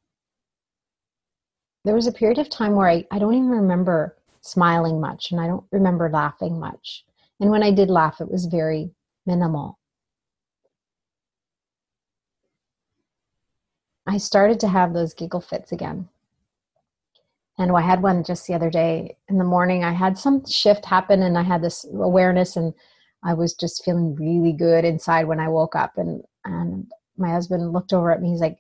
there 1.84 1.96
was 1.96 2.08
a 2.08 2.12
period 2.12 2.38
of 2.38 2.50
time 2.50 2.76
where 2.76 2.88
I, 2.90 3.06
I 3.12 3.20
don't 3.20 3.34
even 3.34 3.50
remember 3.50 4.16
smiling 4.42 5.00
much 5.00 5.32
and 5.32 5.40
i 5.40 5.48
don't 5.48 5.64
remember 5.72 6.10
laughing 6.10 6.60
much. 6.60 7.06
And 7.40 7.50
when 7.50 7.64
i 7.64 7.72
did 7.72 7.90
laugh 7.90 8.22
it 8.22 8.32
was 8.32 8.46
very 8.46 8.92
minimal. 9.26 9.80
I 14.06 14.18
started 14.18 14.60
to 14.62 14.68
have 14.68 14.94
those 14.94 15.14
giggle 15.14 15.40
fits 15.42 15.72
again. 15.72 16.10
And 17.58 17.72
I 17.72 17.82
had 17.82 18.02
one 18.02 18.24
just 18.24 18.48
the 18.48 18.54
other 18.54 18.70
day 18.70 19.16
in 19.30 19.38
the 19.38 19.44
morning. 19.44 19.84
I 19.84 19.94
had 19.94 20.18
some 20.18 20.46
shift 20.46 20.86
happen 20.86 21.22
and 21.22 21.38
I 21.38 21.44
had 21.44 21.62
this 21.62 21.86
awareness 21.94 22.56
and 22.56 22.74
I 23.24 23.34
was 23.34 23.54
just 23.54 23.86
feeling 23.86 24.16
really 24.16 24.52
good 24.52 24.84
inside 24.84 25.28
when 25.28 25.40
I 25.40 25.48
woke 25.48 25.76
up. 25.76 25.98
And 25.98 26.24
and 26.44 26.92
my 27.18 27.30
husband 27.30 27.72
looked 27.72 27.94
over 27.94 28.12
at 28.12 28.22
me. 28.22 28.32
He's 28.32 28.42
like 28.42 28.58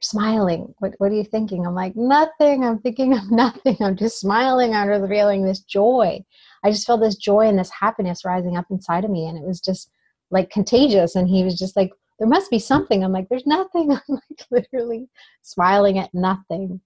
smiling 0.00 0.72
what 0.78 0.92
what 0.98 1.10
are 1.10 1.16
you 1.16 1.24
thinking 1.24 1.66
i'm 1.66 1.74
like 1.74 1.96
nothing 1.96 2.64
i'm 2.64 2.78
thinking 2.78 3.12
of 3.12 3.30
nothing 3.30 3.76
i'm 3.80 3.96
just 3.96 4.20
smiling 4.20 4.74
under 4.74 4.98
the 4.98 5.08
feeling 5.08 5.44
this 5.44 5.60
joy 5.60 6.22
i 6.64 6.70
just 6.70 6.86
felt 6.86 7.00
this 7.00 7.16
joy 7.16 7.48
and 7.48 7.58
this 7.58 7.70
happiness 7.70 8.24
rising 8.24 8.56
up 8.56 8.66
inside 8.70 9.04
of 9.04 9.10
me 9.10 9.26
and 9.26 9.36
it 9.36 9.44
was 9.44 9.60
just 9.60 9.90
like 10.30 10.50
contagious 10.50 11.16
and 11.16 11.28
he 11.28 11.42
was 11.42 11.58
just 11.58 11.76
like 11.76 11.90
there 12.18 12.28
must 12.28 12.50
be 12.50 12.58
something 12.58 13.02
i'm 13.02 13.12
like 13.12 13.28
there's 13.28 13.46
nothing 13.46 13.90
i'm 13.92 14.00
like 14.08 14.46
literally 14.50 15.08
smiling 15.42 15.98
at 15.98 16.14
nothing 16.14 16.80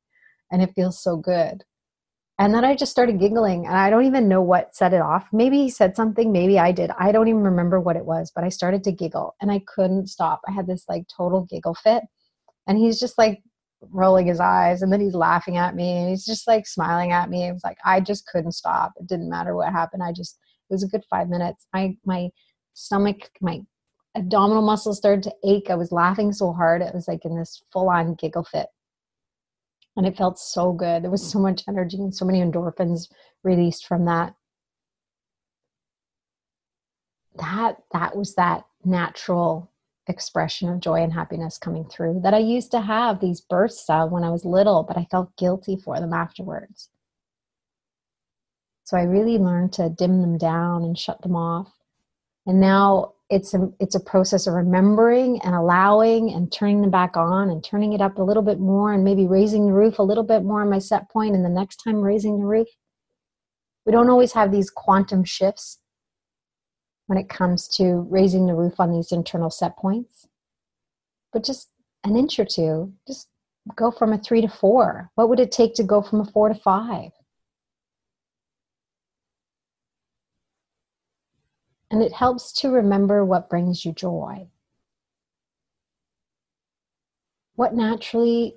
and 0.53 0.63
it 0.63 0.75
feels 0.77 1.03
so 1.03 1.17
good. 1.17 1.65
And 2.39 2.55
then 2.55 2.65
I 2.65 2.75
just 2.75 2.93
started 2.93 3.21
giggling, 3.21 3.67
and 3.67 3.77
I 3.77 3.91
don't 3.91 4.07
even 4.07 4.29
know 4.29 4.43
what 4.43 4.75
set 4.75 4.93
it 4.93 5.01
off. 5.01 5.27
Maybe 5.33 5.59
he 5.59 5.71
said 5.71 5.97
something, 5.97 6.33
maybe 6.33 6.59
I 6.59 6.73
did. 6.73 6.91
I 6.99 7.13
don't 7.13 7.29
even 7.29 7.43
remember 7.43 7.81
what 7.81 7.97
it 7.97 8.05
was, 8.05 8.33
but 8.35 8.45
I 8.45 8.49
started 8.49 8.85
to 8.85 8.93
giggle 8.93 9.35
and 9.41 9.51
I 9.51 9.61
couldn't 9.67 10.09
stop. 10.09 10.41
I 10.49 10.53
had 10.53 10.67
this 10.67 10.85
like 10.89 11.05
total 11.15 11.43
giggle 11.43 11.75
fit. 11.75 12.05
And 12.67 12.79
he's 12.79 13.01
just 13.01 13.19
like 13.19 13.43
rolling 13.91 14.27
his 14.27 14.41
eyes, 14.41 14.83
and 14.83 14.93
then 14.93 15.01
he's 15.01 15.15
laughing 15.15 15.57
at 15.57 15.75
me, 15.75 15.99
and 15.99 16.09
he's 16.09 16.25
just 16.25 16.47
like 16.47 16.67
smiling 16.67 17.13
at 17.13 17.31
me. 17.31 17.47
It 17.47 17.53
was 17.53 17.65
like 17.65 17.79
I 17.85 18.01
just 18.01 18.27
couldn't 18.27 18.53
stop. 18.53 18.93
It 18.97 19.07
didn't 19.07 19.31
matter 19.31 19.57
what 19.57 19.73
happened. 19.73 20.03
I 20.03 20.13
just, 20.13 20.39
it 20.71 20.75
was 20.75 20.85
a 20.85 20.89
good 20.89 21.05
five 21.11 21.29
minutes. 21.29 21.67
My, 21.73 21.97
my 22.05 22.31
stomach, 22.75 23.31
my 23.41 23.61
abdominal 24.17 24.63
muscles 24.63 24.99
started 24.99 25.23
to 25.25 25.35
ache. 25.45 25.71
I 25.71 25.75
was 25.75 25.93
laughing 25.93 26.33
so 26.33 26.53
hard. 26.53 26.83
It 26.83 26.95
was 26.95 27.09
like 27.09 27.25
in 27.25 27.37
this 27.37 27.63
full 27.73 27.89
on 27.89 28.15
giggle 28.15 28.45
fit 28.45 28.69
and 29.97 30.07
it 30.07 30.17
felt 30.17 30.39
so 30.39 30.73
good 30.73 31.03
there 31.03 31.11
was 31.11 31.29
so 31.29 31.39
much 31.39 31.63
energy 31.69 31.97
and 31.97 32.15
so 32.15 32.25
many 32.25 32.41
endorphins 32.41 33.09
released 33.43 33.87
from 33.87 34.05
that 34.05 34.35
that 37.37 37.77
that 37.93 38.17
was 38.17 38.35
that 38.35 38.65
natural 38.85 39.71
expression 40.13 40.69
of 40.69 40.79
joy 40.81 41.03
and 41.03 41.13
happiness 41.13 41.59
coming 41.59 41.85
through 41.85 42.21
that 42.23 42.35
I 42.35 42.39
used 42.39 42.71
to 42.71 42.81
have 42.81 43.21
these 43.21 43.41
bursts 43.41 43.91
of 43.91 44.13
when 44.13 44.23
I 44.23 44.31
was 44.31 44.45
little, 44.45 44.85
but 44.85 44.97
I 44.97 45.07
felt 45.11 45.37
guilty 45.37 45.77
for 45.77 45.99
them 45.99 46.13
afterwards. 46.13 46.89
So 48.85 48.97
I 48.97 49.03
really 49.03 49.39
learned 49.39 49.73
to 49.75 49.89
dim 49.89 50.21
them 50.21 50.39
down 50.39 50.85
and 50.85 50.99
shut 50.99 51.23
them 51.23 51.35
off. 51.35 51.73
And 52.47 52.61
now 52.61 53.15
it's 53.31 53.55
a, 53.55 53.73
it's 53.81 53.95
a 53.95 54.01
process 54.01 54.47
of 54.47 54.55
remembering 54.55 55.41
and 55.43 55.55
allowing 55.55 56.33
and 56.33 56.53
turning 56.53 56.83
them 56.83 56.91
back 56.91 57.17
on 57.17 57.49
and 57.49 57.65
turning 57.65 57.95
it 57.95 58.01
up 58.01 58.19
a 58.19 58.23
little 58.23 58.43
bit 58.43 58.61
more 58.61 58.93
and 58.93 59.03
maybe 59.03 59.27
raising 59.27 59.67
the 59.67 59.73
roof 59.73 59.99
a 59.99 60.03
little 60.03 60.25
bit 60.25 60.45
more 60.45 60.61
on 60.61 60.71
my 60.71 60.79
set 60.79 61.11
point 61.11 61.35
and 61.35 61.45
the 61.45 61.49
next 61.49 61.77
time 61.77 62.03
raising 62.03 62.39
the 62.39 62.47
roof. 62.47 62.69
We 63.87 63.93
don't 63.93 64.11
always 64.11 64.33
have 64.33 64.53
these 64.53 64.71
quantum 64.71 65.25
shifts 65.25 65.79
when 67.13 67.23
it 67.23 67.29
comes 67.29 67.69
to 67.69 68.07
raising 68.09 68.47
the 68.47 68.55
roof 68.55 68.81
on 68.81 68.91
these 68.91 69.13
internal 69.13 69.51
set 69.51 69.77
points. 69.77 70.29
But 71.31 71.45
just 71.45 71.69
an 72.05 72.17
inch 72.17 72.39
or 72.39 72.47
two, 72.47 72.95
just 73.07 73.29
go 73.77 73.91
from 73.91 74.15
a 74.15 74.19
three 74.19 74.41
to 74.41 74.49
four. 74.49 75.11
What 75.15 75.29
would 75.29 75.39
it 75.39 75.53
take 75.53 75.75
to 75.75 75.83
go 75.83 76.01
from 76.01 76.23
a 76.23 76.25
four 76.25 76.49
to 76.49 76.55
five? 76.55 77.11
And 81.91 82.03
it 82.03 82.15
helps 82.15 82.51
to 82.63 82.71
remember 82.71 83.27
what 83.27 83.51
brings 83.51 83.85
you 83.85 83.93
joy. 83.93 84.49
What 87.57 87.75
naturally 87.75 88.57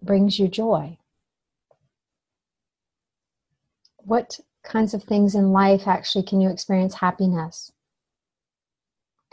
brings 0.00 0.38
you 0.38 0.48
joy? 0.48 0.96
What 3.98 4.40
kinds 4.62 4.94
of 4.94 5.02
things 5.02 5.34
in 5.34 5.52
life 5.52 5.86
actually 5.86 6.24
can 6.24 6.40
you 6.40 6.48
experience 6.48 6.94
happiness? 6.94 7.70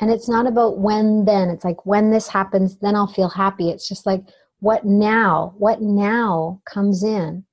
And 0.02 0.10
it's 0.10 0.28
not 0.28 0.48
about 0.48 0.80
when 0.80 1.26
then. 1.26 1.50
It's 1.50 1.64
like 1.64 1.86
when 1.86 2.10
this 2.10 2.28
happens, 2.28 2.76
then 2.78 2.96
I'll 2.96 3.08
feel 3.08 3.30
happy. 3.30 3.70
It's 3.70 3.88
just 3.88 4.06
like 4.06 4.24
what 4.60 4.84
now? 4.84 5.54
What 5.58 5.82
now 5.82 6.62
comes 6.66 7.04
in 7.04 7.46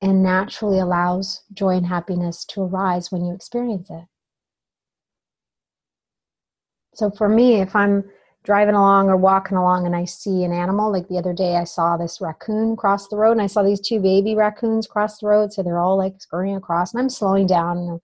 and 0.00 0.22
naturally 0.22 0.78
allows 0.78 1.42
joy 1.52 1.76
and 1.76 1.86
happiness 1.86 2.44
to 2.46 2.62
arise 2.62 3.10
when 3.10 3.24
you 3.24 3.34
experience 3.34 3.90
it. 3.90 4.04
So 6.94 7.10
for 7.10 7.28
me, 7.28 7.60
if 7.60 7.76
I'm 7.76 8.04
driving 8.44 8.74
along 8.74 9.08
or 9.08 9.16
walking 9.16 9.56
along 9.56 9.86
and 9.86 9.94
I 9.94 10.04
see 10.04 10.42
an 10.42 10.52
animal, 10.52 10.90
like 10.90 11.08
the 11.08 11.18
other 11.18 11.32
day 11.32 11.56
I 11.56 11.64
saw 11.64 11.96
this 11.96 12.20
raccoon 12.20 12.76
cross 12.76 13.08
the 13.08 13.16
road 13.16 13.32
and 13.32 13.42
I 13.42 13.46
saw 13.46 13.62
these 13.62 13.80
two 13.80 14.00
baby 14.00 14.34
raccoons 14.34 14.86
cross 14.86 15.18
the 15.18 15.26
road. 15.26 15.52
So 15.52 15.62
they're 15.62 15.78
all 15.78 15.96
like 15.96 16.20
scurrying 16.20 16.56
across 16.56 16.92
and 16.92 17.00
I'm 17.00 17.10
slowing 17.10 17.46
down 17.46 17.78
and 17.78 18.00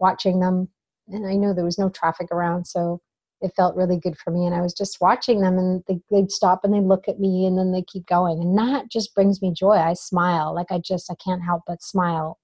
watching 0.00 0.40
them. 0.40 0.68
And 1.08 1.26
I 1.26 1.34
know 1.34 1.52
there 1.52 1.64
was 1.64 1.78
no 1.78 1.88
traffic 1.88 2.28
around. 2.30 2.66
So 2.66 3.00
it 3.40 3.52
felt 3.56 3.76
really 3.76 3.98
good 3.98 4.16
for 4.16 4.30
me. 4.30 4.46
And 4.46 4.54
I 4.54 4.60
was 4.60 4.72
just 4.72 5.00
watching 5.00 5.40
them 5.40 5.58
and 5.58 5.82
they, 5.86 6.00
they'd 6.10 6.32
stop 6.32 6.64
and 6.64 6.72
they'd 6.72 6.80
look 6.80 7.08
at 7.08 7.20
me 7.20 7.46
and 7.46 7.58
then 7.58 7.72
they 7.72 7.82
keep 7.82 8.06
going. 8.06 8.40
And 8.40 8.56
that 8.58 8.90
just 8.90 9.14
brings 9.14 9.42
me 9.42 9.52
joy. 9.52 9.72
I 9.72 9.92
smile. 9.94 10.54
Like 10.54 10.70
I 10.70 10.78
just, 10.78 11.10
I 11.10 11.14
can't 11.22 11.42
help 11.42 11.62
but 11.66 11.82
smile 11.82 12.38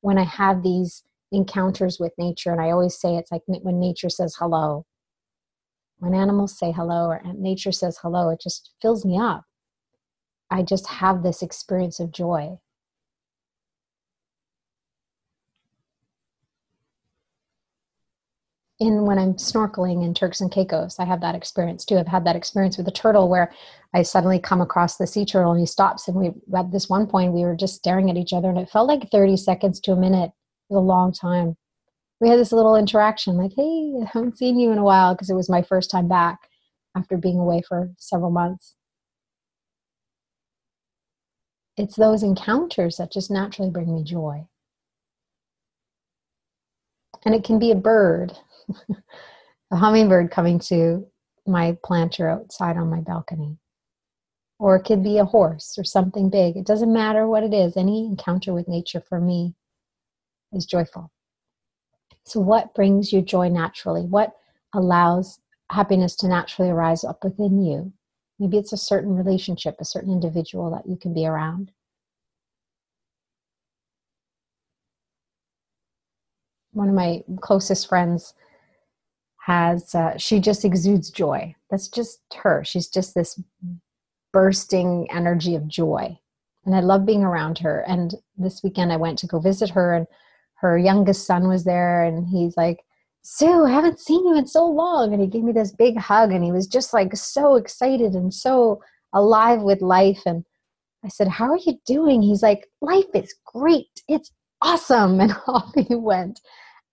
when 0.00 0.18
I 0.18 0.24
have 0.24 0.62
these 0.62 1.02
encounters 1.32 1.98
with 1.98 2.12
nature. 2.18 2.52
And 2.52 2.60
I 2.60 2.70
always 2.70 2.98
say 2.98 3.16
it's 3.16 3.32
like 3.32 3.42
when 3.46 3.80
nature 3.80 4.08
says 4.08 4.36
hello 4.38 4.86
when 5.98 6.14
animals 6.14 6.58
say 6.58 6.72
hello 6.72 7.06
or 7.06 7.22
nature 7.34 7.72
says 7.72 7.98
hello, 8.02 8.30
it 8.30 8.40
just 8.40 8.70
fills 8.82 9.04
me 9.04 9.18
up. 9.18 9.44
I 10.50 10.62
just 10.62 10.86
have 10.86 11.22
this 11.22 11.42
experience 11.42 12.00
of 12.00 12.12
joy. 12.12 12.58
In 18.78 19.06
when 19.06 19.18
I'm 19.18 19.34
snorkeling 19.34 20.04
in 20.04 20.12
Turks 20.12 20.40
and 20.40 20.52
Caicos, 20.52 20.98
I 20.98 21.04
have 21.04 21.20
that 21.22 21.34
experience 21.34 21.84
too. 21.84 21.98
I've 21.98 22.06
had 22.06 22.24
that 22.26 22.36
experience 22.36 22.76
with 22.76 22.86
a 22.88 22.92
turtle 22.92 23.28
where 23.28 23.52
I 23.94 24.02
suddenly 24.02 24.38
come 24.38 24.60
across 24.60 24.96
the 24.96 25.06
sea 25.06 25.24
turtle 25.24 25.52
and 25.52 25.60
he 25.60 25.66
stops 25.66 26.08
and 26.08 26.16
we 26.16 26.30
at 26.56 26.72
this 26.72 26.88
one 26.88 27.06
point 27.06 27.32
we 27.32 27.42
were 27.42 27.56
just 27.56 27.76
staring 27.76 28.10
at 28.10 28.16
each 28.16 28.32
other 28.32 28.50
and 28.50 28.58
it 28.58 28.68
felt 28.68 28.88
like 28.88 29.10
30 29.10 29.36
seconds 29.38 29.80
to 29.80 29.92
a 29.92 29.96
minute. 29.96 30.32
It 30.68 30.74
was 30.74 30.78
a 30.78 30.80
long 30.80 31.12
time 31.12 31.56
we 32.20 32.28
had 32.28 32.38
this 32.38 32.52
little 32.52 32.76
interaction 32.76 33.36
like 33.36 33.52
hey 33.54 33.92
i 34.02 34.08
haven't 34.12 34.38
seen 34.38 34.58
you 34.58 34.72
in 34.72 34.78
a 34.78 34.84
while 34.84 35.14
because 35.14 35.30
it 35.30 35.34
was 35.34 35.48
my 35.48 35.62
first 35.62 35.90
time 35.90 36.08
back 36.08 36.38
after 36.96 37.16
being 37.16 37.38
away 37.38 37.62
for 37.66 37.90
several 37.98 38.30
months 38.30 38.76
it's 41.76 41.96
those 41.96 42.22
encounters 42.22 42.96
that 42.96 43.12
just 43.12 43.30
naturally 43.30 43.70
bring 43.70 43.94
me 43.94 44.02
joy 44.02 44.46
and 47.24 47.34
it 47.34 47.44
can 47.44 47.58
be 47.58 47.70
a 47.70 47.76
bird 47.76 48.32
a 49.70 49.76
hummingbird 49.76 50.30
coming 50.30 50.58
to 50.58 51.06
my 51.46 51.76
planter 51.84 52.28
outside 52.28 52.76
on 52.76 52.90
my 52.90 53.00
balcony 53.00 53.58
or 54.58 54.76
it 54.76 54.84
could 54.84 55.02
be 55.02 55.18
a 55.18 55.24
horse 55.24 55.76
or 55.78 55.84
something 55.84 56.28
big 56.28 56.56
it 56.56 56.66
doesn't 56.66 56.92
matter 56.92 57.26
what 57.26 57.44
it 57.44 57.54
is 57.54 57.76
any 57.76 58.06
encounter 58.06 58.52
with 58.52 58.68
nature 58.68 59.02
for 59.08 59.20
me 59.20 59.54
is 60.52 60.66
joyful 60.66 61.12
so, 62.26 62.40
what 62.40 62.74
brings 62.74 63.12
you 63.12 63.22
joy 63.22 63.48
naturally? 63.48 64.02
What 64.02 64.32
allows 64.74 65.38
happiness 65.70 66.16
to 66.16 66.28
naturally 66.28 66.70
arise 66.70 67.04
up 67.04 67.22
within 67.22 67.64
you? 67.64 67.92
Maybe 68.40 68.58
it's 68.58 68.72
a 68.72 68.76
certain 68.76 69.14
relationship, 69.14 69.76
a 69.78 69.84
certain 69.84 70.12
individual 70.12 70.68
that 70.72 70.90
you 70.90 70.96
can 70.96 71.14
be 71.14 71.24
around. 71.24 71.70
One 76.72 76.88
of 76.88 76.96
my 76.96 77.22
closest 77.40 77.88
friends 77.88 78.34
has, 79.46 79.94
uh, 79.94 80.18
she 80.18 80.40
just 80.40 80.64
exudes 80.64 81.10
joy. 81.10 81.54
That's 81.70 81.88
just 81.88 82.18
her. 82.42 82.64
She's 82.64 82.88
just 82.88 83.14
this 83.14 83.40
bursting 84.32 85.06
energy 85.10 85.54
of 85.54 85.68
joy. 85.68 86.18
And 86.64 86.74
I 86.74 86.80
love 86.80 87.06
being 87.06 87.22
around 87.22 87.58
her. 87.58 87.84
And 87.86 88.12
this 88.36 88.62
weekend 88.64 88.92
I 88.92 88.96
went 88.96 89.20
to 89.20 89.28
go 89.28 89.38
visit 89.38 89.70
her 89.70 89.94
and 89.94 90.06
her 90.56 90.76
youngest 90.76 91.26
son 91.26 91.48
was 91.48 91.64
there 91.64 92.02
and 92.02 92.26
he's 92.26 92.56
like 92.56 92.80
sue 93.22 93.64
i 93.64 93.70
haven't 93.70 94.00
seen 94.00 94.24
you 94.24 94.36
in 94.36 94.46
so 94.46 94.66
long 94.66 95.12
and 95.12 95.20
he 95.20 95.28
gave 95.28 95.42
me 95.42 95.52
this 95.52 95.72
big 95.72 95.98
hug 95.98 96.32
and 96.32 96.44
he 96.44 96.52
was 96.52 96.66
just 96.66 96.94
like 96.94 97.14
so 97.16 97.56
excited 97.56 98.14
and 98.14 98.32
so 98.32 98.80
alive 99.12 99.60
with 99.62 99.82
life 99.82 100.22
and 100.26 100.44
i 101.04 101.08
said 101.08 101.28
how 101.28 101.50
are 101.50 101.58
you 101.66 101.78
doing 101.86 102.22
he's 102.22 102.42
like 102.42 102.68
life 102.80 103.04
is 103.14 103.34
great 103.44 104.00
it's 104.08 104.30
awesome 104.62 105.20
and 105.20 105.36
off 105.46 105.72
he 105.74 105.94
went 105.94 106.40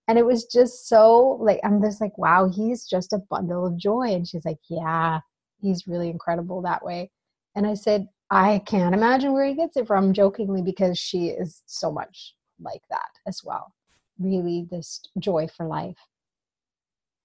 and 0.08 0.18
it 0.18 0.26
was 0.26 0.44
just 0.44 0.88
so 0.88 1.38
like 1.40 1.60
i'm 1.64 1.82
just 1.82 2.00
like 2.00 2.16
wow 2.18 2.48
he's 2.48 2.86
just 2.86 3.12
a 3.12 3.22
bundle 3.30 3.66
of 3.66 3.76
joy 3.76 4.08
and 4.12 4.26
she's 4.26 4.44
like 4.44 4.58
yeah 4.68 5.20
he's 5.60 5.86
really 5.86 6.08
incredible 6.08 6.62
that 6.62 6.84
way 6.84 7.10
and 7.56 7.66
i 7.66 7.74
said 7.74 8.06
i 8.30 8.60
can't 8.66 8.94
imagine 8.94 9.32
where 9.32 9.46
he 9.46 9.54
gets 9.54 9.76
it 9.76 9.86
from 9.86 10.12
jokingly 10.12 10.62
because 10.62 10.98
she 10.98 11.28
is 11.28 11.62
so 11.66 11.90
much 11.90 12.34
like 12.60 12.82
that 12.90 13.08
as 13.26 13.42
well. 13.44 13.74
Really, 14.18 14.66
this 14.70 15.00
joy 15.18 15.48
for 15.48 15.66
life, 15.66 15.96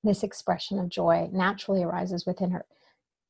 this 0.03 0.23
expression 0.23 0.79
of 0.79 0.89
joy 0.89 1.29
naturally 1.31 1.83
arises 1.83 2.25
within 2.25 2.51
her. 2.51 2.65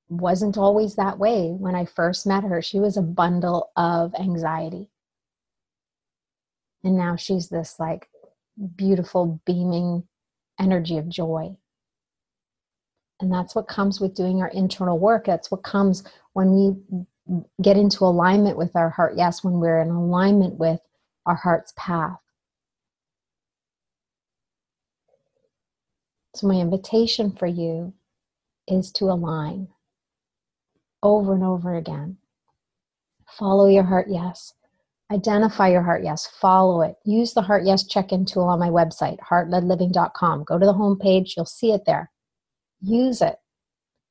Wasn't 0.10 0.58
always 0.58 0.96
that 0.96 1.20
way 1.20 1.50
when 1.50 1.76
I 1.76 1.86
first 1.86 2.26
met 2.26 2.44
her. 2.44 2.62
She 2.62 2.80
was 2.80 2.98
a 2.98 3.02
bundle 3.02 3.72
of 3.76 4.14
anxiety. 4.16 4.90
And 6.84 6.96
now 6.96 7.16
she's 7.16 7.50
this 7.50 7.76
like 7.80 8.10
beautiful, 8.76 9.40
beaming 9.46 10.04
energy 10.60 10.98
of 10.98 11.10
joy. 11.10 11.56
And 13.22 13.32
that's 13.32 13.56
what 13.56 13.68
comes 13.68 14.00
with 14.00 14.16
doing 14.16 14.42
our 14.42 14.48
internal 14.50 14.98
work. 14.98 15.26
That's 15.26 15.52
what 15.52 15.64
comes 15.64 16.04
when 16.34 16.52
we 16.54 17.06
get 17.62 17.78
into 17.78 18.06
alignment 18.06 18.58
with 18.58 18.76
our 18.76 18.90
heart. 18.90 19.16
Yes, 19.18 19.44
when 19.44 19.56
we're 19.60 19.82
in 19.82 19.90
alignment 19.90 20.56
with 20.56 20.80
our 21.26 21.36
heart's 21.36 21.74
path. 21.78 22.18
So, 26.36 26.48
my 26.48 26.56
invitation 26.56 27.36
for 27.36 27.48
you 27.48 27.94
is 28.68 28.92
to 28.94 29.06
align 29.06 29.68
over 31.04 31.34
and 31.34 31.44
over 31.44 31.76
again. 31.76 32.18
Follow 33.28 33.68
your 33.68 33.84
heart 33.84 34.08
yes. 34.10 34.54
Identify 35.12 35.70
your 35.70 35.82
heart 35.82 36.04
yes. 36.04 36.28
Follow 36.40 36.82
it. 36.82 36.96
Use 37.04 37.34
the 37.34 37.42
heart 37.42 37.64
yes 37.66 37.84
check 37.84 38.12
in 38.12 38.26
tool 38.26 38.44
on 38.44 38.60
my 38.60 38.70
website, 38.70 39.18
heartledliving.com. 39.20 40.44
Go 40.44 40.60
to 40.60 40.66
the 40.66 40.74
homepage, 40.74 41.32
you'll 41.36 41.46
see 41.46 41.72
it 41.72 41.82
there. 41.86 42.12
Use 42.82 43.22
it. 43.22 43.38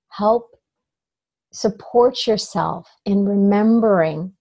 Help 0.08 0.50
support 1.52 2.26
yourself 2.26 2.88
in 3.04 3.24
remembering 3.24 4.32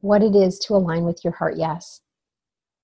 what 0.00 0.22
it 0.22 0.36
is 0.36 0.58
to 0.60 0.74
align 0.74 1.04
with 1.04 1.24
your 1.24 1.32
heart 1.32 1.56
yes 1.56 2.00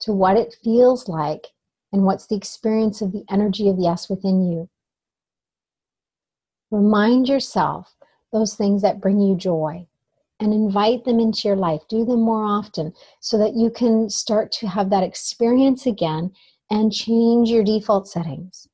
to 0.04 0.12
what 0.12 0.36
it 0.36 0.56
feels 0.62 1.08
like 1.08 1.46
and 1.92 2.04
what's 2.04 2.26
the 2.26 2.36
experience 2.36 3.00
of 3.00 3.12
the 3.12 3.24
energy 3.30 3.68
of 3.68 3.76
yes 3.78 4.10
within 4.10 4.44
you. 4.50 4.68
Remind 6.70 7.28
yourself 7.28 7.94
those 8.32 8.54
things 8.54 8.82
that 8.82 9.00
bring 9.00 9.20
you 9.20 9.36
joy 9.36 9.86
and 10.40 10.52
invite 10.52 11.04
them 11.04 11.20
into 11.20 11.48
your 11.48 11.56
life. 11.56 11.80
Do 11.88 12.04
them 12.04 12.20
more 12.20 12.44
often 12.44 12.92
so 13.20 13.38
that 13.38 13.54
you 13.54 13.70
can 13.70 14.10
start 14.10 14.52
to 14.52 14.66
have 14.66 14.90
that 14.90 15.02
experience 15.02 15.86
again 15.86 16.32
and 16.70 16.92
change 16.92 17.50
your 17.50 17.64
default 17.64 18.08
settings. 18.08 18.66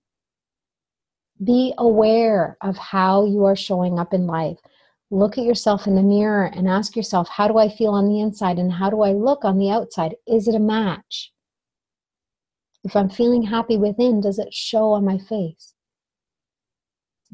Be 1.43 1.75
aware 1.79 2.57
of 2.61 2.77
how 2.77 3.25
you 3.25 3.45
are 3.45 3.57
showing 3.57 3.99
up 3.99 4.13
in 4.13 4.27
life. 4.27 4.59
Look 5.11 5.39
at 5.39 5.45
yourself 5.45 5.87
in 5.87 5.97
the 5.97 6.03
mirror 6.03 6.45
and 6.45 6.69
ask 6.69 6.95
yourself, 6.95 7.29
how 7.29 7.49
do 7.49 7.59
I 7.59 7.69
feel 7.69 7.91
on 7.91 8.09
the 8.09 8.21
inside 8.21 8.59
and 8.59 8.73
how 8.73 8.91
do 8.91 9.03
I 9.03 9.13
look 9.13 9.45
on 9.45 9.59
the 9.59 9.71
outside? 9.71 10.15
Is 10.27 10.47
it 10.47 10.55
a 10.55 10.61
match? 10.61 11.33
If 12.85 12.97
I'm 12.97 13.11
feeling 13.11 13.43
happy 13.43 13.77
within, 13.77 14.21
does 14.21 14.39
it 14.39 14.55
show 14.55 14.93
on 14.93 15.05
my 15.05 15.19
face? 15.19 15.75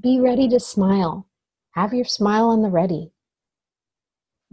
Be 0.01 0.19
ready 0.21 0.49
to 0.49 0.59
smile. 0.59 1.29
Have 1.73 1.93
your 1.93 2.05
smile 2.05 2.49
on 2.49 2.63
the 2.63 2.71
ready. 2.71 3.13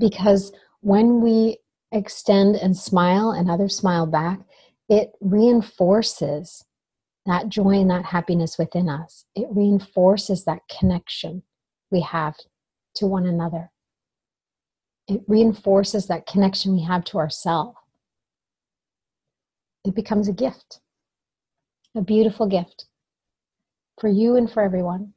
Because 0.03 0.51
when 0.81 1.21
we 1.21 1.59
extend 1.93 2.57
and 2.57 2.75
smile 2.75 3.31
and 3.31 3.49
others 3.49 3.77
smile 3.77 4.05
back, 4.05 4.41
it 4.89 5.13
reinforces 5.21 6.65
that 7.25 7.47
joy 7.47 7.79
and 7.79 7.89
that 7.89 8.03
happiness 8.03 8.57
within 8.57 8.89
us. 8.89 9.23
It 9.33 9.47
reinforces 9.49 10.43
that 10.43 10.59
connection 10.67 11.43
we 11.89 12.01
have 12.01 12.35
to 12.95 13.07
one 13.07 13.25
another. 13.25 13.71
It 15.07 15.21
reinforces 15.25 16.07
that 16.07 16.27
connection 16.27 16.73
we 16.73 16.83
have 16.83 17.05
to 17.05 17.17
ourselves. 17.17 17.77
It 19.85 19.95
becomes 19.95 20.27
a 20.27 20.33
gift, 20.33 20.81
a 21.95 22.01
beautiful 22.01 22.47
gift 22.47 22.87
for 24.01 24.09
you 24.09 24.35
and 24.35 24.51
for 24.51 24.63
everyone. 24.63 25.13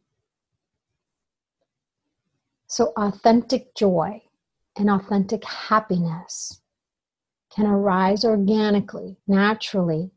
So, 2.68 2.92
authentic 2.96 3.74
joy 3.74 4.22
and 4.76 4.90
authentic 4.90 5.44
happiness 5.44 6.60
can 7.54 7.66
arise 7.66 8.24
organically, 8.24 9.16
naturally, 9.26 10.10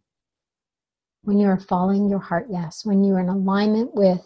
when 1.24 1.38
you 1.38 1.48
are 1.48 1.60
following 1.60 2.10
your 2.10 2.20
heart 2.20 2.48
yes, 2.50 2.86
when 2.86 3.04
you 3.04 3.14
are 3.14 3.20
in 3.20 3.30
alignment 3.30 3.94
with 3.94 4.26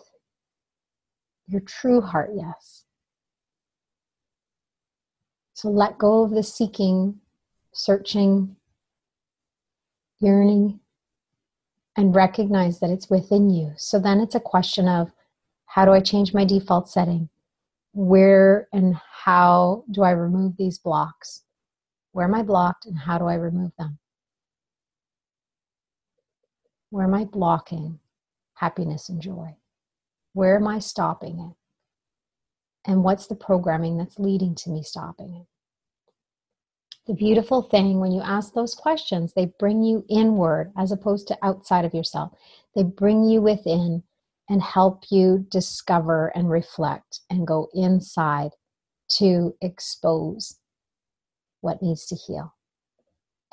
your 1.47 1.61
true 1.61 2.01
heart 2.01 2.31
yes. 2.35 2.85
So 5.53 5.69
let 5.69 5.97
go 5.97 6.23
of 6.23 6.31
the 6.31 6.43
seeking, 6.43 7.19
searching, 7.71 8.55
yearning, 10.19 10.79
and 11.95 12.15
recognize 12.15 12.79
that 12.79 12.89
it's 12.89 13.09
within 13.09 13.49
you. 13.49 13.73
So 13.77 13.99
then 13.99 14.19
it's 14.19 14.35
a 14.35 14.39
question 14.39 14.87
of 14.87 15.11
how 15.67 15.85
do 15.85 15.91
I 15.91 15.99
change 15.99 16.33
my 16.33 16.45
default 16.45 16.89
setting? 16.89 17.29
Where 17.93 18.67
and 18.73 18.95
how 18.95 19.85
do 19.91 20.03
I 20.03 20.11
remove 20.11 20.57
these 20.57 20.79
blocks? 20.79 21.43
Where 22.11 22.25
am 22.25 22.35
I 22.35 22.43
blocked 22.43 22.85
and 22.85 22.97
how 22.97 23.17
do 23.17 23.25
I 23.25 23.35
remove 23.35 23.71
them? 23.77 23.99
Where 26.89 27.05
am 27.05 27.13
I 27.13 27.25
blocking 27.25 27.99
happiness 28.55 29.09
and 29.09 29.21
joy? 29.21 29.55
Where 30.33 30.55
am 30.55 30.67
I 30.67 30.79
stopping 30.79 31.39
it? 31.39 31.55
And 32.89 33.03
what's 33.03 33.27
the 33.27 33.35
programming 33.35 33.97
that's 33.97 34.19
leading 34.19 34.55
to 34.55 34.69
me 34.69 34.83
stopping 34.83 35.35
it? 35.35 35.47
The 37.05 37.13
beautiful 37.13 37.63
thing 37.63 37.99
when 37.99 38.11
you 38.11 38.21
ask 38.21 38.53
those 38.53 38.75
questions, 38.75 39.33
they 39.33 39.53
bring 39.59 39.83
you 39.83 40.05
inward 40.09 40.71
as 40.77 40.91
opposed 40.91 41.27
to 41.27 41.37
outside 41.41 41.83
of 41.83 41.93
yourself. 41.93 42.31
They 42.75 42.83
bring 42.83 43.25
you 43.25 43.41
within 43.41 44.03
and 44.49 44.61
help 44.61 45.05
you 45.09 45.45
discover 45.49 46.27
and 46.35 46.49
reflect 46.49 47.21
and 47.29 47.47
go 47.47 47.69
inside 47.73 48.51
to 49.17 49.55
expose 49.61 50.59
what 51.61 51.81
needs 51.81 52.05
to 52.07 52.15
heal. 52.15 52.53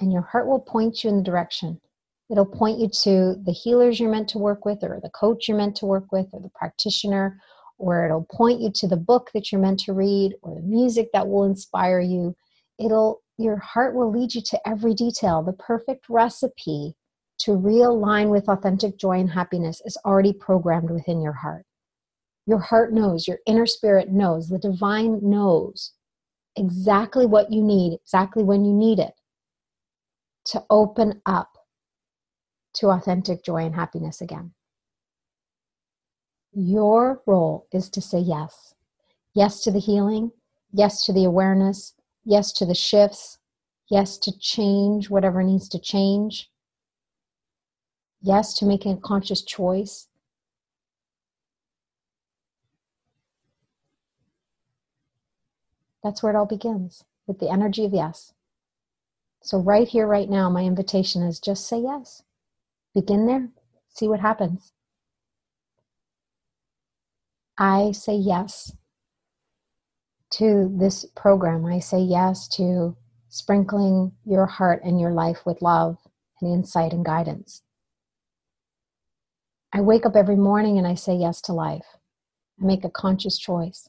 And 0.00 0.12
your 0.12 0.22
heart 0.22 0.46
will 0.46 0.60
point 0.60 1.04
you 1.04 1.10
in 1.10 1.18
the 1.18 1.22
direction 1.22 1.80
It'll 2.30 2.46
point 2.46 2.78
you 2.78 2.88
to 3.02 3.34
the 3.44 3.52
healers 3.52 3.98
you're 3.98 4.10
meant 4.10 4.28
to 4.30 4.38
work 4.38 4.64
with, 4.64 4.84
or 4.84 5.00
the 5.02 5.10
coach 5.10 5.48
you're 5.48 5.56
meant 5.56 5.76
to 5.76 5.86
work 5.86 6.12
with, 6.12 6.28
or 6.32 6.40
the 6.40 6.50
practitioner, 6.54 7.40
or 7.76 8.04
it'll 8.04 8.26
point 8.30 8.60
you 8.60 8.70
to 8.76 8.86
the 8.86 8.96
book 8.96 9.30
that 9.34 9.50
you're 9.50 9.60
meant 9.60 9.80
to 9.80 9.92
read, 9.92 10.34
or 10.42 10.54
the 10.54 10.62
music 10.62 11.08
that 11.12 11.26
will 11.28 11.44
inspire 11.44 12.00
you. 12.00 12.36
It'll 12.78 13.22
your 13.36 13.56
heart 13.56 13.94
will 13.94 14.12
lead 14.12 14.34
you 14.34 14.42
to 14.42 14.68
every 14.68 14.94
detail. 14.94 15.42
The 15.42 15.54
perfect 15.54 16.08
recipe 16.08 16.94
to 17.40 17.52
realign 17.52 18.30
with 18.30 18.48
authentic 18.48 18.98
joy 18.98 19.18
and 19.18 19.30
happiness 19.30 19.80
is 19.84 19.96
already 20.04 20.32
programmed 20.32 20.90
within 20.90 21.20
your 21.20 21.32
heart. 21.32 21.64
Your 22.46 22.58
heart 22.58 22.92
knows, 22.92 23.26
your 23.26 23.38
inner 23.46 23.66
spirit 23.66 24.10
knows, 24.10 24.48
the 24.48 24.58
divine 24.58 25.20
knows 25.22 25.92
exactly 26.56 27.26
what 27.26 27.52
you 27.52 27.62
need, 27.62 27.94
exactly 27.94 28.42
when 28.42 28.64
you 28.64 28.72
need 28.72 28.98
it 28.98 29.14
to 30.46 30.64
open 30.68 31.22
up 31.26 31.50
to 32.74 32.88
authentic 32.88 33.44
joy 33.44 33.64
and 33.64 33.74
happiness 33.74 34.20
again. 34.20 34.52
Your 36.52 37.22
role 37.26 37.66
is 37.72 37.88
to 37.90 38.00
say 38.00 38.18
yes. 38.18 38.74
Yes 39.34 39.62
to 39.62 39.70
the 39.70 39.78
healing, 39.78 40.32
yes 40.72 41.04
to 41.04 41.12
the 41.12 41.24
awareness, 41.24 41.94
yes 42.24 42.52
to 42.54 42.66
the 42.66 42.74
shifts, 42.74 43.38
yes 43.88 44.18
to 44.18 44.36
change 44.38 45.08
whatever 45.08 45.42
needs 45.42 45.68
to 45.68 45.78
change, 45.78 46.50
yes 48.22 48.54
to 48.54 48.66
making 48.66 48.92
a 48.92 49.00
conscious 49.00 49.42
choice. 49.42 50.08
That's 56.02 56.22
where 56.22 56.32
it 56.32 56.36
all 56.36 56.46
begins 56.46 57.04
with 57.26 57.38
the 57.38 57.50
energy 57.50 57.84
of 57.84 57.92
yes. 57.92 58.32
So, 59.42 59.58
right 59.58 59.88
here, 59.88 60.06
right 60.06 60.28
now, 60.28 60.50
my 60.50 60.64
invitation 60.64 61.22
is 61.22 61.40
just 61.40 61.66
say 61.66 61.80
yes. 61.80 62.22
Begin 62.94 63.26
there, 63.26 63.48
see 63.88 64.08
what 64.08 64.20
happens. 64.20 64.72
I 67.56 67.92
say 67.92 68.14
yes 68.14 68.72
to 70.30 70.74
this 70.74 71.04
program. 71.16 71.64
I 71.66 71.78
say 71.78 72.00
yes 72.00 72.48
to 72.56 72.96
sprinkling 73.28 74.12
your 74.24 74.46
heart 74.46 74.82
and 74.84 75.00
your 75.00 75.12
life 75.12 75.44
with 75.44 75.62
love 75.62 75.98
and 76.40 76.52
insight 76.52 76.92
and 76.92 77.04
guidance. 77.04 77.62
I 79.72 79.80
wake 79.80 80.04
up 80.04 80.16
every 80.16 80.36
morning 80.36 80.78
and 80.78 80.86
I 80.86 80.94
say 80.94 81.14
yes 81.14 81.40
to 81.42 81.52
life. 81.52 81.86
I 82.60 82.64
make 82.64 82.84
a 82.84 82.90
conscious 82.90 83.38
choice 83.38 83.88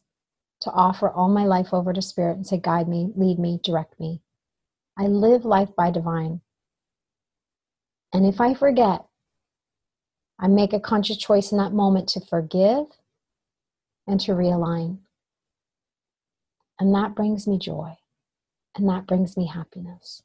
to 0.61 0.71
offer 0.71 1.09
all 1.09 1.27
my 1.27 1.45
life 1.45 1.73
over 1.73 1.91
to 1.91 2.01
Spirit 2.01 2.37
and 2.37 2.45
say, 2.45 2.59
Guide 2.59 2.87
me, 2.87 3.11
lead 3.15 3.39
me, 3.39 3.59
direct 3.63 3.99
me. 3.99 4.21
I 4.97 5.07
live 5.07 5.43
life 5.43 5.69
by 5.75 5.89
divine. 5.89 6.41
And 8.13 8.25
if 8.25 8.39
I 8.39 8.53
forget, 8.53 9.05
I 10.39 10.47
make 10.47 10.73
a 10.73 10.79
conscious 10.79 11.17
choice 11.17 11.51
in 11.51 11.57
that 11.57 11.73
moment 11.73 12.09
to 12.09 12.21
forgive 12.21 12.85
and 14.07 14.19
to 14.21 14.33
realign. 14.33 14.99
And 16.79 16.93
that 16.93 17.15
brings 17.15 17.47
me 17.47 17.57
joy. 17.57 17.97
And 18.75 18.87
that 18.89 19.07
brings 19.07 19.35
me 19.35 19.47
happiness. 19.47 20.23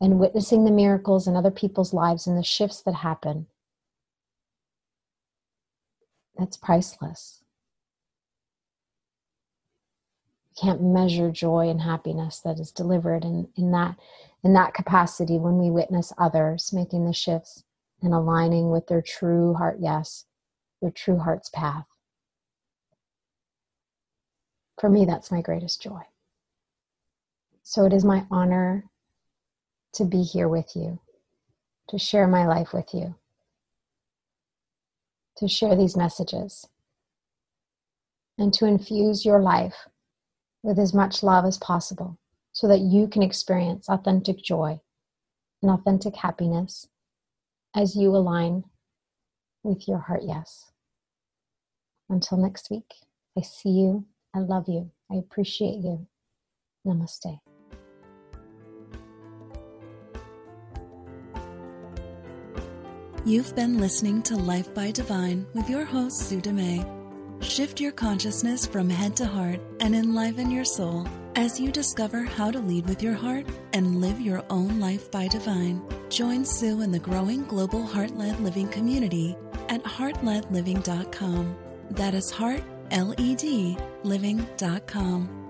And 0.00 0.18
witnessing 0.18 0.64
the 0.64 0.70
miracles 0.70 1.26
in 1.26 1.36
other 1.36 1.50
people's 1.50 1.92
lives 1.92 2.26
and 2.26 2.36
the 2.36 2.42
shifts 2.42 2.82
that 2.82 2.96
happen, 2.96 3.46
that's 6.42 6.56
priceless. 6.56 7.40
You 10.50 10.60
can't 10.60 10.82
measure 10.82 11.30
joy 11.30 11.68
and 11.68 11.80
happiness 11.80 12.40
that 12.40 12.58
is 12.58 12.72
delivered 12.72 13.24
in, 13.24 13.48
in 13.56 13.70
that 13.70 13.96
in 14.42 14.52
that 14.54 14.74
capacity 14.74 15.38
when 15.38 15.58
we 15.58 15.70
witness 15.70 16.12
others 16.18 16.72
making 16.72 17.06
the 17.06 17.12
shifts 17.12 17.62
and 18.02 18.12
aligning 18.12 18.72
with 18.72 18.88
their 18.88 19.00
true 19.00 19.54
heart 19.54 19.76
yes, 19.78 20.24
their 20.80 20.90
true 20.90 21.18
heart's 21.18 21.48
path. 21.48 21.86
For 24.80 24.90
me, 24.90 25.04
that's 25.04 25.30
my 25.30 25.42
greatest 25.42 25.80
joy. 25.80 26.02
So 27.62 27.84
it 27.84 27.92
is 27.92 28.04
my 28.04 28.26
honor 28.32 28.90
to 29.92 30.04
be 30.04 30.24
here 30.24 30.48
with 30.48 30.74
you, 30.74 30.98
to 31.88 31.98
share 32.00 32.26
my 32.26 32.48
life 32.48 32.72
with 32.72 32.92
you, 32.92 33.14
to 35.36 35.48
share 35.48 35.76
these 35.76 35.96
messages, 35.96 36.66
and 38.38 38.52
to 38.54 38.66
infuse 38.66 39.24
your 39.24 39.40
life 39.40 39.88
with 40.62 40.78
as 40.78 40.94
much 40.94 41.22
love 41.22 41.44
as 41.44 41.58
possible 41.58 42.18
so 42.52 42.68
that 42.68 42.80
you 42.80 43.08
can 43.08 43.22
experience 43.22 43.88
authentic 43.88 44.42
joy 44.42 44.80
and 45.62 45.70
authentic 45.70 46.16
happiness 46.16 46.88
as 47.74 47.96
you 47.96 48.10
align 48.10 48.64
with 49.62 49.88
your 49.88 49.98
heart 49.98 50.22
yes. 50.24 50.72
Until 52.08 52.38
next 52.38 52.70
week, 52.70 52.92
I 53.36 53.42
see 53.42 53.70
you. 53.70 54.06
I 54.34 54.40
love 54.40 54.68
you. 54.68 54.90
I 55.10 55.16
appreciate 55.16 55.78
you. 55.78 56.06
Namaste. 56.86 57.51
You've 63.24 63.54
been 63.54 63.78
listening 63.78 64.20
to 64.22 64.36
Life 64.36 64.74
by 64.74 64.90
Divine 64.90 65.46
with 65.54 65.70
your 65.70 65.84
host, 65.84 66.28
Sue 66.28 66.40
Dumais. 66.40 66.84
Shift 67.40 67.80
your 67.80 67.92
consciousness 67.92 68.66
from 68.66 68.90
head 68.90 69.14
to 69.16 69.26
heart 69.26 69.60
and 69.78 69.94
enliven 69.94 70.50
your 70.50 70.64
soul 70.64 71.06
as 71.36 71.60
you 71.60 71.70
discover 71.70 72.24
how 72.24 72.50
to 72.50 72.58
lead 72.58 72.86
with 72.88 73.00
your 73.00 73.14
heart 73.14 73.46
and 73.74 74.00
live 74.00 74.20
your 74.20 74.44
own 74.50 74.80
life 74.80 75.08
by 75.12 75.28
divine. 75.28 75.80
Join 76.08 76.44
Sue 76.44 76.82
in 76.82 76.90
the 76.90 76.98
growing 76.98 77.44
global 77.44 77.86
heart 77.86 78.10
led 78.16 78.40
living 78.40 78.66
community 78.68 79.36
at 79.68 79.84
heartledliving.com. 79.84 81.56
That 81.92 82.14
is 82.14 82.28
heart, 82.32 82.64
L 82.90 83.14
E 83.18 83.36
D, 83.36 83.76
living.com. 84.02 85.41